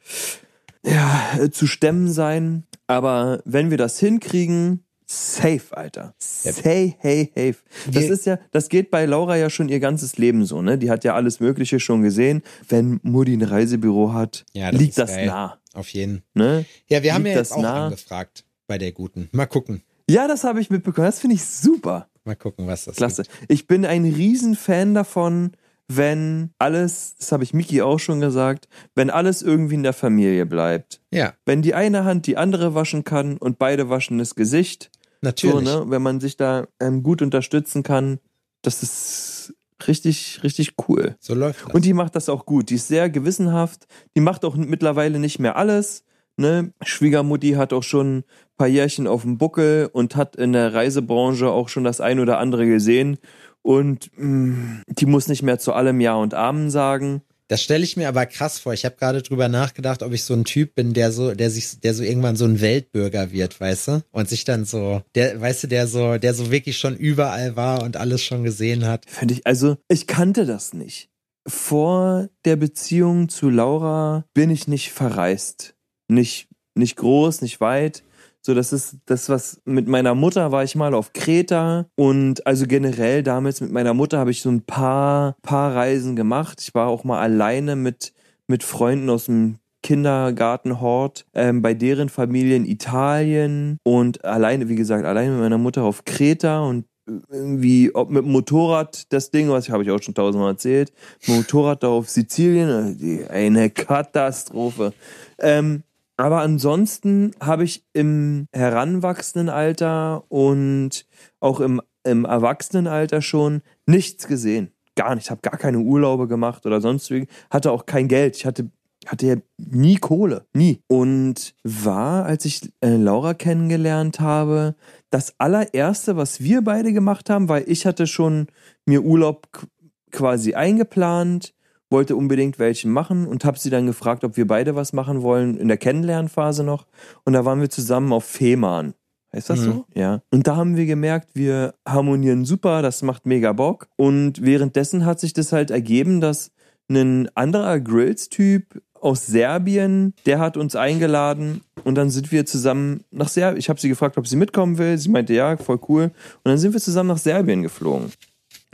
ja, 0.85 1.31
äh, 1.39 1.51
zu 1.51 1.67
stemmen 1.67 2.13
sein. 2.13 2.65
Aber 2.91 3.41
wenn 3.45 3.71
wir 3.71 3.79
das 3.79 4.01
hinkriegen, 4.01 4.83
safe, 5.07 5.77
Alter. 5.77 6.13
Say, 6.19 6.97
hey, 6.99 7.31
hey. 7.35 7.55
Das 7.93 8.05
ist 8.05 8.27
ja, 8.27 8.39
das 8.51 8.69
geht 8.69 8.91
bei 8.91 9.07
Laura 9.07 9.37
ja 9.37 9.49
schon 9.49 9.69
ihr 9.69 9.79
ganzes 9.79 10.19
Leben 10.19 10.45
so, 10.45 10.61
ne? 10.61 10.77
Die 10.77 10.91
hat 10.91 11.05
ja 11.05 11.15
alles 11.15 11.39
Mögliche 11.39 11.79
schon 11.79 12.03
gesehen. 12.03 12.43
Wenn 12.69 12.99
Mutti 13.05 13.35
ein 13.35 13.43
Reisebüro 13.43 14.13
hat, 14.13 14.45
Ja, 14.55 14.73
das 14.73 14.81
liegt 14.81 14.91
ist 14.91 14.99
das 14.99 15.11
geil. 15.11 15.27
nah, 15.27 15.59
Auf 15.73 15.89
jeden. 15.91 16.23
ne? 16.35 16.65
Ja, 16.89 17.03
wir 17.05 17.15
haben 17.15 17.23
Liegt 17.23 17.35
ja 17.35 17.41
jetzt 17.41 17.51
das 17.53 17.59
auch 17.59 17.63
nah? 17.63 17.85
angefragt 17.87 18.45
bei 18.67 18.77
der 18.77 18.91
Guten. 18.91 19.29
Mal 19.31 19.47
gucken. 19.47 19.83
Ja, 20.09 20.27
das 20.27 20.43
habe 20.43 20.61
ich 20.61 20.69
mitbekommen. 20.71 21.07
Das 21.07 21.21
finde 21.21 21.37
ich 21.37 21.45
super. 21.45 22.09
Mal 22.25 22.35
gucken, 22.35 22.67
was 22.67 22.87
das 22.87 22.97
Klasse. 22.97 23.23
gibt. 23.23 23.37
Ich 23.53 23.67
bin 23.69 23.87
ein 23.87 24.05
Riesenfan 24.05 24.95
davon, 24.95 25.53
wenn 25.97 26.51
alles, 26.59 27.17
das 27.17 27.33
habe 27.33 27.43
ich 27.43 27.53
Miki 27.53 27.83
auch 27.83 27.99
schon 27.99 28.21
gesagt, 28.21 28.69
wenn 28.95 29.11
alles 29.11 29.43
irgendwie 29.43 29.75
in 29.75 29.83
der 29.83 29.93
Familie 29.93 30.47
bleibt. 30.47 31.01
Ja, 31.11 31.35
Wenn 31.45 31.63
die 31.63 31.75
eine 31.75 32.05
Hand 32.05 32.27
die 32.29 32.37
andere 32.37 32.77
waschen 32.77 33.03
kann 33.03 33.37
und 33.39 33.59
beide 33.59 33.91
waschen 33.91 34.19
das 34.19 34.37
Gesicht, 34.37 34.93
natürlich. 35.21 35.69
so, 35.69 35.85
ne? 35.85 35.91
wenn 35.91 36.03
man 36.03 36.21
sich 36.21 36.37
da 36.37 36.69
ähm, 36.79 37.03
gut 37.03 37.23
unterstützen 37.23 37.83
kann, 37.83 38.21
das 38.63 38.85
ist 38.85 39.55
richtig, 39.89 40.41
richtig 40.45 40.75
cool. 40.89 41.17
So 41.19 41.35
läuft 41.35 41.67
das. 41.67 41.75
Und 41.75 41.85
die 41.85 41.95
macht 41.95 42.15
das 42.15 42.29
auch 42.29 42.47
gut. 42.47 42.71
Die 42.71 42.77
ist 42.77 42.87
sehr 42.87 43.11
gewissenhaft. 43.11 43.87
Die 44.15 44.21
macht 44.21 44.45
auch 44.45 44.55
mittlerweile 44.55 45.19
nicht 45.19 45.41
mehr 45.41 45.57
alles. 45.57 46.05
Ne? 46.37 46.73
Schwiegermutti 46.83 47.53
hat 47.53 47.73
auch 47.73 47.83
schon 47.83 48.19
ein 48.19 48.25
paar 48.57 48.69
Jährchen 48.69 49.09
auf 49.09 49.23
dem 49.23 49.39
Buckel 49.39 49.91
und 49.93 50.15
hat 50.15 50.37
in 50.37 50.53
der 50.53 50.73
Reisebranche 50.73 51.51
auch 51.51 51.69
schon 51.69 51.83
das 51.83 52.01
ein 52.01 52.21
oder 52.21 52.39
andere 52.39 52.67
gesehen. 52.67 53.19
Und 53.63 54.11
mh, 54.17 54.83
die 54.89 55.07
muss 55.07 55.29
nicht 55.29 55.43
mehr 55.43 55.59
zu 55.59 55.73
allem 55.73 56.01
Ja 56.01 56.15
und 56.15 56.35
Amen 56.35 56.71
sagen. 56.71 57.23
Das 57.51 57.65
stelle 57.65 57.83
ich 57.83 57.97
mir 57.97 58.07
aber 58.07 58.27
krass 58.27 58.61
vor. 58.61 58.73
Ich 58.75 58.85
habe 58.85 58.95
gerade 58.95 59.23
drüber 59.23 59.49
nachgedacht, 59.49 60.05
ob 60.05 60.13
ich 60.13 60.23
so 60.23 60.35
ein 60.35 60.45
Typ 60.45 60.77
bin, 60.77 60.95
der 60.95 61.11
so, 61.11 61.35
der 61.35 61.51
sich, 61.51 61.81
der 61.81 61.95
so 61.95 62.05
irgendwann 62.05 62.37
so 62.37 62.45
ein 62.45 62.61
Weltbürger 62.61 63.33
wird, 63.33 63.61
weißt 63.61 63.89
du? 63.89 64.03
Und 64.13 64.29
sich 64.29 64.45
dann 64.45 64.65
so, 64.65 65.03
der, 65.17 65.41
weißt 65.41 65.65
du, 65.65 65.67
der 65.67 65.89
so, 65.89 66.17
der 66.17 66.33
so 66.33 66.53
wirklich 66.53 66.79
schon 66.79 66.97
überall 66.97 67.57
war 67.57 67.83
und 67.83 67.97
alles 67.97 68.23
schon 68.23 68.45
gesehen 68.45 68.87
hat. 68.87 69.05
Finde 69.11 69.35
ich, 69.35 69.47
also 69.49 69.77
ich 69.89 70.07
kannte 70.07 70.47
das 70.47 70.75
nicht. 70.75 71.11
Vor 71.45 72.29
der 72.45 72.55
Beziehung 72.55 73.29
zu 73.29 73.51
Laura 73.51 74.25
bin 74.33 74.51
ich 74.51 74.69
nicht 74.69 74.93
verreist. 74.93 75.75
Nicht, 76.07 76.47
nicht 76.77 76.95
groß, 76.95 77.43
nicht 77.43 77.61
weit. 77.61 78.05
So, 78.43 78.55
das 78.55 78.73
ist 78.73 78.97
das, 79.05 79.29
was 79.29 79.61
mit 79.67 79.87
meiner 79.87 80.15
Mutter 80.15 80.51
war 80.51 80.65
ich 80.65 80.75
mal 80.75 80.95
auf 80.95 81.13
Kreta 81.13 81.87
und 81.95 82.47
also 82.47 82.67
generell 82.67 83.23
damals 83.23 83.61
mit 83.61 83.71
meiner 83.71 83.93
Mutter 83.93 84.19
habe 84.19 84.31
ich 84.31 84.41
so 84.41 84.51
ein 84.51 84.63
paar, 84.63 85.37
paar 85.43 85.75
Reisen 85.75 86.17
gemacht. 86.17 86.61
Ich 86.63 86.75
war 86.75 86.89
auch 86.89 87.05
mal 87.05 87.21
alleine 87.21 87.77
mit, 87.77 88.15
mit 88.47 88.63
Freunden 88.63 89.11
aus 89.11 89.27
dem 89.27 89.59
Kindergartenhort 89.83 91.27
ähm, 91.35 91.61
bei 91.63 91.75
deren 91.75 92.09
Familie 92.09 92.57
in 92.57 92.65
Italien 92.65 93.79
und 93.83 94.25
alleine, 94.25 94.69
wie 94.69 94.77
gesagt, 94.77 95.05
alleine 95.05 95.33
mit 95.33 95.41
meiner 95.41 95.59
Mutter 95.59 95.83
auf 95.83 96.05
Kreta 96.05 96.61
und 96.61 96.87
irgendwie, 97.31 97.95
ob 97.95 98.11
mit 98.11 98.25
dem 98.25 98.33
Motorrad 98.33 99.13
das 99.13 99.31
Ding, 99.31 99.51
was 99.51 99.69
habe 99.69 99.83
ich 99.83 99.91
auch 99.91 100.03
schon 100.03 100.15
tausendmal 100.15 100.53
erzählt, 100.53 100.93
Motorrad 101.27 101.83
da 101.83 101.89
auf 101.89 102.09
Sizilien, 102.09 103.27
eine 103.29 103.71
Katastrophe. 103.71 104.93
Ähm, 105.39 105.83
aber 106.21 106.41
ansonsten 106.41 107.33
habe 107.41 107.65
ich 107.65 107.85
im 107.93 108.47
Heranwachsendenalter 108.53 110.25
und 110.31 111.07
auch 111.41 111.61
im, 111.61 111.81
im 112.05 112.25
Erwachsenenalter 112.25 113.23
schon 113.23 113.63
nichts 113.87 114.27
gesehen. 114.27 114.73
Gar 114.97 115.15
nicht. 115.15 115.25
Ich 115.25 115.31
habe 115.31 115.41
gar 115.41 115.57
keine 115.57 115.79
Urlaube 115.79 116.29
gemacht 116.29 116.67
oder 116.67 116.81
sonst 116.81 117.11
wie. 117.11 117.27
Hatte 117.51 117.73
auch 117.73 117.87
kein 117.87 118.09
Geld. 118.09 118.37
Ich 118.37 118.45
hatte, 118.47 118.71
hatte 119.07 119.27
ja 119.27 119.37
nie 119.59 119.97
Kohle. 119.97 120.47
Nie. 120.53 120.83
Und 120.89 121.55
war, 121.65 122.27
als 122.27 122.45
ich 122.45 122.71
äh, 122.81 122.97
Laura 122.97 123.35
kennengelernt 123.35 124.21
habe, 124.21 124.75
das 125.11 125.35
allererste, 125.39 126.17
was 126.17 126.41
wir 126.41 126.63
beide 126.63 126.93
gemacht 126.93 127.31
haben, 127.31 127.49
weil 127.49 127.65
ich 127.67 127.87
hatte 127.87 128.07
schon 128.07 128.49
mir 128.85 129.03
Urlaub 129.03 129.49
qu- 129.53 129.67
quasi 130.11 130.55
eingeplant, 130.55 131.55
wollte 131.91 132.17
unbedingt 132.17 132.59
welchen 132.59 132.93
machen 132.93 133.27
und 133.27 133.45
habe 133.45 133.59
sie 133.59 133.71
dann 133.71 133.87
gefragt, 133.87 134.25
ob 134.25 134.37
wir 134.37 134.47
beide 134.47 134.75
was 134.77 134.93
machen 134.93 135.23
wollen, 135.23 135.57
in 135.57 135.69
der 135.69 135.77
Kennenlernphase 135.77 136.63
noch. 136.65 136.87
Und 137.25 137.33
da 137.33 137.45
waren 137.45 137.61
wir 137.61 137.71
zusammen 137.71 138.13
auf 138.13 138.25
Fehmarn. 138.25 138.95
Heißt 139.35 139.51
das 139.51 139.61
Mhm. 139.61 139.65
so? 139.65 139.85
Ja. 139.95 140.23
Und 140.31 140.47
da 140.47 140.57
haben 140.57 140.77
wir 140.77 140.87
gemerkt, 140.87 141.31
wir 141.35 141.75
harmonieren 141.87 142.45
super, 142.45 142.83
das 142.83 143.03
macht 143.03 143.27
mega 143.27 143.53
Bock. 143.53 143.89
Und 143.97 144.43
währenddessen 144.43 145.05
hat 145.05 145.21
sich 145.21 145.33
das 145.33 145.53
halt 145.53 145.71
ergeben, 145.71 146.21
dass 146.21 146.51
ein 146.89 147.29
anderer 147.37 147.79
Grills-Typ 147.79 148.83
aus 149.01 149.27
Serbien, 149.27 150.15
der 150.27 150.41
hat 150.41 150.57
uns 150.57 150.77
eingeladen 150.77 151.63
und 151.85 151.95
dann 151.95 152.11
sind 152.11 152.33
wir 152.33 152.45
zusammen 152.45 153.05
nach 153.11 153.29
Serbien. 153.29 153.59
Ich 153.59 153.69
habe 153.71 153.81
sie 153.81 153.89
gefragt, 153.89 154.19
ob 154.19 154.27
sie 154.27 154.37
mitkommen 154.37 154.77
will. 154.77 154.99
Sie 154.99 155.09
meinte 155.09 155.33
ja, 155.33 155.57
voll 155.57 155.79
cool. 155.89 156.05
Und 156.05 156.45
dann 156.45 156.59
sind 156.59 156.73
wir 156.73 156.81
zusammen 156.81 157.09
nach 157.09 157.19
Serbien 157.19 157.63
geflogen. 157.63 158.11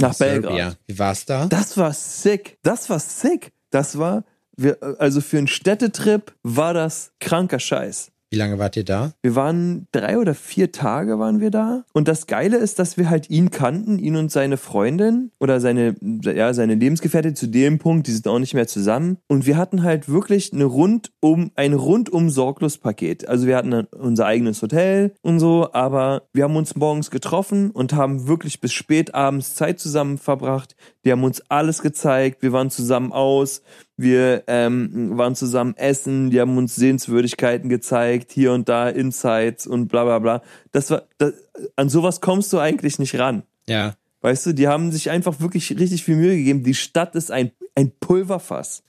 Nach 0.01 0.17
Belgrad. 0.17 0.53
Serbia. 0.53 0.77
Wie 0.87 0.99
war's 0.99 1.25
da? 1.25 1.47
Das 1.47 1.77
war 1.77 1.93
sick. 1.93 2.59
Das 2.63 2.91
war 2.91 2.99
sick. 2.99 3.53
Das 3.71 3.99
war, 3.99 4.25
wir, 4.57 4.79
also 4.99 5.21
für 5.21 5.39
einen 5.39 5.49
Städtetrip 5.49 6.35
war 6.43 6.75
das 6.75 7.13
kranker 7.21 7.59
Scheiß. 7.59 8.13
Wie 8.31 8.37
lange 8.37 8.59
wart 8.59 8.77
ihr 8.77 8.85
da? 8.85 9.13
Wir 9.23 9.37
waren 9.37 9.87
drei 9.93 10.19
oder 10.19 10.35
vier 10.35 10.73
Tage 10.73 11.19
waren 11.19 11.41
wir 11.41 11.51
da. 11.51 11.85
Und 11.93 12.09
das 12.09 12.27
Geile 12.27 12.57
ist, 12.57 12.81
dass 12.81 12.97
wir 12.97 13.09
halt 13.09 13.31
ihn 13.31 13.51
kannten, 13.51 14.01
ihn 14.01 14.17
und 14.17 14.33
seine 14.33 14.57
Freundin 14.57 15.31
oder 15.39 15.61
seine, 15.61 15.95
ja, 16.01 16.53
seine 16.53 16.75
Lebensgefährtin 16.75 17.37
zu 17.37 17.47
dem 17.47 17.79
Punkt, 17.79 18.09
die 18.09 18.13
sind 18.13 18.27
auch 18.27 18.41
nicht 18.41 18.55
mehr 18.55 18.67
zusammen. 18.67 19.19
Und 19.29 19.47
wir 19.47 19.57
hatten 19.57 19.85
halt 19.85 20.09
wirklich 20.09 20.53
eine 20.53 20.65
rundum, 20.65 21.53
ein 21.55 21.73
rundum 21.73 22.29
sorglos 22.29 22.79
Paket. 22.79 23.29
Also 23.29 23.47
wir 23.47 23.57
hatten 23.57 23.87
unser 23.97 24.27
eigenes 24.27 24.61
Hotel 24.61 25.15
und 25.23 25.39
so, 25.39 25.73
aber 25.73 26.23
wir 26.33 26.45
haben 26.45 26.57
uns 26.57 26.75
morgens 26.75 27.13
getroffen 27.13 27.71
und 27.71 27.93
haben 27.93 28.27
wirklich 28.27 28.61
bis 28.61 28.73
spät 28.73 29.15
abends 29.15 29.55
Zeit 29.55 29.79
zusammen 29.79 30.19
verbracht. 30.19 30.75
Die 31.05 31.13
haben 31.13 31.23
uns 31.23 31.43
alles 31.49 31.81
gezeigt. 31.81 32.43
Wir 32.43 32.53
waren 32.53 32.71
zusammen 32.71 33.13
aus. 33.13 33.63
Wir 33.97 34.45
ähm, 34.47 35.17
waren 35.17 35.35
zusammen 35.35 35.75
essen, 35.77 36.31
die 36.31 36.41
haben 36.41 36.59
uns 36.59 36.77
Sehenswürdigkeiten 36.77 37.71
gezeigt, 37.71 38.31
hier 38.31 38.53
und 38.53 38.69
da 38.69 38.89
Insights 38.89 39.67
und 39.67 39.89
bla 39.89 40.05
bla 40.05 40.19
bla. 40.19 40.43
Das 40.73 40.91
war, 40.91 41.05
das, 41.17 41.33
an 41.77 41.89
sowas 41.89 42.21
kommst 42.21 42.53
du 42.53 42.59
eigentlich 42.59 42.99
nicht 42.99 43.19
ran. 43.19 43.43
Ja. 43.67 43.95
Weißt 44.21 44.45
du, 44.47 44.53
die 44.53 44.69
haben 44.69 44.93
sich 44.93 45.11
einfach 45.11 45.41
wirklich 45.41 45.71
richtig 45.79 46.05
viel 46.05 46.17
Mühe 46.17 46.37
gegeben. 46.37 46.63
Die 46.63 46.75
Stadt 46.75 47.15
ist 47.15 47.31
ein, 47.31 47.53
ein 47.75 47.93
Pulverfass. 48.01 48.83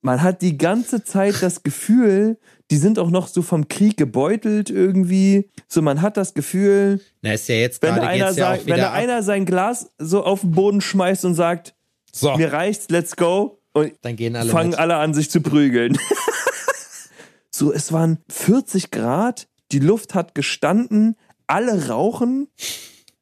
Man 0.00 0.22
hat 0.22 0.40
die 0.40 0.56
ganze 0.56 1.04
Zeit 1.04 1.42
das 1.42 1.62
Gefühl, 1.62 2.38
die 2.70 2.76
sind 2.76 2.98
auch 2.98 3.10
noch 3.10 3.28
so 3.28 3.42
vom 3.42 3.68
Krieg 3.68 3.96
gebeutelt 3.96 4.70
irgendwie. 4.70 5.50
So, 5.68 5.82
man 5.82 6.00
hat 6.00 6.16
das 6.16 6.32
Gefühl, 6.34 7.00
Na, 7.20 7.34
ist 7.34 7.48
ja 7.48 7.56
jetzt 7.56 7.82
wenn 7.82 7.90
einer, 7.92 8.26
geht's 8.26 8.38
ja 8.38 8.44
sagt, 8.46 8.62
auch 8.62 8.66
wenn 8.66 8.78
da 8.78 8.92
einer 8.92 9.22
sein 9.22 9.44
Glas 9.44 9.90
so 9.98 10.24
auf 10.24 10.40
den 10.40 10.52
Boden 10.52 10.80
schmeißt 10.80 11.24
und 11.24 11.34
sagt, 11.34 11.74
So, 12.12 12.36
mir 12.36 12.52
reicht's, 12.52 12.88
let's 12.88 13.14
go. 13.14 13.61
Und 13.74 13.92
dann 14.02 14.16
gehen 14.16 14.36
alle 14.36 14.50
fangen 14.50 14.70
mit. 14.70 14.78
alle 14.78 14.96
an, 14.96 15.14
sich 15.14 15.30
zu 15.30 15.40
prügeln. 15.40 15.96
so, 17.50 17.72
es 17.72 17.92
waren 17.92 18.18
40 18.28 18.90
Grad, 18.90 19.48
die 19.72 19.78
Luft 19.78 20.14
hat 20.14 20.34
gestanden, 20.34 21.16
alle 21.46 21.88
rauchen. 21.88 22.48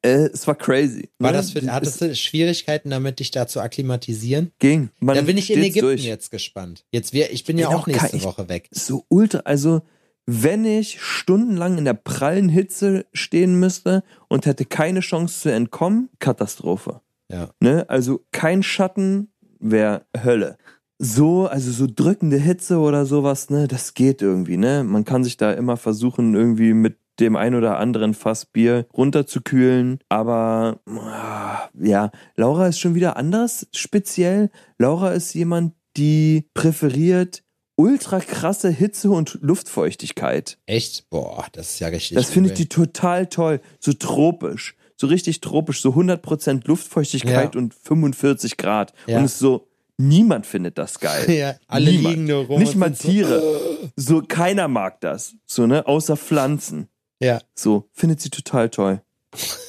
Äh, 0.03 0.29
es 0.33 0.47
war 0.47 0.55
crazy. 0.55 1.09
War 1.19 1.31
Ne? 1.31 1.37
das 1.37 1.51
für, 1.51 1.61
hattest 1.71 2.01
es 2.01 2.07
du 2.09 2.15
Schwierigkeiten 2.15 2.89
damit, 2.89 3.19
dich 3.19 3.31
da 3.31 3.47
zu 3.47 3.59
akklimatisieren? 3.61 4.51
ging. 4.59 4.89
Man 4.99 5.15
Da 5.15 5.21
bin 5.21 5.37
ich 5.37 5.51
in 5.51 5.61
Ägypten 5.61 5.81
durch. 5.81 6.03
jetzt 6.05 6.31
gespannt. 6.31 6.85
Jetzt 6.91 7.13
wir, 7.13 7.31
ich 7.31 7.43
bin 7.45 7.57
ja 7.57 7.67
Bin 7.67 7.77
auch 7.77 7.81
auch 7.83 7.87
nächste 7.87 8.09
kein- 8.09 8.23
Woche 8.23 8.49
weg. 8.49 8.67
So 8.71 9.05
ultra, 9.09 9.39
also 9.45 9.81
wenn 10.25 10.65
ich 10.65 11.01
stundenlang 11.01 11.77
in 11.77 11.85
der 11.85 11.93
prallen 11.93 12.47
Hitze 12.49 13.05
stehen 13.13 13.59
müsste 13.59 14.03
und 14.27 14.45
hätte 14.45 14.65
keine 14.65 15.01
Chance 15.01 15.41
zu 15.41 15.51
entkommen, 15.51 16.09
Katastrophe. 16.19 17.01
Ja. 17.29 17.49
Ne? 17.59 17.85
Also 17.89 18.25
kein 18.31 18.63
Schatten 18.63 19.30
wäre 19.61 20.05
Hölle. 20.23 20.57
So, 20.97 21.47
also 21.47 21.71
so 21.71 21.87
drückende 21.87 22.37
Hitze 22.37 22.77
oder 22.77 23.05
sowas, 23.05 23.49
ne, 23.49 23.67
das 23.67 23.95
geht 23.95 24.21
irgendwie, 24.21 24.57
ne? 24.57 24.83
Man 24.83 25.03
kann 25.03 25.23
sich 25.23 25.35
da 25.37 25.51
immer 25.51 25.77
versuchen, 25.77 26.35
irgendwie 26.35 26.73
mit 26.73 26.97
dem 27.19 27.35
ein 27.35 27.55
oder 27.55 27.79
anderen 27.79 28.13
Fass 28.13 28.45
Bier 28.45 28.85
runterzukühlen. 28.93 29.99
Aber 30.09 30.79
ah, 30.87 31.69
ja, 31.79 32.11
Laura 32.35 32.67
ist 32.67 32.79
schon 32.79 32.95
wieder 32.95 33.17
anders 33.17 33.67
speziell. 33.73 34.49
Laura 34.77 35.11
ist 35.11 35.33
jemand, 35.33 35.73
die 35.97 36.49
präferiert 36.53 37.43
ultra 37.75 38.19
krasse 38.19 38.69
Hitze 38.69 39.09
und 39.09 39.39
Luftfeuchtigkeit. 39.41 40.59
Echt? 40.65 41.09
Boah, 41.09 41.47
das 41.51 41.71
ist 41.71 41.79
ja 41.79 41.87
richtig. 41.87 42.15
Das 42.15 42.29
finde 42.29 42.49
ich 42.49 42.55
die 42.55 42.69
total 42.69 43.27
toll. 43.27 43.59
So 43.79 43.93
tropisch. 43.93 44.75
So 45.01 45.07
richtig 45.07 45.41
tropisch. 45.41 45.81
So 45.81 45.89
100% 45.95 46.67
Luftfeuchtigkeit 46.67 47.55
Ja. 47.55 47.59
und 47.59 47.73
45 47.73 48.55
Grad. 48.57 48.93
Ja. 49.07 49.17
Und 49.17 49.25
es 49.25 49.33
ist 49.33 49.39
so, 49.39 49.67
niemand 49.97 50.45
findet 50.45 50.77
das 50.77 50.99
geil. 50.99 51.25
Ja, 51.29 51.55
alle 51.67 51.89
Niemand. 51.89 52.07
liegen 52.15 52.27
nur 52.27 52.45
rum. 52.45 52.59
Nicht 52.59 52.75
mal 52.75 52.93
sind 52.93 52.97
so, 53.01 53.09
Tiere. 53.09 53.89
So, 53.95 54.21
keiner 54.21 54.67
mag 54.67 55.01
das. 55.01 55.33
So, 55.47 55.65
ne? 55.65 55.87
Außer 55.87 56.17
Pflanzen. 56.17 56.87
Ja, 57.19 57.41
So, 57.55 57.89
findet 57.93 58.21
sie 58.21 58.29
total 58.29 58.69
toll. 58.69 59.01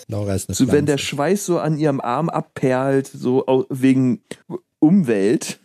Laura 0.08 0.34
ist 0.34 0.50
eine 0.50 0.54
So, 0.56 0.70
wenn 0.70 0.84
der. 0.84 0.98
Schweiß 0.98 1.46
so 1.46 1.58
an 1.58 1.78
ihrem 1.78 2.00
Arm 2.02 2.28
abperlt, 2.28 3.06
so 3.06 3.66
wegen 3.70 4.20
Umwelt, 4.80 5.60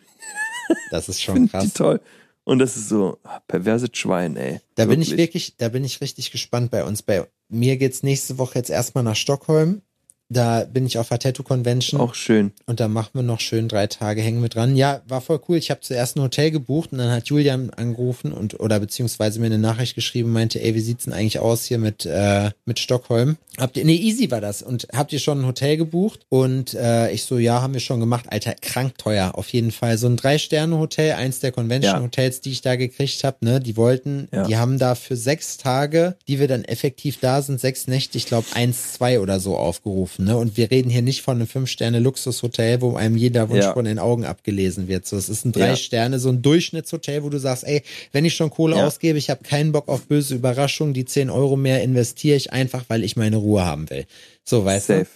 Das 0.91 1.09
ist 1.09 1.21
schon 1.21 1.49
krass. 1.49 1.63
die 1.65 1.71
toll. 1.71 1.99
Und 2.45 2.59
das 2.59 2.77
ist 2.77 2.87
so, 2.87 3.17
ah, 3.23 3.41
perverses 3.47 3.89
Schwein, 3.93 4.37
ey. 4.37 4.61
Da 4.75 4.85
bin 4.85 5.01
ich 5.01 5.17
wirklich, 5.17 5.57
da 5.57 5.67
bin 5.67 5.83
ich 5.83 5.99
richtig 5.99 6.31
gespannt 6.31 6.71
bei 6.71 6.85
uns. 6.85 7.01
Bei 7.01 7.27
mir 7.49 7.77
geht's 7.77 8.03
nächste 8.03 8.37
Woche 8.37 8.59
jetzt 8.59 8.69
erstmal 8.69 9.03
nach 9.03 9.15
Stockholm. 9.15 9.81
Da 10.29 10.65
bin 10.65 10.85
ich 10.85 10.97
auf 10.97 11.07
der 11.09 11.19
Tattoo 11.19 11.43
Convention 11.43 12.01
Auch 12.01 12.13
schön. 12.13 12.51
und 12.65 12.79
da 12.81 12.89
machen 12.89 13.11
wir 13.13 13.23
noch 13.23 13.39
schön 13.39 13.69
drei 13.69 13.87
Tage, 13.87 14.21
hängen 14.21 14.41
wir 14.41 14.49
dran. 14.49 14.75
Ja, 14.75 15.01
war 15.07 15.21
voll 15.21 15.39
cool. 15.47 15.55
Ich 15.57 15.69
habe 15.71 15.79
zuerst 15.79 16.17
ein 16.17 16.21
Hotel 16.21 16.51
gebucht 16.51 16.91
und 16.91 16.97
dann 16.97 17.11
hat 17.11 17.27
Julian 17.27 17.69
angerufen 17.69 18.33
und 18.33 18.59
oder 18.59 18.79
beziehungsweise 18.79 19.39
mir 19.39 19.45
eine 19.45 19.57
Nachricht 19.57 19.95
geschrieben, 19.95 20.33
meinte, 20.33 20.61
ey, 20.61 20.75
wie 20.75 20.81
sieht's 20.81 21.05
denn 21.05 21.13
eigentlich 21.13 21.39
aus 21.39 21.63
hier 21.63 21.77
mit 21.77 22.05
äh, 22.05 22.51
mit 22.65 22.79
Stockholm? 22.79 23.37
Habt 23.57 23.75
ihr, 23.77 23.85
nee, 23.85 23.95
easy 23.95 24.29
war 24.29 24.41
das. 24.41 24.61
Und 24.61 24.87
habt 24.93 25.11
ihr 25.13 25.19
schon 25.19 25.39
ein 25.41 25.45
Hotel 25.47 25.77
gebucht? 25.77 26.19
Und 26.29 26.75
äh, 26.75 27.09
ich 27.11 27.23
so, 27.23 27.39
ja, 27.39 27.61
haben 27.61 27.73
wir 27.73 27.79
schon 27.79 27.99
gemacht. 27.99 28.25
Alter, 28.29 28.53
krank 28.53 28.97
teuer, 28.99 29.31
auf 29.33 29.47
jeden 29.49 29.71
Fall. 29.71 29.97
So 29.97 30.05
ein 30.07 30.15
Drei-Sterne-Hotel, 30.17 31.13
eins 31.13 31.39
der 31.39 31.51
Convention-Hotels, 31.53 32.41
die 32.41 32.51
ich 32.51 32.61
da 32.61 32.75
gekriegt 32.75 33.23
habe, 33.23 33.37
ne, 33.41 33.59
die 33.59 33.75
wollten, 33.75 34.27
Ja. 34.31 34.43
die 34.45 34.57
haben 34.57 34.77
da 34.77 34.93
für 34.93 35.15
sechs 35.15 35.57
Tage, 35.57 36.15
die 36.27 36.39
wir 36.39 36.47
dann 36.47 36.65
effektiv 36.65 37.19
da 37.19 37.41
sind, 37.41 37.59
sechs 37.59 37.87
Nächte, 37.87 38.17
ich 38.19 38.27
glaube 38.27 38.45
eins, 38.53 38.93
zwei 38.93 39.19
oder 39.19 39.39
so 39.39 39.55
aufgerufen, 39.57 40.16
ne? 40.19 40.37
Und 40.37 40.57
wir 40.57 40.69
reden 40.71 40.89
hier 40.89 41.01
nicht 41.01 41.21
von 41.21 41.37
einem 41.37 41.47
Fünf-Sterne-Luxus-Hotel, 41.47 42.81
wo 42.81 42.95
einem 42.95 43.17
jeder 43.17 43.49
Wunsch 43.49 43.63
Ja. 43.65 43.73
von 43.73 43.85
den 43.85 43.99
Augen 43.99 44.25
abgelesen 44.25 44.87
wird. 44.87 45.05
So, 45.05 45.17
es 45.17 45.29
ist 45.29 45.45
ein. 45.45 45.51
Drei-Sterne, 45.51 46.19
so 46.19 46.29
ein 46.29 46.41
Durchschnittshotel, 46.41 47.23
wo 47.23 47.29
du 47.29 47.39
sagst, 47.39 47.63
ey, 47.65 47.83
wenn 48.11 48.25
ich 48.25 48.35
schon 48.35 48.49
Kohle 48.49 48.83
ausgebe, 48.85 49.17
ich 49.17 49.29
habe 49.29 49.43
keinen 49.43 49.71
Bock 49.71 49.87
auf 49.87 50.07
böse 50.07 50.35
Überraschungen, 50.35 50.93
die 50.93 51.05
10 51.05 51.29
Euro 51.29 51.55
mehr 51.55 51.83
investiere 51.83 52.37
ich 52.37 52.53
einfach, 52.53 52.85
weil 52.87 53.03
ich 53.03 53.15
meine 53.15 53.37
Ruhe 53.37 53.65
haben 53.65 53.89
will. 53.89 54.05
So, 54.43 54.63
weißt 54.65 54.89
du? 54.89 54.93
Safe. 54.99 55.07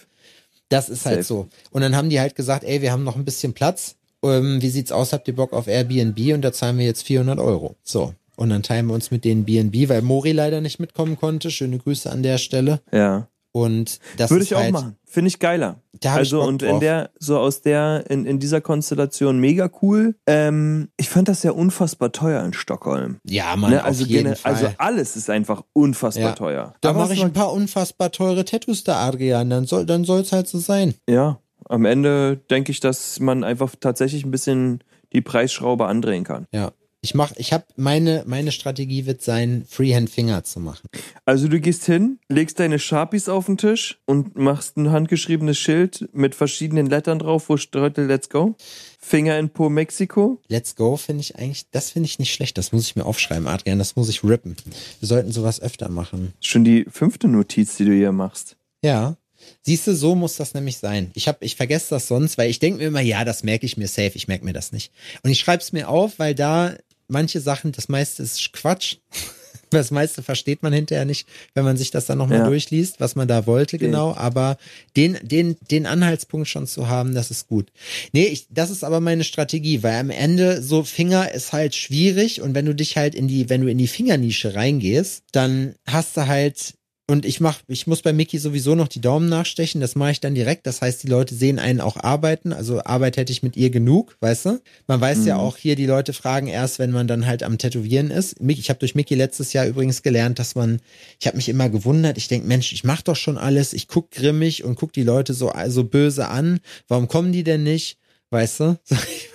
Das 0.68 0.88
ist 0.88 1.04
halt 1.06 1.16
Safe. 1.24 1.24
so. 1.26 1.48
Und 1.70 1.82
dann 1.82 1.94
haben 1.96 2.10
die 2.10 2.18
halt 2.20 2.34
gesagt, 2.34 2.64
ey, 2.64 2.80
wir 2.82 2.92
haben 2.92 3.04
noch 3.04 3.16
ein 3.16 3.24
bisschen 3.24 3.52
Platz. 3.52 3.96
Ähm, 4.24 4.62
wie 4.62 4.68
sieht's 4.70 4.92
aus? 4.92 5.12
Habt 5.12 5.28
ihr 5.28 5.34
Bock 5.34 5.52
auf 5.52 5.66
Airbnb? 5.66 6.18
Und 6.34 6.42
da 6.42 6.52
zahlen 6.52 6.78
wir 6.78 6.86
jetzt 6.86 7.02
400 7.02 7.38
Euro. 7.38 7.76
So. 7.82 8.14
Und 8.36 8.48
dann 8.48 8.62
teilen 8.62 8.86
wir 8.86 8.94
uns 8.94 9.10
mit 9.10 9.24
denen 9.24 9.44
BNB, 9.44 9.88
weil 9.90 10.00
Mori 10.00 10.32
leider 10.32 10.60
nicht 10.62 10.80
mitkommen 10.80 11.16
konnte. 11.16 11.50
Schöne 11.50 11.78
Grüße 11.78 12.10
an 12.10 12.22
der 12.22 12.38
Stelle. 12.38 12.80
Ja. 12.90 13.28
Und 13.52 13.98
das 14.16 14.30
Würde 14.30 14.44
ich 14.44 14.54
auch 14.54 14.60
halt, 14.60 14.72
machen. 14.72 14.96
Finde 15.04 15.28
ich 15.28 15.38
geiler. 15.38 15.82
Da 16.00 16.14
ich 16.14 16.18
also 16.20 16.38
Bock 16.38 16.48
und 16.48 16.62
in 16.62 16.80
der, 16.80 17.10
so 17.18 17.38
aus 17.38 17.60
der, 17.60 18.04
in, 18.08 18.24
in 18.24 18.38
dieser 18.38 18.62
Konstellation 18.62 19.38
mega 19.38 19.70
cool. 19.82 20.16
Ähm, 20.26 20.88
ich 20.96 21.10
fand 21.10 21.28
das 21.28 21.42
ja 21.42 21.50
unfassbar 21.50 22.12
teuer 22.12 22.42
in 22.44 22.54
Stockholm. 22.54 23.18
Ja, 23.24 23.54
Mann, 23.56 23.70
Ne? 23.72 23.84
Also, 23.84 24.06
also 24.42 24.68
alles 24.78 25.16
ist 25.16 25.28
einfach 25.28 25.62
unfassbar 25.74 26.30
Ja. 26.30 26.32
teuer. 26.32 26.74
da 26.80 26.94
mache 26.94 27.12
es 27.12 27.18
ich 27.18 27.24
ein 27.24 27.34
paar 27.34 27.52
unfassbar 27.52 28.10
teure 28.10 28.46
Tattoos 28.46 28.84
da, 28.84 29.06
Adrian. 29.06 29.50
Dann 29.50 29.66
soll 29.66 29.84
dann 29.84 30.04
soll's 30.04 30.32
halt 30.32 30.48
so 30.48 30.58
sein. 30.58 30.94
Ja, 31.08 31.38
am 31.68 31.84
Ende 31.84 32.38
denke 32.50 32.72
ich, 32.72 32.80
dass 32.80 33.20
man 33.20 33.44
einfach 33.44 33.74
tatsächlich 33.78 34.24
ein 34.24 34.30
bisschen 34.30 34.82
die 35.12 35.20
Preisschraube 35.20 35.86
andrehen 35.86 36.24
kann. 36.24 36.46
Ja. 36.52 36.72
Ich 37.04 37.14
mach, 37.14 37.32
ich 37.34 37.52
habe 37.52 37.64
meine 37.74 38.22
meine 38.28 38.52
Strategie 38.52 39.06
wird 39.06 39.22
sein, 39.22 39.64
Freehand 39.68 40.08
Finger 40.08 40.44
zu 40.44 40.60
machen. 40.60 40.88
Also 41.24 41.48
du 41.48 41.58
gehst 41.58 41.84
hin, 41.84 42.20
legst 42.28 42.60
deine 42.60 42.78
Sharpies 42.78 43.28
auf 43.28 43.46
den 43.46 43.58
Tisch 43.58 43.98
und 44.06 44.36
machst 44.36 44.76
ein 44.76 44.92
handgeschriebenes 44.92 45.58
Schild 45.58 46.08
mit 46.12 46.36
verschiedenen 46.36 46.86
Lettern 46.86 47.18
drauf, 47.18 47.48
wo 47.48 47.56
steht 47.56 47.96
Let's 47.96 48.28
Go. 48.28 48.54
Finger 49.00 49.36
in 49.36 49.50
Po 49.50 49.68
Mexiko. 49.68 50.40
Let's 50.46 50.76
go 50.76 50.96
finde 50.96 51.22
ich 51.22 51.36
eigentlich, 51.36 51.68
das 51.72 51.90
finde 51.90 52.06
ich 52.06 52.20
nicht 52.20 52.32
schlecht. 52.32 52.56
Das 52.56 52.70
muss 52.70 52.86
ich 52.86 52.94
mir 52.94 53.04
aufschreiben, 53.04 53.48
Adrian. 53.48 53.80
Das 53.80 53.96
muss 53.96 54.08
ich 54.08 54.22
rippen. 54.22 54.54
Wir 55.00 55.08
sollten 55.08 55.32
sowas 55.32 55.60
öfter 55.60 55.88
machen. 55.88 56.34
Schon 56.40 56.62
die 56.62 56.86
fünfte 56.88 57.26
Notiz, 57.26 57.76
die 57.78 57.84
du 57.84 57.92
hier 57.92 58.12
machst. 58.12 58.56
Ja. 58.84 59.16
Siehst 59.62 59.88
du, 59.88 59.96
so 59.96 60.14
muss 60.14 60.36
das 60.36 60.54
nämlich 60.54 60.78
sein. 60.78 61.10
Ich 61.14 61.26
hab, 61.26 61.42
ich 61.42 61.56
vergesse 61.56 61.90
das 61.90 62.06
sonst, 62.06 62.38
weil 62.38 62.48
ich 62.48 62.60
denke 62.60 62.78
mir 62.78 62.86
immer, 62.86 63.00
ja, 63.00 63.24
das 63.24 63.42
merke 63.42 63.66
ich 63.66 63.76
mir 63.76 63.88
safe, 63.88 64.12
ich 64.14 64.28
merke 64.28 64.44
mir 64.44 64.52
das 64.52 64.70
nicht. 64.70 64.92
Und 65.24 65.30
ich 65.30 65.40
schreibe 65.40 65.64
es 65.64 65.72
mir 65.72 65.88
auf, 65.88 66.20
weil 66.20 66.36
da 66.36 66.76
manche 67.12 67.40
Sachen, 67.40 67.70
das 67.72 67.88
meiste 67.88 68.22
ist 68.22 68.52
Quatsch. 68.52 68.96
Das 69.70 69.90
meiste 69.90 70.22
versteht 70.22 70.62
man 70.62 70.74
hinterher 70.74 71.06
nicht, 71.06 71.26
wenn 71.54 71.64
man 71.64 71.78
sich 71.78 71.90
das 71.90 72.04
dann 72.04 72.18
nochmal 72.18 72.40
Ja. 72.40 72.46
durchliest, 72.46 73.00
was 73.00 73.16
man 73.16 73.26
da 73.26 73.46
wollte, 73.46 73.76
Okay. 73.76 73.86
genau. 73.86 74.14
Aber 74.14 74.58
den, 74.98 75.18
den, 75.22 75.56
den 75.70 75.86
Anhaltspunkt 75.86 76.46
schon 76.48 76.66
zu 76.66 76.88
haben, 76.88 77.14
das 77.14 77.30
ist 77.30 77.48
gut. 77.48 77.72
Nee, 78.12 78.26
ich, 78.26 78.46
das 78.50 78.68
ist 78.68 78.84
aber 78.84 79.00
meine 79.00 79.24
Strategie, 79.24 79.82
weil 79.82 79.94
am 79.98 80.10
Ende 80.10 80.60
so 80.62 80.84
Finger 80.84 81.32
ist 81.32 81.54
halt 81.54 81.74
schwierig 81.74 82.42
und 82.42 82.54
wenn 82.54 82.66
du 82.66 82.74
dich 82.74 82.98
halt 82.98 83.14
in 83.14 83.28
die, 83.28 83.48
wenn 83.48 83.62
du 83.62 83.68
in 83.70 83.78
die 83.78 83.86
Fingernische 83.88 84.54
reingehst, 84.54 85.22
dann 85.32 85.74
hast 85.86 86.18
du 86.18 86.26
halt 86.26 86.74
und 87.08 87.26
ich 87.26 87.40
mach, 87.40 87.60
ich 87.66 87.86
muss 87.86 88.00
bei 88.00 88.12
Mickey 88.12 88.38
sowieso 88.38 88.74
noch 88.74 88.86
die 88.86 89.00
Daumen 89.00 89.28
nachstechen, 89.28 89.80
das 89.80 89.96
mache 89.96 90.12
ich 90.12 90.20
dann 90.20 90.34
direkt. 90.34 90.66
Das 90.66 90.80
heißt, 90.80 91.02
die 91.02 91.08
Leute 91.08 91.34
sehen 91.34 91.58
einen 91.58 91.80
auch 91.80 91.96
arbeiten. 91.96 92.52
Also 92.52 92.82
Arbeit 92.84 93.16
hätte 93.16 93.32
ich 93.32 93.42
mit 93.42 93.56
ihr 93.56 93.70
genug, 93.70 94.16
weißt 94.20 94.46
du? 94.46 94.60
Man 94.86 95.00
weiß 95.00 95.26
ja 95.26 95.36
auch 95.36 95.56
hier, 95.56 95.74
die 95.74 95.86
Leute 95.86 96.12
fragen 96.12 96.46
erst, 96.46 96.78
wenn 96.78 96.92
man 96.92 97.08
dann 97.08 97.26
halt 97.26 97.42
am 97.42 97.58
Tätowieren 97.58 98.10
ist. 98.10 98.36
Ich 98.46 98.68
habe 98.70 98.78
durch 98.78 98.94
Mickey 98.94 99.16
letztes 99.16 99.52
Jahr 99.52 99.66
übrigens 99.66 100.02
gelernt, 100.02 100.38
dass 100.38 100.54
man, 100.54 100.80
ich 101.20 101.26
habe 101.26 101.36
mich 101.36 101.48
immer 101.48 101.68
gewundert, 101.68 102.18
ich 102.18 102.28
denk, 102.28 102.46
Mensch, 102.46 102.72
ich 102.72 102.84
mach 102.84 103.02
doch 103.02 103.16
schon 103.16 103.36
alles, 103.36 103.72
ich 103.72 103.88
guck 103.88 104.12
grimmig 104.12 104.62
und 104.62 104.76
guck 104.76 104.92
die 104.92 105.02
Leute 105.02 105.34
so 105.34 105.48
also 105.48 105.84
böse 105.84 106.28
an. 106.28 106.60
Warum 106.86 107.08
kommen 107.08 107.32
die 107.32 107.44
denn 107.44 107.64
nicht? 107.64 107.98
Weißt 108.30 108.60
du? 108.60 108.78
Und 108.88 108.98
immer 108.98 109.31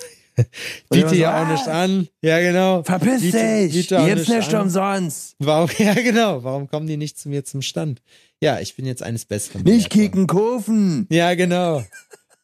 Biete 0.90 1.10
so, 1.10 1.16
ja 1.16 1.32
auch 1.32 1.48
ah, 1.48 1.52
nicht 1.52 1.68
an. 1.68 2.08
Ja, 2.22 2.40
genau. 2.40 2.84
Verpiss 2.84 3.22
Biete- 3.22 3.68
dich! 3.68 3.74
biete 3.74 3.96
Jetzt 4.08 4.30
nicht 4.30 4.54
an. 4.54 4.62
umsonst! 4.64 5.36
Warum, 5.40 5.70
ja 5.78 5.94
genau, 5.94 6.44
warum 6.44 6.68
kommen 6.68 6.88
die 6.88 6.98
nicht 6.98 7.18
zu 7.18 7.30
mir 7.30 7.44
zum 7.44 7.62
Stand? 7.62 8.02
Ja, 8.40 8.60
ich 8.60 8.76
bin 8.76 8.86
jetzt 8.86 9.02
eines 9.02 9.26
Besseren. 9.26 9.64
Nicht 9.64 9.90
kicken, 9.90 10.28
kurven! 10.28 11.08
Ja, 11.10 11.34
genau. 11.34 11.84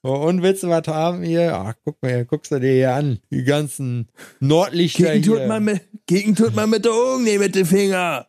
Oh, 0.02 0.28
und 0.28 0.42
willst 0.42 0.64
du 0.64 0.70
was 0.70 0.86
haben 0.88 1.24
hier? 1.24 1.56
Ach, 1.56 1.76
guck 1.86 2.02
mal, 2.02 2.26
guckst 2.26 2.52
du 2.52 2.60
dir 2.60 2.74
hier 2.74 2.94
an. 2.94 3.20
Die 3.32 3.44
ganzen 3.44 4.10
Nordlichter 4.40 5.14
tut, 5.22 5.40
hier. 5.40 5.48
man 5.48 5.64
mit, 5.64 5.82
kicken 6.08 6.36
tut 6.36 6.56
man 6.56 6.70
mit 6.70 6.84
der 6.84 6.92
Augen, 6.92 7.24
nicht 7.24 7.40
mit 7.40 7.56
den 7.56 7.66
Finger. 7.66 8.28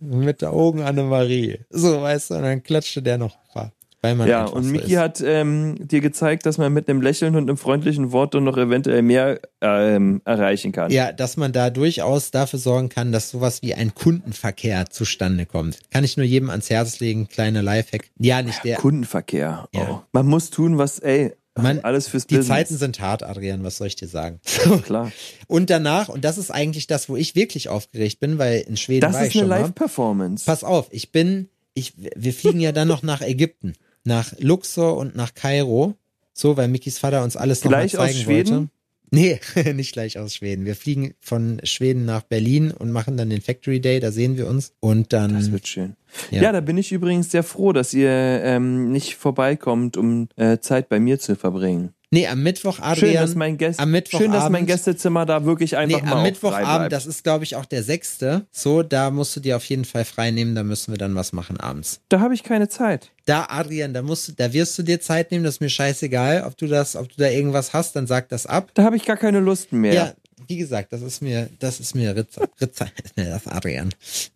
mit 0.00 0.42
der 0.42 0.52
Augen 0.52 0.82
Annemarie. 0.82 1.60
So, 1.70 2.02
weißt 2.02 2.30
du, 2.30 2.34
und 2.34 2.42
dann 2.42 2.62
klatschte 2.62 3.00
der 3.00 3.16
noch 3.16 3.34
ein 3.34 3.52
paar. 3.54 3.72
Weil 4.04 4.16
man 4.16 4.28
Ja, 4.28 4.44
und 4.44 4.70
Miki 4.70 4.92
ist. 4.92 4.98
hat 4.98 5.22
ähm, 5.24 5.76
dir 5.80 6.02
gezeigt, 6.02 6.44
dass 6.44 6.58
man 6.58 6.70
mit 6.74 6.90
einem 6.90 7.00
Lächeln 7.00 7.36
und 7.36 7.44
einem 7.48 7.56
freundlichen 7.56 8.12
Wort 8.12 8.34
dann 8.34 8.44
noch 8.44 8.58
eventuell 8.58 9.00
mehr 9.00 9.40
ähm, 9.62 10.20
erreichen 10.26 10.72
kann. 10.72 10.90
Ja, 10.90 11.10
dass 11.10 11.38
man 11.38 11.52
da 11.52 11.70
durchaus 11.70 12.30
dafür 12.30 12.58
sorgen 12.58 12.90
kann, 12.90 13.12
dass 13.12 13.30
sowas 13.30 13.62
wie 13.62 13.72
ein 13.72 13.94
Kundenverkehr 13.94 14.90
zustande 14.90 15.46
kommt. 15.46 15.78
Kann 15.90 16.04
ich 16.04 16.18
nur 16.18 16.26
jedem 16.26 16.50
ans 16.50 16.68
Herz 16.68 17.00
legen, 17.00 17.28
kleiner 17.28 17.62
Lifehack. 17.62 18.10
Ja, 18.18 18.42
nicht 18.42 18.62
der. 18.62 18.76
Kundenverkehr. 18.76 19.68
Ja. 19.74 19.88
Oh. 19.90 20.00
Man 20.12 20.26
muss 20.26 20.50
tun, 20.50 20.76
was, 20.76 20.98
ey, 20.98 21.32
Man, 21.56 21.80
alles 21.80 22.08
fürs 22.08 22.26
die 22.26 22.34
Business. 22.36 22.48
Zeiten 22.54 22.76
sind 22.76 23.00
hart, 23.00 23.22
Adrian, 23.22 23.64
was 23.64 23.78
soll 23.78 23.86
ich 23.86 23.96
dir 23.96 24.08
sagen? 24.08 24.38
Klar. 24.84 25.12
Und 25.46 25.70
danach, 25.70 26.10
und 26.10 26.24
das 26.26 26.36
ist 26.36 26.50
eigentlich 26.50 26.88
das, 26.88 27.08
wo 27.08 27.16
ich 27.16 27.36
wirklich 27.36 27.68
aufgeregt 27.70 28.20
bin, 28.20 28.38
weil 28.38 28.60
in 28.68 28.76
Schweden 28.76 29.00
Das 29.02 29.14
war 29.14 29.22
ist 29.22 29.28
ich 29.28 29.40
schon 29.40 29.50
eine. 29.50 29.62
Live-Performance. 29.62 30.44
Pass 30.44 30.62
auf, 30.62 30.88
ich 30.90 31.10
bin, 31.12 31.48
ich, 31.74 31.94
wir 31.96 32.32
fliegen 32.34 32.60
ja 32.60 32.72
dann 32.72 32.88
noch 32.88 33.02
nach 33.02 33.20
Ägypten, 33.22 33.72
nach 34.04 34.32
Luxor 34.38 34.96
und 34.96 35.16
nach 35.16 35.34
Kairo. 35.34 35.94
So, 36.32 36.56
weil 36.56 36.68
Mickys 36.68 36.98
Vater 36.98 37.22
uns 37.22 37.36
alles 37.36 37.64
noch 37.64 37.70
mal 37.70 37.78
Gleich 37.78 37.96
aus 37.98 38.06
zeigen 38.06 38.18
Schweden? 38.24 38.50
wollte. 38.56 38.68
Nee, 39.10 39.40
nicht 39.74 39.92
gleich 39.92 40.18
aus 40.18 40.34
Schweden. 40.34 40.64
Wir 40.64 40.74
fliegen 40.74 41.14
von 41.20 41.60
Schweden 41.62 42.04
nach 42.04 42.22
Berlin 42.22 42.72
und 42.72 42.90
machen 42.90 43.16
dann 43.16 43.30
den 43.30 43.40
Factory 43.40 43.80
Day, 43.80 44.00
da 44.00 44.10
sehen 44.10 44.36
wir 44.36 44.48
uns. 44.48 44.72
Und 44.80 45.12
dann, 45.12 45.34
Das 45.34 45.52
wird 45.52 45.68
schön. 45.68 45.94
Ja. 46.32 46.42
Ja. 46.42 46.52
da 46.52 46.60
bin 46.60 46.76
ich 46.78 46.90
übrigens 46.90 47.30
sehr 47.30 47.44
froh, 47.44 47.72
dass 47.72 47.94
ihr 47.94 48.10
ähm, 48.10 48.90
nicht 48.90 49.14
vorbeikommt, 49.14 49.96
um 49.96 50.28
äh, 50.36 50.58
Zeit 50.58 50.88
bei 50.88 50.98
mir 50.98 51.20
zu 51.20 51.36
verbringen. 51.36 51.94
Nee, 52.10 52.26
am 52.26 52.42
Mittwoch, 52.42 52.78
Adrian. 52.80 52.96
Schön, 52.96 53.14
dass 53.14 53.34
mein, 53.34 53.56
Gäst 53.58 53.80
am 53.80 53.94
schön, 54.08 54.32
dass 54.32 54.50
mein 54.50 54.64
Mittwochabend- 54.64 54.66
Gästezimmer 54.66 55.26
da 55.26 55.44
wirklich 55.44 55.76
einfach 55.76 56.00
Nee, 56.02 56.08
mal 56.08 56.16
am 56.18 56.22
Mittwochabend, 56.22 56.92
das 56.92 57.06
ist 57.06 57.24
glaube 57.24 57.44
ich 57.44 57.56
auch 57.56 57.64
der 57.64 57.82
sechste. 57.82 58.46
So, 58.50 58.82
da 58.82 59.10
musst 59.10 59.34
du 59.36 59.40
dir 59.40 59.56
auf 59.56 59.64
jeden 59.64 59.84
Fall 59.84 60.04
frei 60.04 60.30
nehmen, 60.30 60.54
da 60.54 60.62
müssen 60.62 60.92
wir 60.92 60.98
dann 60.98 61.14
was 61.14 61.32
machen 61.32 61.58
abends. 61.58 62.00
Da 62.08 62.20
habe 62.20 62.34
ich 62.34 62.42
keine 62.42 62.68
Zeit. 62.68 63.10
Da, 63.26 63.46
Adrian, 63.48 63.94
da 63.94 64.02
musst 64.02 64.28
du, 64.28 64.32
da 64.32 64.52
wirst 64.52 64.78
du 64.78 64.82
dir 64.82 65.00
Zeit 65.00 65.30
nehmen, 65.30 65.44
das 65.44 65.54
ist 65.54 65.60
mir 65.60 65.70
scheißegal, 65.70 66.44
ob 66.46 66.56
du 66.58 66.66
das, 66.66 66.94
ob 66.94 67.08
du 67.08 67.14
da 67.16 67.28
irgendwas 67.30 67.72
hast, 67.72 67.96
dann 67.96 68.06
sag 68.06 68.28
das 68.28 68.46
ab. 68.46 68.70
Da 68.74 68.84
habe 68.84 68.96
ich 68.96 69.04
gar 69.06 69.16
keine 69.16 69.40
Lust 69.40 69.72
mehr. 69.72 69.94
Ja, 69.94 70.12
wie 70.46 70.56
gesagt, 70.56 70.92
das 70.92 71.02
ist 71.02 71.20
mir, 71.22 71.48
das 71.58 71.80
ist 71.80 71.94
mir 71.94 72.14
Ritzer, 72.16 72.48
Ritzer, 72.60 72.86
ne, 73.16 73.24
das 73.26 73.46
ist 73.46 73.52
Adrian. 73.52 73.90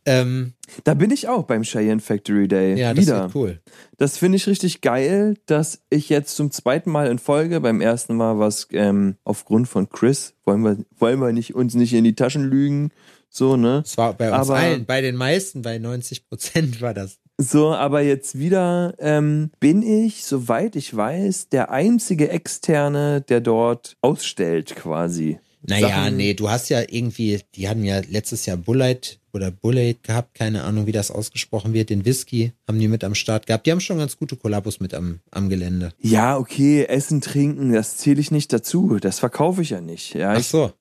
Ähm, 0.05 0.53
Da 0.85 0.95
bin 0.95 1.11
ich 1.11 1.29
auch 1.29 1.45
beim 1.45 1.63
Cheyenne 1.63 2.01
Factory 2.01 2.49
Day. 2.49 2.79
ja, 2.79 2.95
das 2.95 3.07
Wieder. 3.07 3.23
wird 3.23 3.35
cool. 3.35 3.61
Das 3.97 4.19
finde 4.19 4.37
ich 4.37 4.47
richtig 4.47 4.81
geil, 4.81 5.37
dass 5.47 5.81
ich 5.91 6.09
jetzt 6.09 6.37
zum 6.37 6.51
zweiten 6.51 6.91
Mal 6.91 7.11
in 7.11 7.19
Folge, 7.19 7.61
beim 7.61 7.81
ersten 7.81 8.17
Mal 8.17 8.39
was 8.39 8.69
ähm, 8.73 9.17
aufgrund 9.25 9.69
von 9.69 9.89
Chris, 9.89 10.35
wollen 10.45 10.63
wir, 10.63 10.77
wollen 10.99 11.21
wir 11.21 11.33
nicht, 11.33 11.55
uns 11.55 11.75
nicht 11.75 11.93
in 11.95 12.05
die 12.05 12.15
Taschen 12.15 12.45
lügen, 12.45 12.91
so, 13.31 13.57
ne? 13.57 13.83
Es 13.85 13.99
war 13.99 14.15
bei 14.15 14.31
uns 14.31 14.49
Aber- 14.49 14.59
allen, 14.59 14.87
bei 14.87 15.01
den 15.03 15.15
meisten, 15.17 15.63
bei 15.63 15.79
90 15.79 16.27
Prozent 16.29 16.81
war 16.81 16.95
das. 16.95 17.19
So, 17.41 17.73
aber 17.73 18.01
jetzt 18.01 18.37
wieder 18.39 18.95
ähm, 18.99 19.53
bin 19.61 19.83
ich, 19.83 20.25
soweit 20.25 20.75
ich 20.75 20.97
weiß, 20.97 21.51
der 21.51 21.71
einzige 21.71 22.31
Externe, 22.31 23.21
der 23.21 23.41
dort 23.41 23.97
ausstellt 24.01 24.75
quasi. 24.75 25.39
Naja, 25.69 25.89
Sachen- 25.89 26.17
nee, 26.17 26.35
du 26.35 26.49
hast 26.51 26.69
ja 26.69 26.81
irgendwie, 26.89 27.41
die 27.55 27.69
hatten 27.69 27.85
ja 27.85 28.01
letztes 28.09 28.47
Jahr 28.47 28.57
Bullet 28.57 29.01
oder 29.33 29.51
Bullet 29.51 29.97
gehabt, 30.03 30.35
keine 30.35 30.65
Ahnung, 30.65 30.87
wie 30.87 30.93
das 30.93 31.11
ausgesprochen 31.11 31.73
wird, 31.75 31.91
den 31.91 32.05
Whisky 32.05 32.53
haben 32.67 32.79
die 32.79 32.89
mit 32.89 33.05
am 33.05 33.15
Start 33.15 33.47
gehabt. 33.47 33.67
Die 33.67 33.71
haben 33.73 33.81
schon 33.81 33.99
ganz 33.99 34.17
gute 34.17 34.37
Kollabos 34.37 34.81
mit 34.81 34.95
am, 34.95 35.21
am 35.31 35.49
Gelände. 35.49 35.93
Ja, 36.01 36.37
okay, 36.39 36.85
Essen, 36.85 37.21
Trinken, 37.21 37.73
das 37.73 37.99
zähle 37.99 38.21
ich 38.21 38.31
nicht 38.31 38.53
dazu. 38.53 38.99
Das 39.01 39.19
verkaufe 39.19 39.63
ich 39.63 39.71
ja 39.71 39.81
nicht. 39.81 40.15
Ja, 40.15 40.33
Ach 40.33 40.39
ich, 40.41 40.47
so, 40.49 40.73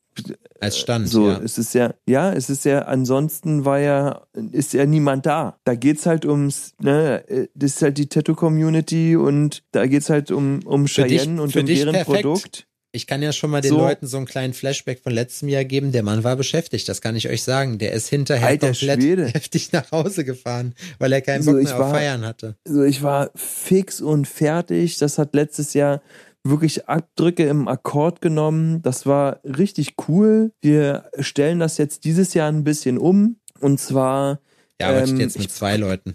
als 0.60 0.80
Stand, 0.80 1.08
so, 1.10 1.28
ja. 1.30 1.38
es 1.44 1.60
ist 1.60 1.76
ja, 1.76 1.94
ja, 2.08 2.34
es 2.34 2.50
ist 2.50 2.66
ja, 2.66 2.84
ansonsten 2.84 3.66
war 3.66 3.78
ja, 3.80 4.26
ist 4.52 4.74
ja 4.74 4.86
niemand 4.88 5.28
da. 5.28 5.60
Da 5.64 5.76
geht's 5.76 6.08
halt 6.08 6.26
ums, 6.26 6.74
ne, 6.82 7.24
äh, 7.30 7.48
das 7.54 7.76
ist 7.76 7.82
halt 7.84 7.98
die 8.00 8.08
Tattoo-Community 8.08 9.16
und 9.16 9.64
da 9.72 9.86
geht's 9.86 10.10
halt 10.10 10.32
um, 10.32 10.62
um 10.66 10.88
Für 10.88 11.04
dich- 11.04 11.22
Cheyenne 11.22 11.42
und 11.42 11.56
um 11.56 11.66
dich 11.66 11.80
deren 11.80 11.94
perfekt. 11.94 12.22
Produkt. 12.24 12.68
Ich 12.94 13.06
kann 13.06 13.22
ja 13.22 13.34
schon 13.34 13.50
mal 13.52 13.62
den 13.62 13.70
So. 13.72 13.78
Leuten 13.78 14.08
so 14.08 14.18
einen 14.18 14.26
kleinen 14.26 14.54
Flashback 14.54 15.00
von 15.02 15.12
letztem 15.14 15.50
Jahr 15.50 15.66
geben. 15.66 15.92
Der 15.92 16.04
Mann 16.04 16.24
war 16.24 16.36
beschäftigt, 16.36 16.88
das 16.88 17.02
kann 17.02 17.16
ich 17.16 17.28
euch 17.30 17.44
sagen. 17.44 17.78
Der 17.78 17.92
ist 17.92 18.08
hinterher 18.08 18.48
Alter 18.48 18.68
komplett 18.68 19.02
Schwede. 19.02 19.26
heftig 19.28 19.72
nach 19.74 19.92
Hause 19.92 20.24
gefahren, 20.24 20.74
weil 20.98 21.12
er 21.14 21.22
keinen 21.22 21.44
So, 21.44 21.52
Bock 21.52 21.64
mehr 21.64 21.74
auf 21.74 21.80
war- 21.80 21.92
Feiern 21.92 22.26
hatte. 22.26 22.56
Also 22.66 22.84
ich 22.84 23.04
war 23.04 23.30
fix 23.36 24.02
und 24.02 24.28
fertig. 24.28 24.98
Das 24.98 25.18
hat 25.18 25.36
letztes 25.36 25.74
Jahr 25.74 26.02
wirklich 26.44 26.88
Abdrücke 26.88 27.44
im 27.48 27.68
Akkord 27.68 28.22
genommen. 28.22 28.82
Das 28.82 29.06
war 29.06 29.42
richtig 29.44 29.96
cool. 30.08 30.52
Wir 30.62 31.10
stellen 31.20 31.60
das 31.60 31.78
jetzt 31.78 32.06
dieses 32.06 32.34
Jahr 32.34 32.50
ein 32.50 32.64
bisschen 32.64 32.98
um. 32.98 33.38
Und 33.60 33.80
zwar 33.80 34.40
Ja, 34.80 34.90
aber 34.90 35.04
Ähm, 35.04 35.20
jetzt 35.20 35.38
mit 35.38 35.48
ich- 35.48 35.52
zwei 35.52 35.76
Leuten. 35.76 36.14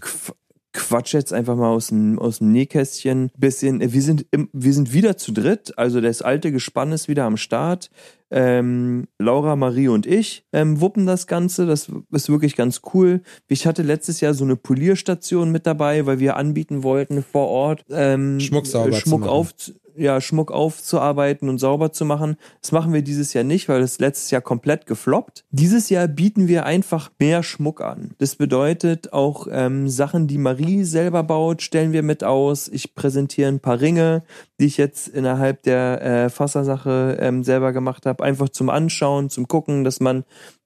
Qu- 0.73 0.93
Quatsch 0.93 1.13
jetzt 1.13 1.33
einfach 1.33 1.55
mal 1.55 1.69
aus 1.69 1.87
dem, 1.87 2.19
aus 2.19 2.39
dem 2.39 2.51
Nähkästchen. 2.51 3.31
Bisschen, 3.37 3.79
wir 3.93 4.01
sind, 4.01 4.25
im, 4.31 4.49
wir 4.53 4.73
sind 4.73 4.93
wieder 4.93 5.17
zu 5.17 5.31
dritt. 5.31 5.77
Also 5.77 6.01
das 6.01 6.21
alte 6.21 6.51
Gespann 6.51 6.91
ist 6.91 7.07
wieder 7.07 7.23
am 7.25 7.37
Start. 7.37 7.89
Ähm, 8.29 9.07
Laura, 9.19 9.55
Marie 9.55 9.87
und 9.87 10.05
ich 10.05 10.45
ähm, 10.53 10.81
wuppen 10.81 11.05
das 11.05 11.27
Ganze. 11.27 11.65
Das 11.65 11.91
ist 12.11 12.29
wirklich 12.29 12.55
ganz 12.55 12.81
cool. 12.93 13.21
Ich 13.47 13.65
hatte 13.67 13.83
letztes 13.83 14.21
Jahr 14.21 14.33
so 14.33 14.43
eine 14.43 14.55
Polierstation 14.55 15.51
mit 15.51 15.65
dabei, 15.67 16.05
weil 16.05 16.19
wir 16.19 16.35
anbieten 16.37 16.83
wollten 16.83 17.23
vor 17.23 17.47
Ort 17.47 17.85
ähm, 17.89 18.39
Schmuck 18.39 18.65
sauber 18.67 18.91
zu 18.91 19.01
Schmuck 19.01 19.27
auf, 19.27 19.53
ja, 19.95 20.21
Schmuck 20.21 20.51
aufzuarbeiten 20.51 21.49
und 21.49 21.59
sauber 21.59 21.91
zu 21.91 22.05
machen. 22.05 22.37
Das 22.61 22.71
machen 22.71 22.93
wir 22.93 23.01
dieses 23.01 23.33
Jahr 23.33 23.43
nicht, 23.43 23.69
weil 23.69 23.81
das 23.81 23.99
letztes 23.99 24.31
Jahr 24.31 24.41
komplett 24.41 24.85
gefloppt. 24.85 25.45
Dieses 25.51 25.89
Jahr 25.89 26.07
bieten 26.07 26.47
wir 26.47 26.65
einfach 26.65 27.11
mehr 27.19 27.43
Schmuck 27.43 27.81
an. 27.81 28.11
Das 28.17 28.35
bedeutet 28.35 29.13
auch 29.13 29.47
ähm, 29.51 29.89
Sachen, 29.89 30.27
die 30.27 30.37
Marie 30.37 30.83
selber 30.83 31.23
baut, 31.23 31.61
stellen 31.61 31.93
wir 31.93 32.03
mit 32.03 32.23
aus. 32.23 32.67
Ich 32.67 32.95
präsentiere 32.95 33.49
ein 33.49 33.59
paar 33.59 33.81
Ringe, 33.81 34.23
die 34.59 34.65
ich 34.65 34.77
jetzt 34.77 35.07
innerhalb 35.07 35.63
der 35.63 36.01
äh, 36.01 36.29
Fassersache 36.29 37.17
ähm, 37.19 37.43
selber 37.43 37.73
gemacht 37.73 38.05
habe. 38.05 38.23
Einfach 38.23 38.49
zum 38.49 38.69
Anschauen, 38.69 39.29
zum 39.29 39.47
Gucken, 39.47 39.83
dass 39.83 39.99
man 39.99 40.23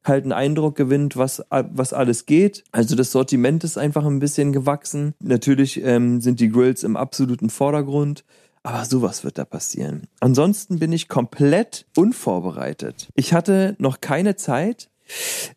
halt 0.07 0.23
einen 0.23 0.32
Eindruck 0.32 0.75
gewinnt, 0.75 1.17
was, 1.17 1.43
was 1.49 1.93
alles 1.93 2.25
geht. 2.25 2.63
Also 2.71 2.95
das 2.95 3.11
Sortiment 3.11 3.63
ist 3.63 3.78
einfach 3.78 4.05
ein 4.05 4.19
bisschen 4.19 4.53
gewachsen. 4.53 5.13
Natürlich 5.19 5.84
ähm, 5.84 6.21
sind 6.21 6.39
die 6.39 6.49
Grills 6.49 6.84
im 6.84 6.95
absoluten 6.95 7.49
Vordergrund. 7.49 8.23
Aber 8.68 8.84
sowas 8.84 9.24
wird 9.24 9.38
da 9.38 9.45
passieren. 9.45 10.07
Ansonsten 10.20 10.78
bin 10.78 10.91
ich 10.91 11.07
komplett 11.07 11.86
unvorbereitet. 11.95 13.07
Ich 13.15 13.32
hatte 13.32 13.78
noch 13.80 14.01
keine 14.01 14.36
Zeit. 14.36 14.89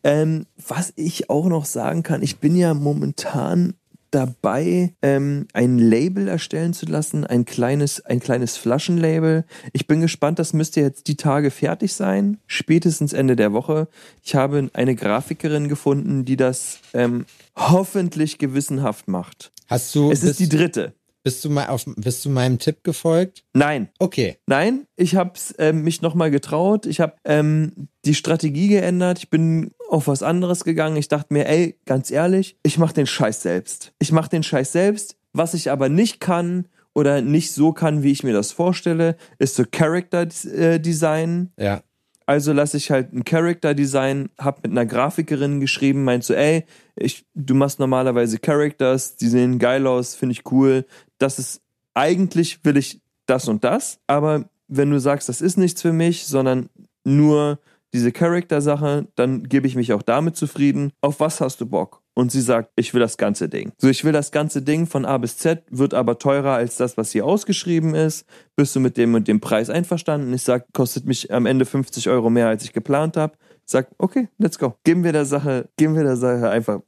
Ähm, 0.04 0.46
was 0.68 0.92
ich 0.94 1.28
auch 1.28 1.46
noch 1.48 1.64
sagen 1.64 2.04
kann, 2.04 2.22
ich 2.22 2.38
bin 2.38 2.54
ja 2.54 2.72
momentan 2.72 3.74
dabei, 4.12 4.94
ähm, 5.02 5.48
ein 5.52 5.78
Label 5.80 6.28
erstellen 6.28 6.72
zu 6.72 6.86
lassen, 6.86 7.26
ein 7.26 7.44
kleines, 7.46 8.00
ein 8.06 8.20
kleines 8.20 8.56
Flaschenlabel. 8.56 9.44
Ich 9.72 9.88
bin 9.88 10.00
gespannt, 10.00 10.38
das 10.38 10.52
müsste 10.52 10.80
jetzt 10.80 11.08
die 11.08 11.16
Tage 11.16 11.50
fertig 11.50 11.94
sein, 11.94 12.38
spätestens 12.46 13.12
Ende 13.12 13.34
der 13.34 13.52
Woche. 13.52 13.88
Ich 14.22 14.36
habe 14.36 14.70
eine 14.72 14.94
Grafikerin 14.94 15.68
gefunden, 15.68 16.24
die 16.24 16.36
das 16.36 16.78
ähm, 16.94 17.26
hoffentlich 17.56 18.38
gewissenhaft 18.38 19.08
macht. 19.08 19.50
Hast 19.66 19.96
du, 19.96 20.12
Es 20.12 20.22
ist 20.22 20.38
die 20.38 20.48
dritte. 20.48 20.94
Bist, 21.22 21.44
du 21.44 21.50
mal 21.50 21.68
auf, 21.68 21.84
bist 21.96 22.24
du 22.24 22.30
meinem 22.30 22.58
Tipp 22.58 22.82
gefolgt? 22.82 23.44
Nein, 23.52 23.88
Okay. 23.98 24.36
Nein, 24.46 24.86
ich 24.96 25.14
habe 25.14 25.32
ähm, 25.58 25.82
mich 25.82 26.02
nochmal 26.02 26.30
getraut. 26.30 26.86
Ich 26.86 27.00
habe 27.00 27.14
ähm, 27.24 27.88
die 28.04 28.14
Strategie 28.14 28.68
geändert. 28.68 29.18
Ich 29.18 29.30
bin 29.30 29.72
auf 29.88 30.08
was 30.08 30.22
anderes 30.22 30.64
gegangen. 30.64 30.96
Ich 30.96 31.08
dachte 31.08 31.32
mir, 31.32 31.46
ey, 31.48 31.78
ganz 31.86 32.10
ehrlich, 32.10 32.56
ich 32.62 32.78
mache 32.78 32.94
den 32.94 33.06
Scheiß 33.06 33.42
selbst. 33.42 33.92
Ich 33.98 34.12
mache 34.12 34.30
den 34.30 34.42
Scheiß 34.42 34.72
selbst. 34.72 35.16
Was 35.32 35.54
ich 35.54 35.70
aber 35.70 35.88
nicht 35.88 36.20
kann 36.20 36.66
oder 36.94 37.20
nicht 37.22 37.52
so 37.52 37.72
kann, 37.72 38.02
wie 38.02 38.10
ich 38.10 38.24
mir 38.24 38.32
das 38.32 38.52
vorstelle, 38.52 39.16
ist 39.38 39.54
so 39.54 39.64
Character 39.70 40.26
Design. 40.26 41.52
Ja. 41.58 41.82
Also 42.30 42.52
lasse 42.52 42.76
ich 42.76 42.92
halt 42.92 43.12
ein 43.12 43.24
Character 43.24 43.74
Design, 43.74 44.28
hab 44.38 44.62
mit 44.62 44.70
einer 44.70 44.86
Grafikerin 44.86 45.58
geschrieben, 45.58 46.04
meint 46.04 46.22
so, 46.22 46.32
ey, 46.32 46.64
ich, 46.94 47.26
du 47.34 47.56
machst 47.56 47.80
normalerweise 47.80 48.38
Characters, 48.38 49.16
die 49.16 49.26
sehen 49.26 49.58
geil 49.58 49.84
aus, 49.84 50.14
finde 50.14 50.34
ich 50.34 50.48
cool. 50.52 50.86
Das 51.18 51.40
ist, 51.40 51.60
eigentlich 51.92 52.64
will 52.64 52.76
ich 52.76 53.00
das 53.26 53.48
und 53.48 53.64
das, 53.64 53.98
aber 54.06 54.48
wenn 54.68 54.92
du 54.92 55.00
sagst, 55.00 55.28
das 55.28 55.40
ist 55.40 55.58
nichts 55.58 55.82
für 55.82 55.92
mich, 55.92 56.28
sondern 56.28 56.68
nur 57.02 57.58
diese 57.92 58.12
Character-Sache, 58.12 59.08
dann 59.16 59.42
gebe 59.48 59.66
ich 59.66 59.74
mich 59.74 59.92
auch 59.92 60.02
damit 60.02 60.36
zufrieden. 60.36 60.92
Auf 61.00 61.18
was 61.18 61.40
hast 61.40 61.60
du 61.60 61.66
Bock? 61.66 62.00
Und 62.14 62.32
sie 62.32 62.40
sagt, 62.40 62.70
ich 62.76 62.92
will 62.92 63.00
das 63.00 63.16
ganze 63.16 63.48
Ding. 63.48 63.72
So, 63.78 63.88
ich 63.88 64.04
will 64.04 64.12
das 64.12 64.32
ganze 64.32 64.62
Ding 64.62 64.86
von 64.86 65.04
A 65.04 65.16
bis 65.18 65.38
Z, 65.38 65.62
wird 65.70 65.94
aber 65.94 66.18
teurer 66.18 66.54
als 66.54 66.76
das, 66.76 66.96
was 66.96 67.12
hier 67.12 67.24
ausgeschrieben 67.24 67.94
ist. 67.94 68.26
Bist 68.56 68.74
du 68.74 68.80
mit 68.80 68.96
dem 68.96 69.14
und 69.14 69.28
dem 69.28 69.40
Preis 69.40 69.70
einverstanden? 69.70 70.32
Ich 70.34 70.42
sag, 70.42 70.72
kostet 70.72 71.06
mich 71.06 71.32
am 71.32 71.46
Ende 71.46 71.64
50 71.64 72.08
Euro 72.08 72.28
mehr, 72.28 72.48
als 72.48 72.64
ich 72.64 72.72
geplant 72.72 73.16
habe. 73.16 73.36
Sag, 73.64 73.88
okay, 73.98 74.28
let's 74.38 74.58
go. 74.58 74.74
Geben 74.82 75.04
wir 75.04 75.12
der 75.12 75.24
Sache, 75.24 75.68
geben 75.76 75.94
wir 75.94 76.02
der 76.02 76.16
Sache 76.16 76.50
einfach, 76.50 76.80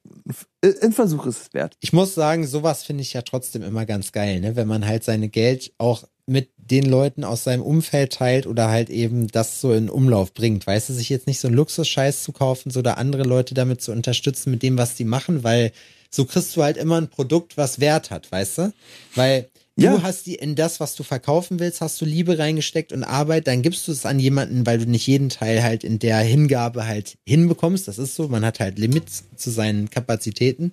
ein 0.82 0.92
Versuch 0.92 1.26
ist 1.26 1.40
es 1.40 1.54
wert. 1.54 1.76
Ich 1.80 1.92
muss 1.92 2.14
sagen, 2.14 2.44
sowas 2.44 2.82
finde 2.82 3.02
ich 3.02 3.12
ja 3.12 3.22
trotzdem 3.22 3.62
immer 3.62 3.86
ganz 3.86 4.10
geil, 4.10 4.40
ne? 4.40 4.56
Wenn 4.56 4.66
man 4.66 4.84
halt 4.84 5.04
seine 5.04 5.28
Geld 5.28 5.72
auch 5.78 6.02
mit 6.26 6.50
den 6.56 6.84
Leuten 6.86 7.24
aus 7.24 7.44
seinem 7.44 7.62
Umfeld 7.62 8.12
teilt 8.14 8.46
oder 8.46 8.68
halt 8.68 8.88
eben 8.90 9.26
das 9.28 9.60
so 9.60 9.72
in 9.72 9.90
Umlauf 9.90 10.32
bringt. 10.34 10.66
Weißt 10.66 10.88
du, 10.88 10.92
sich 10.92 11.08
jetzt 11.08 11.26
nicht 11.26 11.40
so 11.40 11.48
einen 11.48 11.56
Luxusscheiß 11.56 12.22
zu 12.22 12.32
kaufen, 12.32 12.70
so 12.70 12.80
da 12.82 12.94
andere 12.94 13.24
Leute 13.24 13.54
damit 13.54 13.82
zu 13.82 13.92
unterstützen 13.92 14.50
mit 14.50 14.62
dem, 14.62 14.78
was 14.78 14.94
die 14.94 15.04
machen, 15.04 15.42
weil 15.44 15.72
so 16.10 16.24
kriegst 16.24 16.56
du 16.56 16.62
halt 16.62 16.76
immer 16.76 16.98
ein 17.00 17.08
Produkt, 17.08 17.56
was 17.56 17.80
Wert 17.80 18.10
hat, 18.10 18.30
weißt 18.30 18.58
du? 18.58 18.72
Weil 19.14 19.48
Ja. 19.76 19.96
du 19.96 20.02
hast 20.02 20.26
die 20.26 20.34
in 20.34 20.54
das, 20.54 20.78
was 20.78 20.94
du 20.94 21.02
verkaufen 21.02 21.58
willst, 21.58 21.80
hast 21.80 22.00
du 22.00 22.04
Liebe 22.04 22.38
reingesteckt 22.38 22.92
und 22.92 23.02
Arbeit, 23.04 23.46
dann 23.46 23.62
gibst 23.62 23.88
du 23.88 23.92
es 23.92 24.04
an 24.06 24.20
jemanden, 24.20 24.64
weil 24.66 24.78
du 24.78 24.86
nicht 24.86 25.06
jeden 25.06 25.30
Teil 25.30 25.62
halt 25.62 25.82
in 25.82 25.98
der 25.98 26.18
Hingabe 26.18 26.86
halt 26.86 27.16
hinbekommst. 27.26 27.88
Das 27.88 27.98
ist 27.98 28.14
so, 28.14 28.28
man 28.28 28.44
hat 28.44 28.60
halt 28.60 28.78
Limits 28.78 29.24
zu 29.36 29.50
seinen 29.50 29.90
Kapazitäten. 29.90 30.72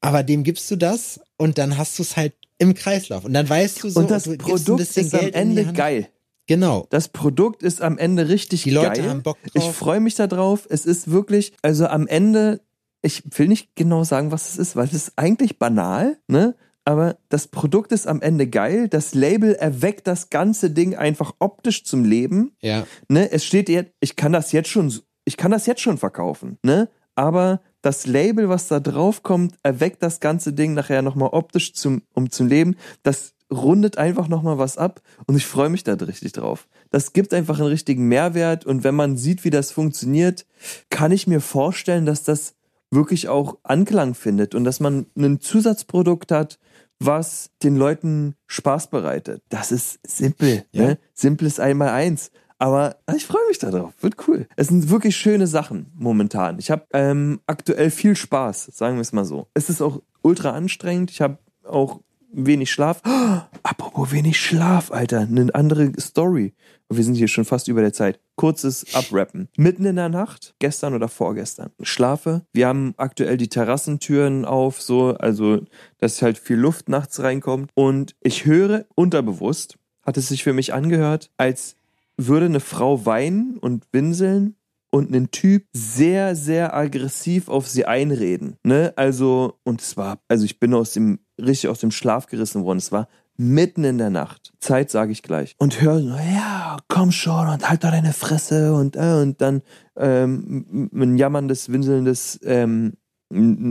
Aber 0.00 0.24
dem 0.24 0.42
gibst 0.42 0.68
du 0.70 0.76
das 0.76 1.20
und 1.38 1.58
dann 1.58 1.78
hast 1.78 1.98
du 1.98 2.02
es 2.02 2.16
halt 2.16 2.34
im 2.62 2.74
Kreislauf. 2.74 3.24
Und 3.24 3.32
dann 3.34 3.48
weißt 3.48 3.82
du 3.82 3.88
so, 3.90 4.00
und 4.00 4.10
das 4.10 4.26
ein 4.26 4.38
Produkt 4.38 4.80
ist 4.80 4.96
am 4.98 5.20
Geld 5.20 5.34
die 5.34 5.38
Ende 5.38 5.72
geil. 5.72 6.08
Genau. 6.46 6.86
Das 6.90 7.08
Produkt 7.08 7.62
ist 7.62 7.82
am 7.82 7.98
Ende 7.98 8.28
richtig 8.28 8.62
Die 8.64 8.70
Leute 8.70 9.00
geil. 9.00 9.10
haben 9.10 9.22
Bock 9.22 9.38
Ich 9.52 9.52
drauf. 9.64 9.76
freue 9.76 10.00
mich 10.00 10.14
darauf. 10.16 10.66
Es 10.70 10.86
ist 10.86 11.10
wirklich, 11.10 11.52
also 11.62 11.86
am 11.86 12.06
Ende, 12.06 12.60
ich 13.00 13.22
will 13.38 13.48
nicht 13.48 13.74
genau 13.76 14.04
sagen, 14.04 14.32
was 14.32 14.50
es 14.50 14.58
ist, 14.58 14.76
weil 14.76 14.86
es 14.86 14.94
ist 14.94 15.12
eigentlich 15.16 15.58
banal, 15.58 16.18
ne? 16.28 16.54
Aber 16.84 17.16
das 17.28 17.46
Produkt 17.46 17.92
ist 17.92 18.08
am 18.08 18.20
Ende 18.20 18.48
geil. 18.48 18.88
Das 18.88 19.14
Label 19.14 19.54
erweckt 19.54 20.08
das 20.08 20.30
ganze 20.30 20.70
Ding 20.70 20.96
einfach 20.96 21.32
optisch 21.38 21.84
zum 21.84 22.04
Leben. 22.04 22.56
Ja. 22.60 22.86
Ne? 23.08 23.30
Es 23.30 23.44
steht 23.44 23.68
jetzt, 23.68 23.92
ich 24.00 24.16
kann 24.16 24.32
das 24.32 24.50
jetzt 24.50 24.68
schon, 24.68 24.92
ich 25.24 25.36
kann 25.36 25.52
das 25.52 25.66
jetzt 25.66 25.80
schon 25.80 25.96
verkaufen, 25.98 26.58
ne? 26.64 26.88
Aber 27.14 27.60
das 27.82 28.06
Label, 28.06 28.48
was 28.48 28.68
da 28.68 28.80
drauf 28.80 29.22
kommt, 29.22 29.56
erweckt 29.62 30.02
das 30.02 30.20
ganze 30.20 30.52
Ding 30.52 30.74
nachher 30.74 31.02
nochmal 31.02 31.30
optisch 31.32 31.74
zum, 31.74 32.02
um 32.14 32.30
zum 32.30 32.46
Leben. 32.46 32.76
Das 33.02 33.34
rundet 33.52 33.98
einfach 33.98 34.28
nochmal 34.28 34.58
was 34.58 34.78
ab 34.78 35.02
und 35.26 35.36
ich 35.36 35.46
freue 35.46 35.68
mich 35.68 35.84
da 35.84 35.94
richtig 35.94 36.32
drauf. 36.32 36.68
Das 36.90 37.12
gibt 37.12 37.34
einfach 37.34 37.58
einen 37.58 37.68
richtigen 37.68 38.08
Mehrwert 38.08 38.64
und 38.64 38.84
wenn 38.84 38.94
man 38.94 39.16
sieht, 39.16 39.44
wie 39.44 39.50
das 39.50 39.70
funktioniert, 39.70 40.46
kann 40.90 41.12
ich 41.12 41.26
mir 41.26 41.40
vorstellen, 41.40 42.06
dass 42.06 42.22
das 42.24 42.54
wirklich 42.90 43.28
auch 43.28 43.58
Anklang 43.62 44.14
findet 44.14 44.54
und 44.54 44.64
dass 44.64 44.80
man 44.80 45.06
ein 45.16 45.40
Zusatzprodukt 45.40 46.30
hat, 46.30 46.58
was 46.98 47.50
den 47.62 47.76
Leuten 47.76 48.36
Spaß 48.46 48.88
bereitet. 48.88 49.42
Das 49.48 49.72
ist 49.72 49.98
simpel. 50.06 50.64
Ja. 50.72 50.82
Ne? 50.82 50.98
Simpel 51.14 51.46
ist 51.46 51.58
einmal 51.58 51.88
eins. 51.88 52.30
Aber 52.62 52.94
ich 53.16 53.26
freue 53.26 53.44
mich 53.48 53.58
darauf. 53.58 53.92
Wird 54.02 54.28
cool. 54.28 54.46
Es 54.54 54.68
sind 54.68 54.88
wirklich 54.88 55.16
schöne 55.16 55.48
Sachen 55.48 55.90
momentan. 55.96 56.60
Ich 56.60 56.70
habe 56.70 56.86
ähm, 56.92 57.40
aktuell 57.48 57.90
viel 57.90 58.14
Spaß, 58.14 58.66
sagen 58.72 58.94
wir 58.94 59.00
es 59.00 59.12
mal 59.12 59.24
so. 59.24 59.48
Es 59.52 59.68
ist 59.68 59.82
auch 59.82 60.00
ultra 60.22 60.50
anstrengend. 60.50 61.10
Ich 61.10 61.20
habe 61.20 61.38
auch 61.64 62.02
wenig 62.32 62.70
Schlaf. 62.70 63.02
Oh, 63.04 63.40
apropos 63.64 64.12
wenig 64.12 64.40
Schlaf, 64.40 64.92
Alter. 64.92 65.22
Eine 65.22 65.52
andere 65.56 65.90
Story. 65.98 66.54
Wir 66.88 67.02
sind 67.02 67.14
hier 67.14 67.26
schon 67.26 67.44
fast 67.44 67.66
über 67.66 67.80
der 67.80 67.92
Zeit. 67.92 68.20
Kurzes 68.36 68.94
Abrappen. 68.94 69.48
Mitten 69.56 69.84
in 69.84 69.96
der 69.96 70.08
Nacht, 70.08 70.54
gestern 70.60 70.94
oder 70.94 71.08
vorgestern, 71.08 71.70
schlafe. 71.80 72.42
Wir 72.52 72.68
haben 72.68 72.94
aktuell 72.96 73.38
die 73.38 73.48
Terrassentüren 73.48 74.44
auf, 74.44 74.80
so, 74.80 75.16
also, 75.16 75.62
dass 75.98 76.22
halt 76.22 76.38
viel 76.38 76.58
Luft 76.58 76.88
nachts 76.88 77.18
reinkommt. 77.18 77.72
Und 77.74 78.14
ich 78.20 78.44
höre 78.44 78.84
unterbewusst, 78.94 79.78
hat 80.06 80.16
es 80.16 80.28
sich 80.28 80.44
für 80.44 80.52
mich 80.52 80.72
angehört, 80.72 81.28
als 81.38 81.74
würde 82.16 82.46
eine 82.46 82.60
Frau 82.60 83.06
weinen 83.06 83.58
und 83.58 83.86
winseln 83.92 84.56
und 84.90 85.14
ein 85.14 85.30
Typ 85.30 85.64
sehr, 85.72 86.36
sehr 86.36 86.74
aggressiv 86.74 87.48
auf 87.48 87.66
sie 87.66 87.86
einreden. 87.86 88.56
Ne? 88.62 88.92
Also, 88.96 89.58
und 89.64 89.80
es 89.80 89.96
also 89.96 90.44
ich 90.44 90.60
bin 90.60 90.74
aus 90.74 90.92
dem, 90.92 91.20
richtig 91.40 91.68
aus 91.68 91.80
dem 91.80 91.90
Schlaf 91.90 92.26
gerissen 92.26 92.64
worden. 92.64 92.78
Es 92.78 92.92
war 92.92 93.08
mitten 93.36 93.84
in 93.84 93.98
der 93.98 94.10
Nacht. 94.10 94.52
Zeit 94.60 94.90
sage 94.90 95.12
ich 95.12 95.22
gleich. 95.22 95.54
Und 95.58 95.80
höre 95.80 96.00
so, 96.00 96.08
ja, 96.08 96.76
komm 96.88 97.10
schon 97.10 97.48
und 97.48 97.68
halt 97.68 97.82
doch 97.84 97.90
deine 97.90 98.12
Fresse 98.12 98.74
und, 98.74 98.96
äh, 98.96 99.20
und 99.20 99.40
dann 99.40 99.62
ähm, 99.96 100.90
ein 100.92 101.16
jammerndes, 101.16 101.72
winselndes 101.72 102.38
ähm, 102.44 102.92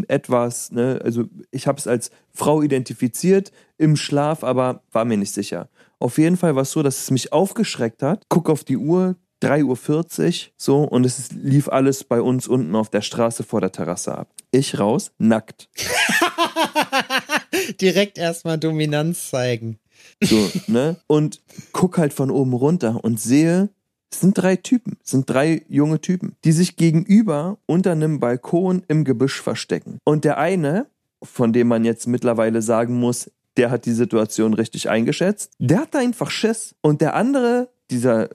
etwas, 0.08 0.72
ne? 0.72 1.00
Also 1.04 1.26
ich 1.52 1.68
habe 1.68 1.78
es 1.78 1.86
als 1.86 2.10
Frau 2.34 2.64
identifiziert 2.64 3.52
im 3.78 3.96
Schlaf, 3.96 4.44
aber 4.44 4.82
war 4.92 5.06
mir 5.06 5.18
nicht 5.18 5.34
sicher. 5.34 5.70
Auf 6.02 6.18
jeden 6.18 6.36
Fall 6.36 6.56
war 6.56 6.64
es 6.64 6.72
so, 6.72 6.82
dass 6.82 7.00
es 7.00 7.12
mich 7.12 7.32
aufgeschreckt 7.32 8.02
hat. 8.02 8.26
Guck 8.28 8.50
auf 8.50 8.64
die 8.64 8.78
Uhr, 8.78 9.16
3.40 9.44 10.48
Uhr, 10.48 10.52
so, 10.58 10.84
und 10.84 11.06
es 11.06 11.32
lief 11.32 11.70
alles 11.70 12.04
bei 12.04 12.22
uns 12.22 12.48
unten 12.48 12.76
auf 12.76 12.90
der 12.90 13.02
Straße 13.02 13.44
vor 13.44 13.62
der 13.62 13.72
Terrasse 13.72 14.18
ab. 14.18 14.34
Ich 14.52 14.80
raus, 14.80 15.12
nackt. 15.20 15.70
Direkt 17.82 18.18
erstmal 18.18 18.58
Dominanz 18.58 19.30
zeigen. 19.30 19.78
So, 20.24 20.50
ne? 20.68 20.98
Und 21.06 21.42
guck 21.72 22.00
halt 22.00 22.14
von 22.14 22.32
oben 22.32 22.54
runter 22.54 23.04
und 23.04 23.20
sehe, 23.20 23.70
es 24.12 24.22
sind 24.22 24.38
drei 24.38 24.56
Typen, 24.56 24.98
es 25.04 25.12
sind 25.12 25.30
drei 25.30 25.64
junge 25.70 26.02
Typen, 26.02 26.36
die 26.44 26.52
sich 26.52 26.78
gegenüber 26.78 27.60
unter 27.68 27.92
einem 27.92 28.20
Balkon 28.20 28.84
im 28.88 29.04
Gebüsch 29.04 29.40
verstecken. 29.40 30.00
Und 30.04 30.26
der 30.26 30.40
eine, 30.40 30.88
von 31.24 31.54
dem 31.54 31.68
man 31.68 31.86
jetzt 31.86 32.08
mittlerweile 32.08 32.62
sagen 32.62 33.00
muss, 33.00 33.30
der 33.58 33.70
hat 33.72 33.86
die 33.86 33.92
Situation 33.94 34.54
richtig 34.54 34.90
eingeschätzt, 34.90 35.52
der 35.60 35.80
hat 35.82 35.96
einfach 35.96 36.32
Schiss. 36.32 36.76
Und 36.82 37.02
der 37.02 37.16
andere, 37.16 37.70
dieser 37.90 38.30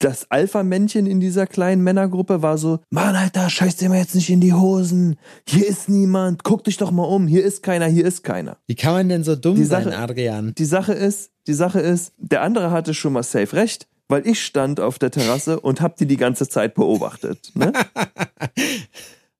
das 0.00 0.30
Alpha-Männchen 0.30 1.06
in 1.06 1.18
dieser 1.20 1.46
kleinen 1.46 1.82
Männergruppe 1.82 2.42
war 2.42 2.58
so, 2.58 2.80
Mann, 2.90 3.14
Alter, 3.16 3.48
scheiß 3.48 3.76
dir 3.76 3.88
mal 3.88 3.98
jetzt 3.98 4.14
nicht 4.14 4.28
in 4.28 4.40
die 4.40 4.52
Hosen. 4.52 5.16
Hier 5.48 5.66
ist 5.66 5.88
niemand. 5.88 6.44
Guck 6.44 6.64
dich 6.64 6.76
doch 6.76 6.90
mal 6.90 7.04
um. 7.04 7.26
Hier 7.26 7.42
ist 7.42 7.62
keiner, 7.62 7.86
hier 7.86 8.04
ist 8.04 8.22
keiner. 8.22 8.58
Wie 8.66 8.74
kann 8.74 8.92
man 8.92 9.08
denn 9.08 9.24
so 9.24 9.34
dumm 9.34 9.54
Die 9.56 9.64
sein, 9.64 9.84
Sache- 9.84 9.96
Adrian? 9.98 10.54
Die 10.58 10.64
Sache 10.66 10.92
ist, 10.92 11.30
die 11.46 11.54
Sache 11.54 11.80
ist, 11.80 12.12
der 12.18 12.42
andere 12.42 12.70
hatte 12.70 12.92
schon 12.92 13.14
mal 13.14 13.22
safe 13.22 13.56
recht, 13.56 13.86
weil 14.08 14.26
ich 14.26 14.44
stand 14.44 14.78
auf 14.78 14.98
der 14.98 15.10
Terrasse 15.10 15.58
und 15.60 15.80
hab 15.80 15.96
die 15.96 16.06
die 16.06 16.18
ganze 16.18 16.48
Zeit 16.50 16.74
beobachtet. 16.74 17.52
Ne? 17.54 17.72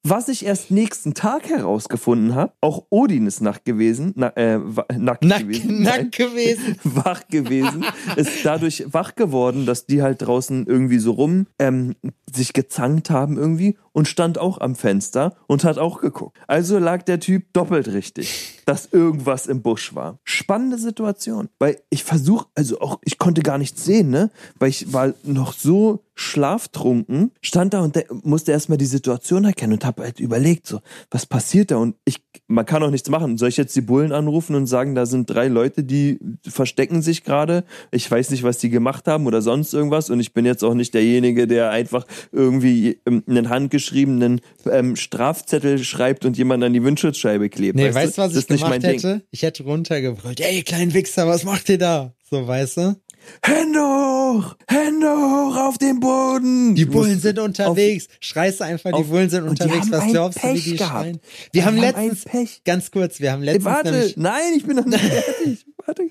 Was 0.06 0.28
ich 0.28 0.44
erst 0.44 0.70
nächsten 0.70 1.14
Tag 1.14 1.48
herausgefunden 1.48 2.34
habe, 2.34 2.52
auch 2.60 2.84
Odin 2.90 3.26
ist 3.26 3.40
nackt 3.40 3.64
gewesen, 3.64 4.12
na, 4.16 4.28
äh, 4.36 4.58
nackt 4.98 5.24
Nack, 5.24 5.40
gewesen, 5.40 5.82
nack 5.82 5.96
nein, 5.96 6.10
gewesen. 6.10 6.76
wach 6.84 7.26
gewesen, 7.28 7.86
ist 8.16 8.44
dadurch 8.44 8.84
wach 8.88 9.14
geworden, 9.14 9.64
dass 9.64 9.86
die 9.86 10.02
halt 10.02 10.20
draußen 10.20 10.66
irgendwie 10.66 10.98
so 10.98 11.12
rum 11.12 11.46
ähm, 11.58 11.94
sich 12.30 12.52
gezankt 12.52 13.08
haben 13.08 13.38
irgendwie 13.38 13.78
und 13.92 14.06
stand 14.06 14.36
auch 14.36 14.60
am 14.60 14.76
Fenster 14.76 15.36
und 15.46 15.64
hat 15.64 15.78
auch 15.78 16.02
geguckt. 16.02 16.36
Also 16.48 16.78
lag 16.78 17.02
der 17.04 17.18
Typ 17.18 17.50
doppelt 17.54 17.88
richtig, 17.88 18.62
dass 18.66 18.88
irgendwas 18.92 19.46
im 19.46 19.62
Busch 19.62 19.94
war. 19.94 20.18
Spannende 20.24 20.78
Situation, 20.78 21.48
weil 21.58 21.80
ich 21.90 22.04
versuch, 22.04 22.46
also 22.54 22.80
auch 22.80 22.98
ich 23.04 23.18
konnte 23.18 23.42
gar 23.42 23.58
nichts 23.58 23.84
sehen, 23.84 24.10
ne, 24.10 24.30
weil 24.58 24.70
ich 24.70 24.92
war 24.92 25.14
noch 25.24 25.52
so 25.52 26.04
schlaftrunken, 26.16 27.32
stand 27.40 27.74
da 27.74 27.80
und 27.80 27.98
musste 28.24 28.52
erstmal 28.52 28.78
die 28.78 28.86
Situation 28.86 29.44
erkennen 29.44 29.72
und 29.72 29.84
habe 29.84 30.04
halt 30.04 30.20
überlegt, 30.20 30.66
so, 30.66 30.80
was 31.10 31.26
passiert 31.26 31.72
da? 31.72 31.76
Und 31.76 31.96
ich, 32.04 32.22
man 32.46 32.64
kann 32.64 32.82
auch 32.84 32.90
nichts 32.90 33.08
machen. 33.10 33.36
Soll 33.36 33.48
ich 33.48 33.56
jetzt 33.56 33.74
die 33.74 33.80
Bullen 33.80 34.12
anrufen 34.12 34.54
und 34.54 34.66
sagen, 34.66 34.94
da 34.94 35.06
sind 35.06 35.28
drei 35.28 35.48
Leute, 35.48 35.82
die 35.82 36.20
verstecken 36.46 37.02
sich 37.02 37.24
gerade? 37.24 37.64
Ich 37.90 38.08
weiß 38.08 38.30
nicht, 38.30 38.44
was 38.44 38.58
die 38.58 38.70
gemacht 38.70 39.08
haben 39.08 39.26
oder 39.26 39.42
sonst 39.42 39.74
irgendwas. 39.74 40.08
Und 40.08 40.20
ich 40.20 40.32
bin 40.32 40.46
jetzt 40.46 40.62
auch 40.62 40.74
nicht 40.74 40.94
derjenige, 40.94 41.48
der 41.48 41.70
einfach 41.70 42.06
irgendwie 42.30 43.00
ähm, 43.06 43.24
einen 43.26 43.48
handgeschriebenen 43.48 44.40
ähm, 44.70 44.94
Strafzettel 44.94 45.82
schreibt 45.82 46.24
und 46.24 46.38
jemand 46.38 46.62
an 46.62 46.72
die 46.72 46.84
Windschutzscheibe 46.84 47.48
klebt. 47.48 47.76
Nee, 47.76 47.92
weißt 47.92 48.18
du, 48.18 48.22
was 48.22 48.32
Das 48.32 48.44
ich 48.44 48.50
nicht 48.50 48.53
gemacht 48.60 48.70
mein 48.70 48.80
Ding. 48.80 48.90
hätte? 48.92 49.22
Ich 49.30 49.42
hätte 49.42 49.62
runtergebrüllt. 49.64 50.40
Ey, 50.40 50.62
kleinen 50.62 50.92
Wichser, 50.94 51.26
was 51.28 51.44
macht 51.44 51.68
ihr 51.68 51.78
da? 51.78 52.14
So, 52.30 52.46
weißt 52.46 52.76
du? 52.78 52.96
Hände 53.42 53.80
hoch! 53.80 54.54
Hände 54.68 55.06
hoch 55.08 55.56
auf 55.56 55.78
den 55.78 55.98
Boden! 55.98 56.74
Die 56.74 56.84
Bullen 56.84 57.18
sind 57.18 57.38
unterwegs. 57.38 58.06
Schreist 58.20 58.60
einfach, 58.60 58.90
die 58.90 58.96
auf- 58.96 59.08
Bullen 59.08 59.30
sind 59.30 59.44
die 59.44 59.48
unterwegs. 59.50 59.90
Was 59.90 60.06
glaubst 60.08 60.38
du, 60.42 60.48
wie 60.48 60.52
Pech 60.52 60.64
die 60.64 60.76
gehabt. 60.76 60.90
schreien? 60.92 61.14
Wir 61.14 61.20
Die 61.54 61.64
haben 61.64 61.76
haben 61.76 61.80
letztens, 62.10 62.24
Pech. 62.24 62.62
ganz 62.64 62.90
kurz, 62.90 63.20
wir 63.20 63.32
haben 63.32 63.40
Ey, 63.40 63.46
letztens 63.46 63.64
warte, 63.64 63.90
nämlich, 63.92 64.16
nein, 64.18 64.52
ich 64.56 64.66
bin 64.66 64.76
noch 64.76 64.84
nicht 64.84 65.00
fertig. 65.00 65.66
Warte. 65.86 66.02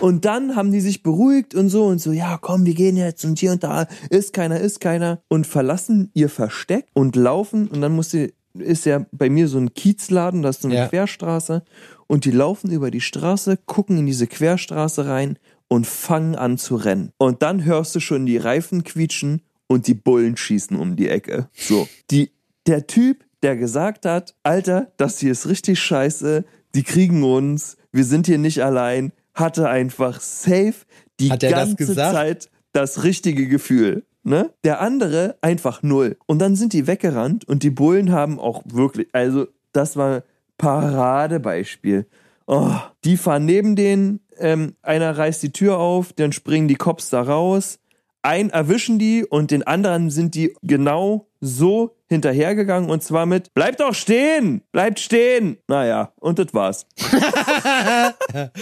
Und 0.00 0.24
dann 0.24 0.56
haben 0.56 0.72
die 0.72 0.80
sich 0.80 1.02
beruhigt 1.02 1.54
und 1.54 1.68
so 1.68 1.84
und 1.84 2.00
so, 2.00 2.12
ja, 2.12 2.38
komm, 2.40 2.64
wir 2.64 2.74
gehen 2.74 2.96
jetzt 2.96 3.24
und 3.24 3.38
hier 3.38 3.52
und 3.52 3.62
da 3.62 3.86
ist 4.08 4.32
keiner, 4.32 4.58
ist 4.58 4.80
keiner 4.80 5.22
und 5.28 5.46
verlassen 5.46 6.10
ihr 6.14 6.28
Versteck 6.28 6.86
und 6.94 7.14
laufen 7.14 7.68
und 7.68 7.80
dann 7.82 7.92
musste 7.92 8.32
ist 8.54 8.86
ja 8.86 9.06
bei 9.12 9.30
mir 9.30 9.48
so 9.48 9.58
ein 9.58 9.74
Kiezladen, 9.74 10.42
das 10.42 10.56
ist 10.56 10.62
so 10.62 10.68
eine 10.68 10.76
Ja. 10.76 10.88
Querstraße 10.88 11.62
und 12.06 12.24
die 12.24 12.30
laufen 12.30 12.70
über 12.70 12.90
die 12.90 13.00
Straße, 13.00 13.58
gucken 13.66 13.98
in 13.98 14.06
diese 14.06 14.26
Querstraße 14.26 15.06
rein 15.06 15.38
und 15.68 15.86
fangen 15.86 16.34
an 16.34 16.58
zu 16.58 16.76
rennen. 16.76 17.12
Und 17.18 17.42
dann 17.42 17.64
hörst 17.64 17.94
du 17.94 18.00
schon 18.00 18.26
die 18.26 18.36
Reifen 18.36 18.84
quietschen 18.84 19.42
und 19.66 19.86
die 19.86 19.94
Bullen 19.94 20.36
schießen 20.36 20.76
um 20.76 20.96
die 20.96 21.08
Ecke. 21.08 21.48
So, 21.54 21.88
die 22.10 22.30
der 22.66 22.86
Typ, 22.86 23.24
der 23.42 23.56
gesagt 23.56 24.04
hat, 24.04 24.34
Alter, 24.42 24.92
das 24.98 25.18
hier 25.18 25.32
ist 25.32 25.48
richtig 25.48 25.80
scheiße, 25.80 26.44
die 26.74 26.82
kriegen 26.82 27.22
uns, 27.24 27.76
wir 27.90 28.04
sind 28.04 28.26
hier 28.26 28.38
nicht 28.38 28.62
allein, 28.62 29.12
hatte 29.34 29.68
einfach 29.68 30.20
safe 30.20 30.74
die 31.18 31.28
ganze? 31.28 31.94
Zeit 31.94 32.50
das 32.72 33.04
richtige 33.04 33.48
Gefühl. 33.48 34.04
Ne? 34.24 34.52
Der 34.64 34.80
andere 34.80 35.36
einfach 35.40 35.82
null. 35.82 36.16
Und 36.26 36.38
dann 36.38 36.54
sind 36.54 36.72
die 36.72 36.86
weggerannt 36.86 37.46
und 37.46 37.62
die 37.62 37.70
Bullen 37.70 38.12
haben 38.12 38.38
auch 38.38 38.62
wirklich, 38.66 39.08
also 39.12 39.46
das 39.72 39.96
war 39.96 40.22
Paradebeispiel. 40.58 42.06
Oh, 42.46 42.74
die 43.04 43.16
fahren 43.16 43.46
neben 43.46 43.74
denen, 43.76 44.20
ähm, 44.38 44.74
einer 44.82 45.16
reißt 45.16 45.42
die 45.42 45.52
Tür 45.52 45.78
auf, 45.78 46.12
dann 46.12 46.32
springen 46.32 46.68
die 46.68 46.76
Cops 46.76 47.10
da 47.10 47.22
raus, 47.22 47.78
einen 48.22 48.50
erwischen 48.50 48.98
die 48.98 49.24
und 49.24 49.50
den 49.50 49.64
anderen 49.64 50.10
sind 50.10 50.34
die 50.34 50.54
genau 50.62 51.26
so 51.40 51.96
hinterhergegangen 52.08 52.88
und 52.88 53.02
zwar 53.02 53.26
mit 53.26 53.52
Bleibt 53.54 53.80
doch 53.80 53.94
stehen! 53.94 54.62
Bleibt 54.70 55.00
stehen! 55.00 55.58
Naja, 55.66 56.12
und 56.20 56.38
das 56.38 56.54
war's. 56.54 56.86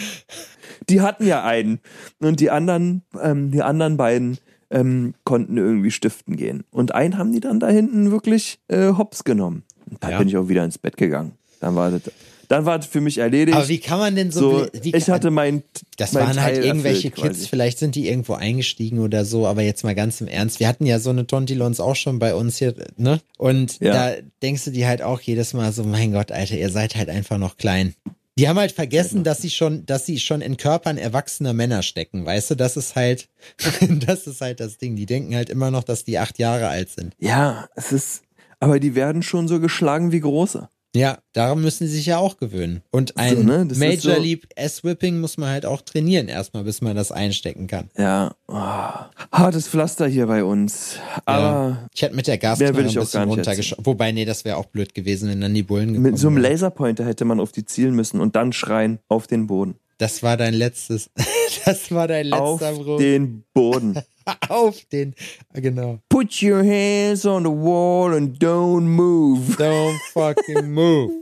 die 0.89 1.03
hatten 1.03 1.27
ja 1.27 1.45
einen 1.45 1.81
und 2.21 2.41
die 2.41 2.51
anderen, 2.51 3.03
ähm, 3.21 3.51
die 3.51 3.63
anderen 3.63 3.99
beiden 3.99 4.39
ähm, 4.71 5.15
konnten 5.25 5.57
irgendwie 5.57 5.91
stiften 5.91 6.37
gehen. 6.37 6.65
Und 6.71 6.95
einen 6.95 7.19
haben 7.19 7.33
die 7.33 7.41
dann 7.41 7.61
da 7.61 7.69
hinten 7.69 8.11
wirklich 8.11 8.59
äh, 8.69 8.93
hops 8.93 9.25
genommen. 9.25 9.65
Und 9.91 10.03
dann 10.03 10.13
Ja. 10.13 10.19
bin 10.19 10.29
ich 10.29 10.37
auch 10.37 10.49
wieder 10.49 10.65
ins 10.65 10.79
Bett 10.79 10.97
gegangen. 10.97 11.33
Dann 11.61 11.75
war 11.75 11.91
das, 11.91 12.03
dann 12.49 12.65
war 12.65 12.79
das 12.79 12.87
für 12.87 13.01
mich 13.01 13.19
erledigt. 13.19 13.57
aber 13.57 13.69
wie 13.69 13.79
kann 13.79 13.99
man 13.99 14.15
denn 14.17 14.31
so, 14.31 14.65
so, 14.65 14.67
wie, 14.83 14.97
ich 14.97 15.11
hatte 15.11 15.31
mein 15.31 15.63
Das 15.99 16.13
mein 16.13 16.27
waren 16.29 16.43
halt 16.43 16.55
Teil 16.57 16.65
irgendwelche 16.65 17.09
erfüllt 17.09 17.27
Kids, 17.29 17.39
quasi. 17.39 17.49
vielleicht 17.49 17.79
sind 17.79 17.95
die 17.97 18.09
irgendwo 18.09 18.33
eingestiegen 18.35 19.01
oder 19.01 19.25
so, 19.25 19.47
aber 19.47 19.63
jetzt 19.63 19.85
mal 19.85 19.95
ganz 19.95 20.21
im 20.21 20.27
Ernst. 20.29 20.59
Wir 20.61 20.69
hatten 20.69 20.87
ja 20.87 20.99
so 20.99 21.11
eine 21.11 21.27
Tontilons 21.27 21.81
auch 21.81 21.97
schon 21.97 22.19
bei 22.19 22.35
uns 22.35 22.57
hier, 22.59 22.75
ne? 22.97 23.21
Und 23.37 23.79
Ja. 23.81 23.93
da 23.93 24.23
denkst 24.43 24.65
du 24.65 24.71
dir 24.71 24.89
halt 24.89 25.03
auch 25.03 25.21
jedes 25.21 25.53
Mal 25.53 25.71
so, 25.73 25.85
mein 25.85 26.13
Gott, 26.13 26.33
Alter, 26.33 26.57
ihr 26.57 26.71
seid 26.71 26.97
halt 26.97 27.09
einfach 27.11 27.39
noch 27.39 27.57
klein. 27.57 27.95
Die 28.41 28.49
haben 28.49 28.59
halt 28.59 28.73
vergessen, 28.73 29.23
dass 29.23 29.43
sie 29.43 29.51
schon, 29.51 29.85
dass 29.85 30.07
sie 30.07 30.19
schon 30.19 30.41
in 30.41 30.57
Körpern 30.57 30.97
erwachsener 30.97 31.53
Männer 31.53 31.83
stecken, 31.83 32.25
weißt 32.25 32.53
du? 32.53 32.55
Das 32.55 32.79
ist 32.79 32.97
halt, 32.97 33.29
das 34.07 34.27
ist 34.27 34.41
halt 34.41 34.61
das 34.61 34.79
Ding. 34.79 34.97
Die 34.97 35.05
denken 35.05 35.35
halt 35.35 35.51
immer 35.51 35.71
noch, 35.71 35.85
dass 35.85 36.05
die 36.05 36.19
acht 36.19 36.39
Jahre 36.39 36.69
alt 36.69 36.89
sind. 36.89 37.15
Ja, 37.19 37.69
es 37.77 37.93
ist, 37.93 38.23
aber 38.59 38.81
die 38.81 38.95
werden 38.95 39.23
schon 39.23 39.47
so 39.47 39.61
geschlagen 39.61 40.11
wie 40.11 40.21
große. 40.21 40.71
Ja, 40.95 41.19
daran 41.35 41.61
müssen 41.61 41.87
sie 41.87 41.95
sich 41.95 42.07
ja 42.07 42.19
auch 42.19 42.37
gewöhnen. 42.37 42.83
Und 42.91 43.17
ein 43.17 43.45
ne, 43.45 43.65
das 43.65 43.79
ist 43.79 43.85
Major 43.85 44.17
so- 44.17 44.23
League 44.23 44.49
S-Whipping 44.57 45.21
muss 45.21 45.39
man 45.39 45.49
halt 45.51 45.65
auch 45.65 45.83
trainieren 45.83 46.27
erstmal, 46.27 46.65
bis 46.65 46.81
man 46.83 46.97
das 46.97 47.13
einstecken 47.13 47.69
kann. 47.69 47.91
Ja, 47.97 48.35
oh, 48.49 48.55
hartes 48.57 49.69
Pflaster 49.69 50.09
hier 50.09 50.27
bei 50.27 50.43
uns. 50.43 50.97
Aber 51.27 51.41
Ja. 51.43 51.89
Ich 51.95 52.03
hätte 52.03 52.17
mit 52.17 52.27
der 52.27 52.39
Gasknarre 52.39 52.77
ein 52.77 52.93
bisschen 52.93 53.29
runtergeschoben. 53.29 53.87
Wobei, 53.87 54.11
nee, 54.11 54.25
das 54.25 54.45
wäre 54.45 54.57
auch 54.57 54.67
blöd 54.67 54.93
gewesen, 54.95 55.29
wenn 55.29 55.41
dann 55.41 55.55
die 55.55 55.63
Bullen 55.63 55.89
gekommen 55.89 56.03
mit 56.11 56.19
so 56.19 56.27
einem. 56.27 56.39
Laserpointer 56.39 57.05
hätte 57.07 57.25
man 57.25 57.39
auf 57.39 57.53
die 57.53 57.65
zielen 57.65 57.95
müssen 57.95 58.21
und 58.21 58.35
dann 58.35 58.53
schreien 58.53 58.99
auf 59.09 59.29
den 59.29 59.47
Boden. 59.47 59.77
Das 60.01 60.23
war 60.23 60.37
dein 60.37 60.55
letztes. 60.55 61.11
Das 61.67 61.91
war 61.91 62.09
dein 62.09 62.27
letzter 62.29 62.43
Auf 62.71 62.79
Bruch. 62.79 62.99
den 62.99 63.45
Boden. 63.53 64.01
Auf 64.49 64.85
den. 64.87 65.15
Genau. 65.53 65.99
Put 66.09 66.41
your 66.43 66.63
hands 66.65 67.27
on 67.27 67.43
the 67.45 67.51
wall 67.51 68.15
and 68.15 68.39
don't 68.43 68.83
move. 68.87 69.57
Don't 69.57 69.99
fucking 70.13 70.73
move. 70.73 71.13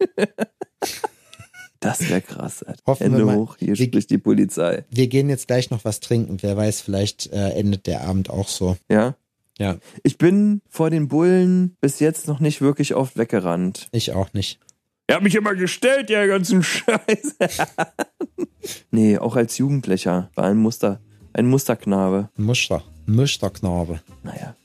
Das 1.80 2.08
wäre 2.08 2.20
krass. 2.22 2.62
Alter. 2.62 2.82
Hoffen 2.86 3.02
Hände 3.04 3.18
wir 3.18 3.26
mal. 3.26 3.36
hoch, 3.36 3.56
hier 3.58 3.76
Wir- 3.78 3.86
spricht 3.86 4.10
die 4.10 4.18
Polizei. 4.18 4.84
Wir 4.90 5.06
gehen 5.08 5.28
jetzt 5.28 5.46
gleich 5.46 5.70
noch 5.70 5.84
was 5.84 6.00
trinken. 6.00 6.38
Wer 6.40 6.56
weiß, 6.56 6.80
vielleicht 6.80 7.32
äh, 7.32 7.50
endet 7.50 7.86
der 7.86 8.02
Abend 8.02 8.28
auch 8.30 8.48
so. 8.48 8.76
Ja? 8.90 9.14
Ja, 9.58 9.76
Ich 10.02 10.18
bin 10.18 10.60
vor 10.68 10.90
den 10.90 11.08
Bullen 11.08 11.76
bis 11.80 12.00
jetzt 12.00 12.28
noch 12.28 12.40
nicht 12.40 12.60
wirklich 12.60 12.94
oft 12.94 13.16
weggerannt. 13.16 13.88
ich 13.92 14.12
auch 14.12 14.32
nicht. 14.32 14.58
Er 15.08 15.16
hat 15.16 15.22
mich 15.22 15.34
immer 15.36 15.54
gestellt, 15.54 16.08
der 16.08 16.26
ganzen 16.26 16.62
Scheiß. 16.62 17.36
nee, 18.90 19.18
auch 19.18 19.36
als 19.36 19.56
Jugendlicher 19.58 20.30
war 20.34 20.44
ein 20.46 20.56
Muster, 20.56 21.00
ein 21.32 21.46
Musterknabe. 21.46 22.28
Muster. 22.36 22.82
Musterknabe. 23.06 24.00
Naja. 24.24 24.56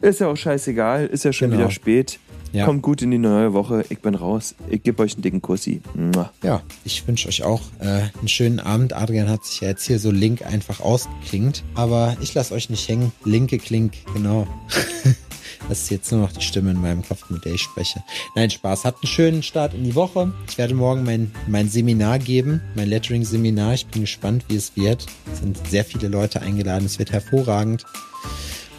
Ist 0.00 0.20
ja 0.20 0.28
auch 0.28 0.36
scheißegal, 0.36 1.06
ist 1.06 1.24
ja 1.24 1.32
schon 1.32 1.50
Genau. 1.50 1.62
wieder 1.62 1.70
spät. 1.70 2.18
Ja. 2.52 2.66
Kommt 2.66 2.82
gut 2.82 3.02
in 3.02 3.10
die 3.10 3.18
neue 3.18 3.52
Woche. 3.52 3.84
Ich 3.88 3.98
bin 3.98 4.14
raus. 4.14 4.54
Ich 4.68 4.84
gebe 4.84 5.02
euch 5.02 5.14
einen 5.14 5.22
dicken 5.22 5.42
Kussi. 5.42 5.80
Mua. 5.94 6.32
Ja, 6.44 6.62
ich 6.84 7.04
wünsche 7.08 7.26
euch 7.28 7.42
auch 7.42 7.60
äh, 7.80 8.02
einen 8.16 8.28
schönen 8.28 8.60
Abend. 8.60 8.92
Adrian 8.92 9.28
hat 9.28 9.44
sich 9.44 9.60
ja 9.60 9.68
jetzt 9.70 9.84
hier 9.84 9.98
so 9.98 10.12
Link 10.12 10.46
einfach 10.46 10.78
ausgeklingt. 10.80 11.64
Aber 11.74 12.16
ich 12.20 12.32
lasse 12.34 12.54
euch 12.54 12.70
nicht 12.70 12.88
hängen. 12.88 13.10
Linke 13.24 13.58
Klink, 13.58 13.94
genau. 14.14 14.46
Das 15.68 15.82
ist 15.82 15.90
jetzt 15.90 16.12
nur 16.12 16.20
noch 16.20 16.32
die 16.32 16.42
Stimme 16.42 16.70
in 16.70 16.80
meinem 16.80 17.02
Kopf, 17.02 17.30
mit 17.30 17.44
der 17.44 17.54
ich 17.54 17.62
spreche. 17.62 18.02
Nein, 18.34 18.50
Spaß. 18.50 18.84
Habt 18.84 19.02
einen 19.02 19.10
schönen 19.10 19.42
Start 19.42 19.74
in 19.74 19.84
die 19.84 19.94
Woche. 19.94 20.32
Ich 20.48 20.58
werde 20.58 20.74
morgen 20.74 21.04
mein, 21.04 21.32
mein 21.46 21.68
Seminar 21.68 22.18
geben, 22.18 22.60
mein 22.74 22.88
Lettering-Seminar. 22.88 23.74
Ich 23.74 23.86
bin 23.86 24.02
gespannt, 24.02 24.44
wie 24.48 24.56
es 24.56 24.76
wird. 24.76 25.06
Es 25.32 25.40
sind 25.40 25.58
sehr 25.68 25.84
viele 25.84 26.08
Leute 26.08 26.42
eingeladen. 26.42 26.84
Es 26.84 26.98
wird 26.98 27.12
hervorragend. 27.12 27.84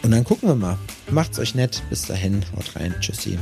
Und 0.02 0.12
dann 0.12 0.24
gucken 0.24 0.48
wir 0.48 0.54
mal. 0.54 0.78
Macht's 1.10 1.38
euch 1.38 1.54
nett. 1.54 1.82
Bis 1.90 2.02
dahin. 2.02 2.44
Haut 2.54 2.76
rein. 2.76 2.94
Tschüssi. 3.00 3.38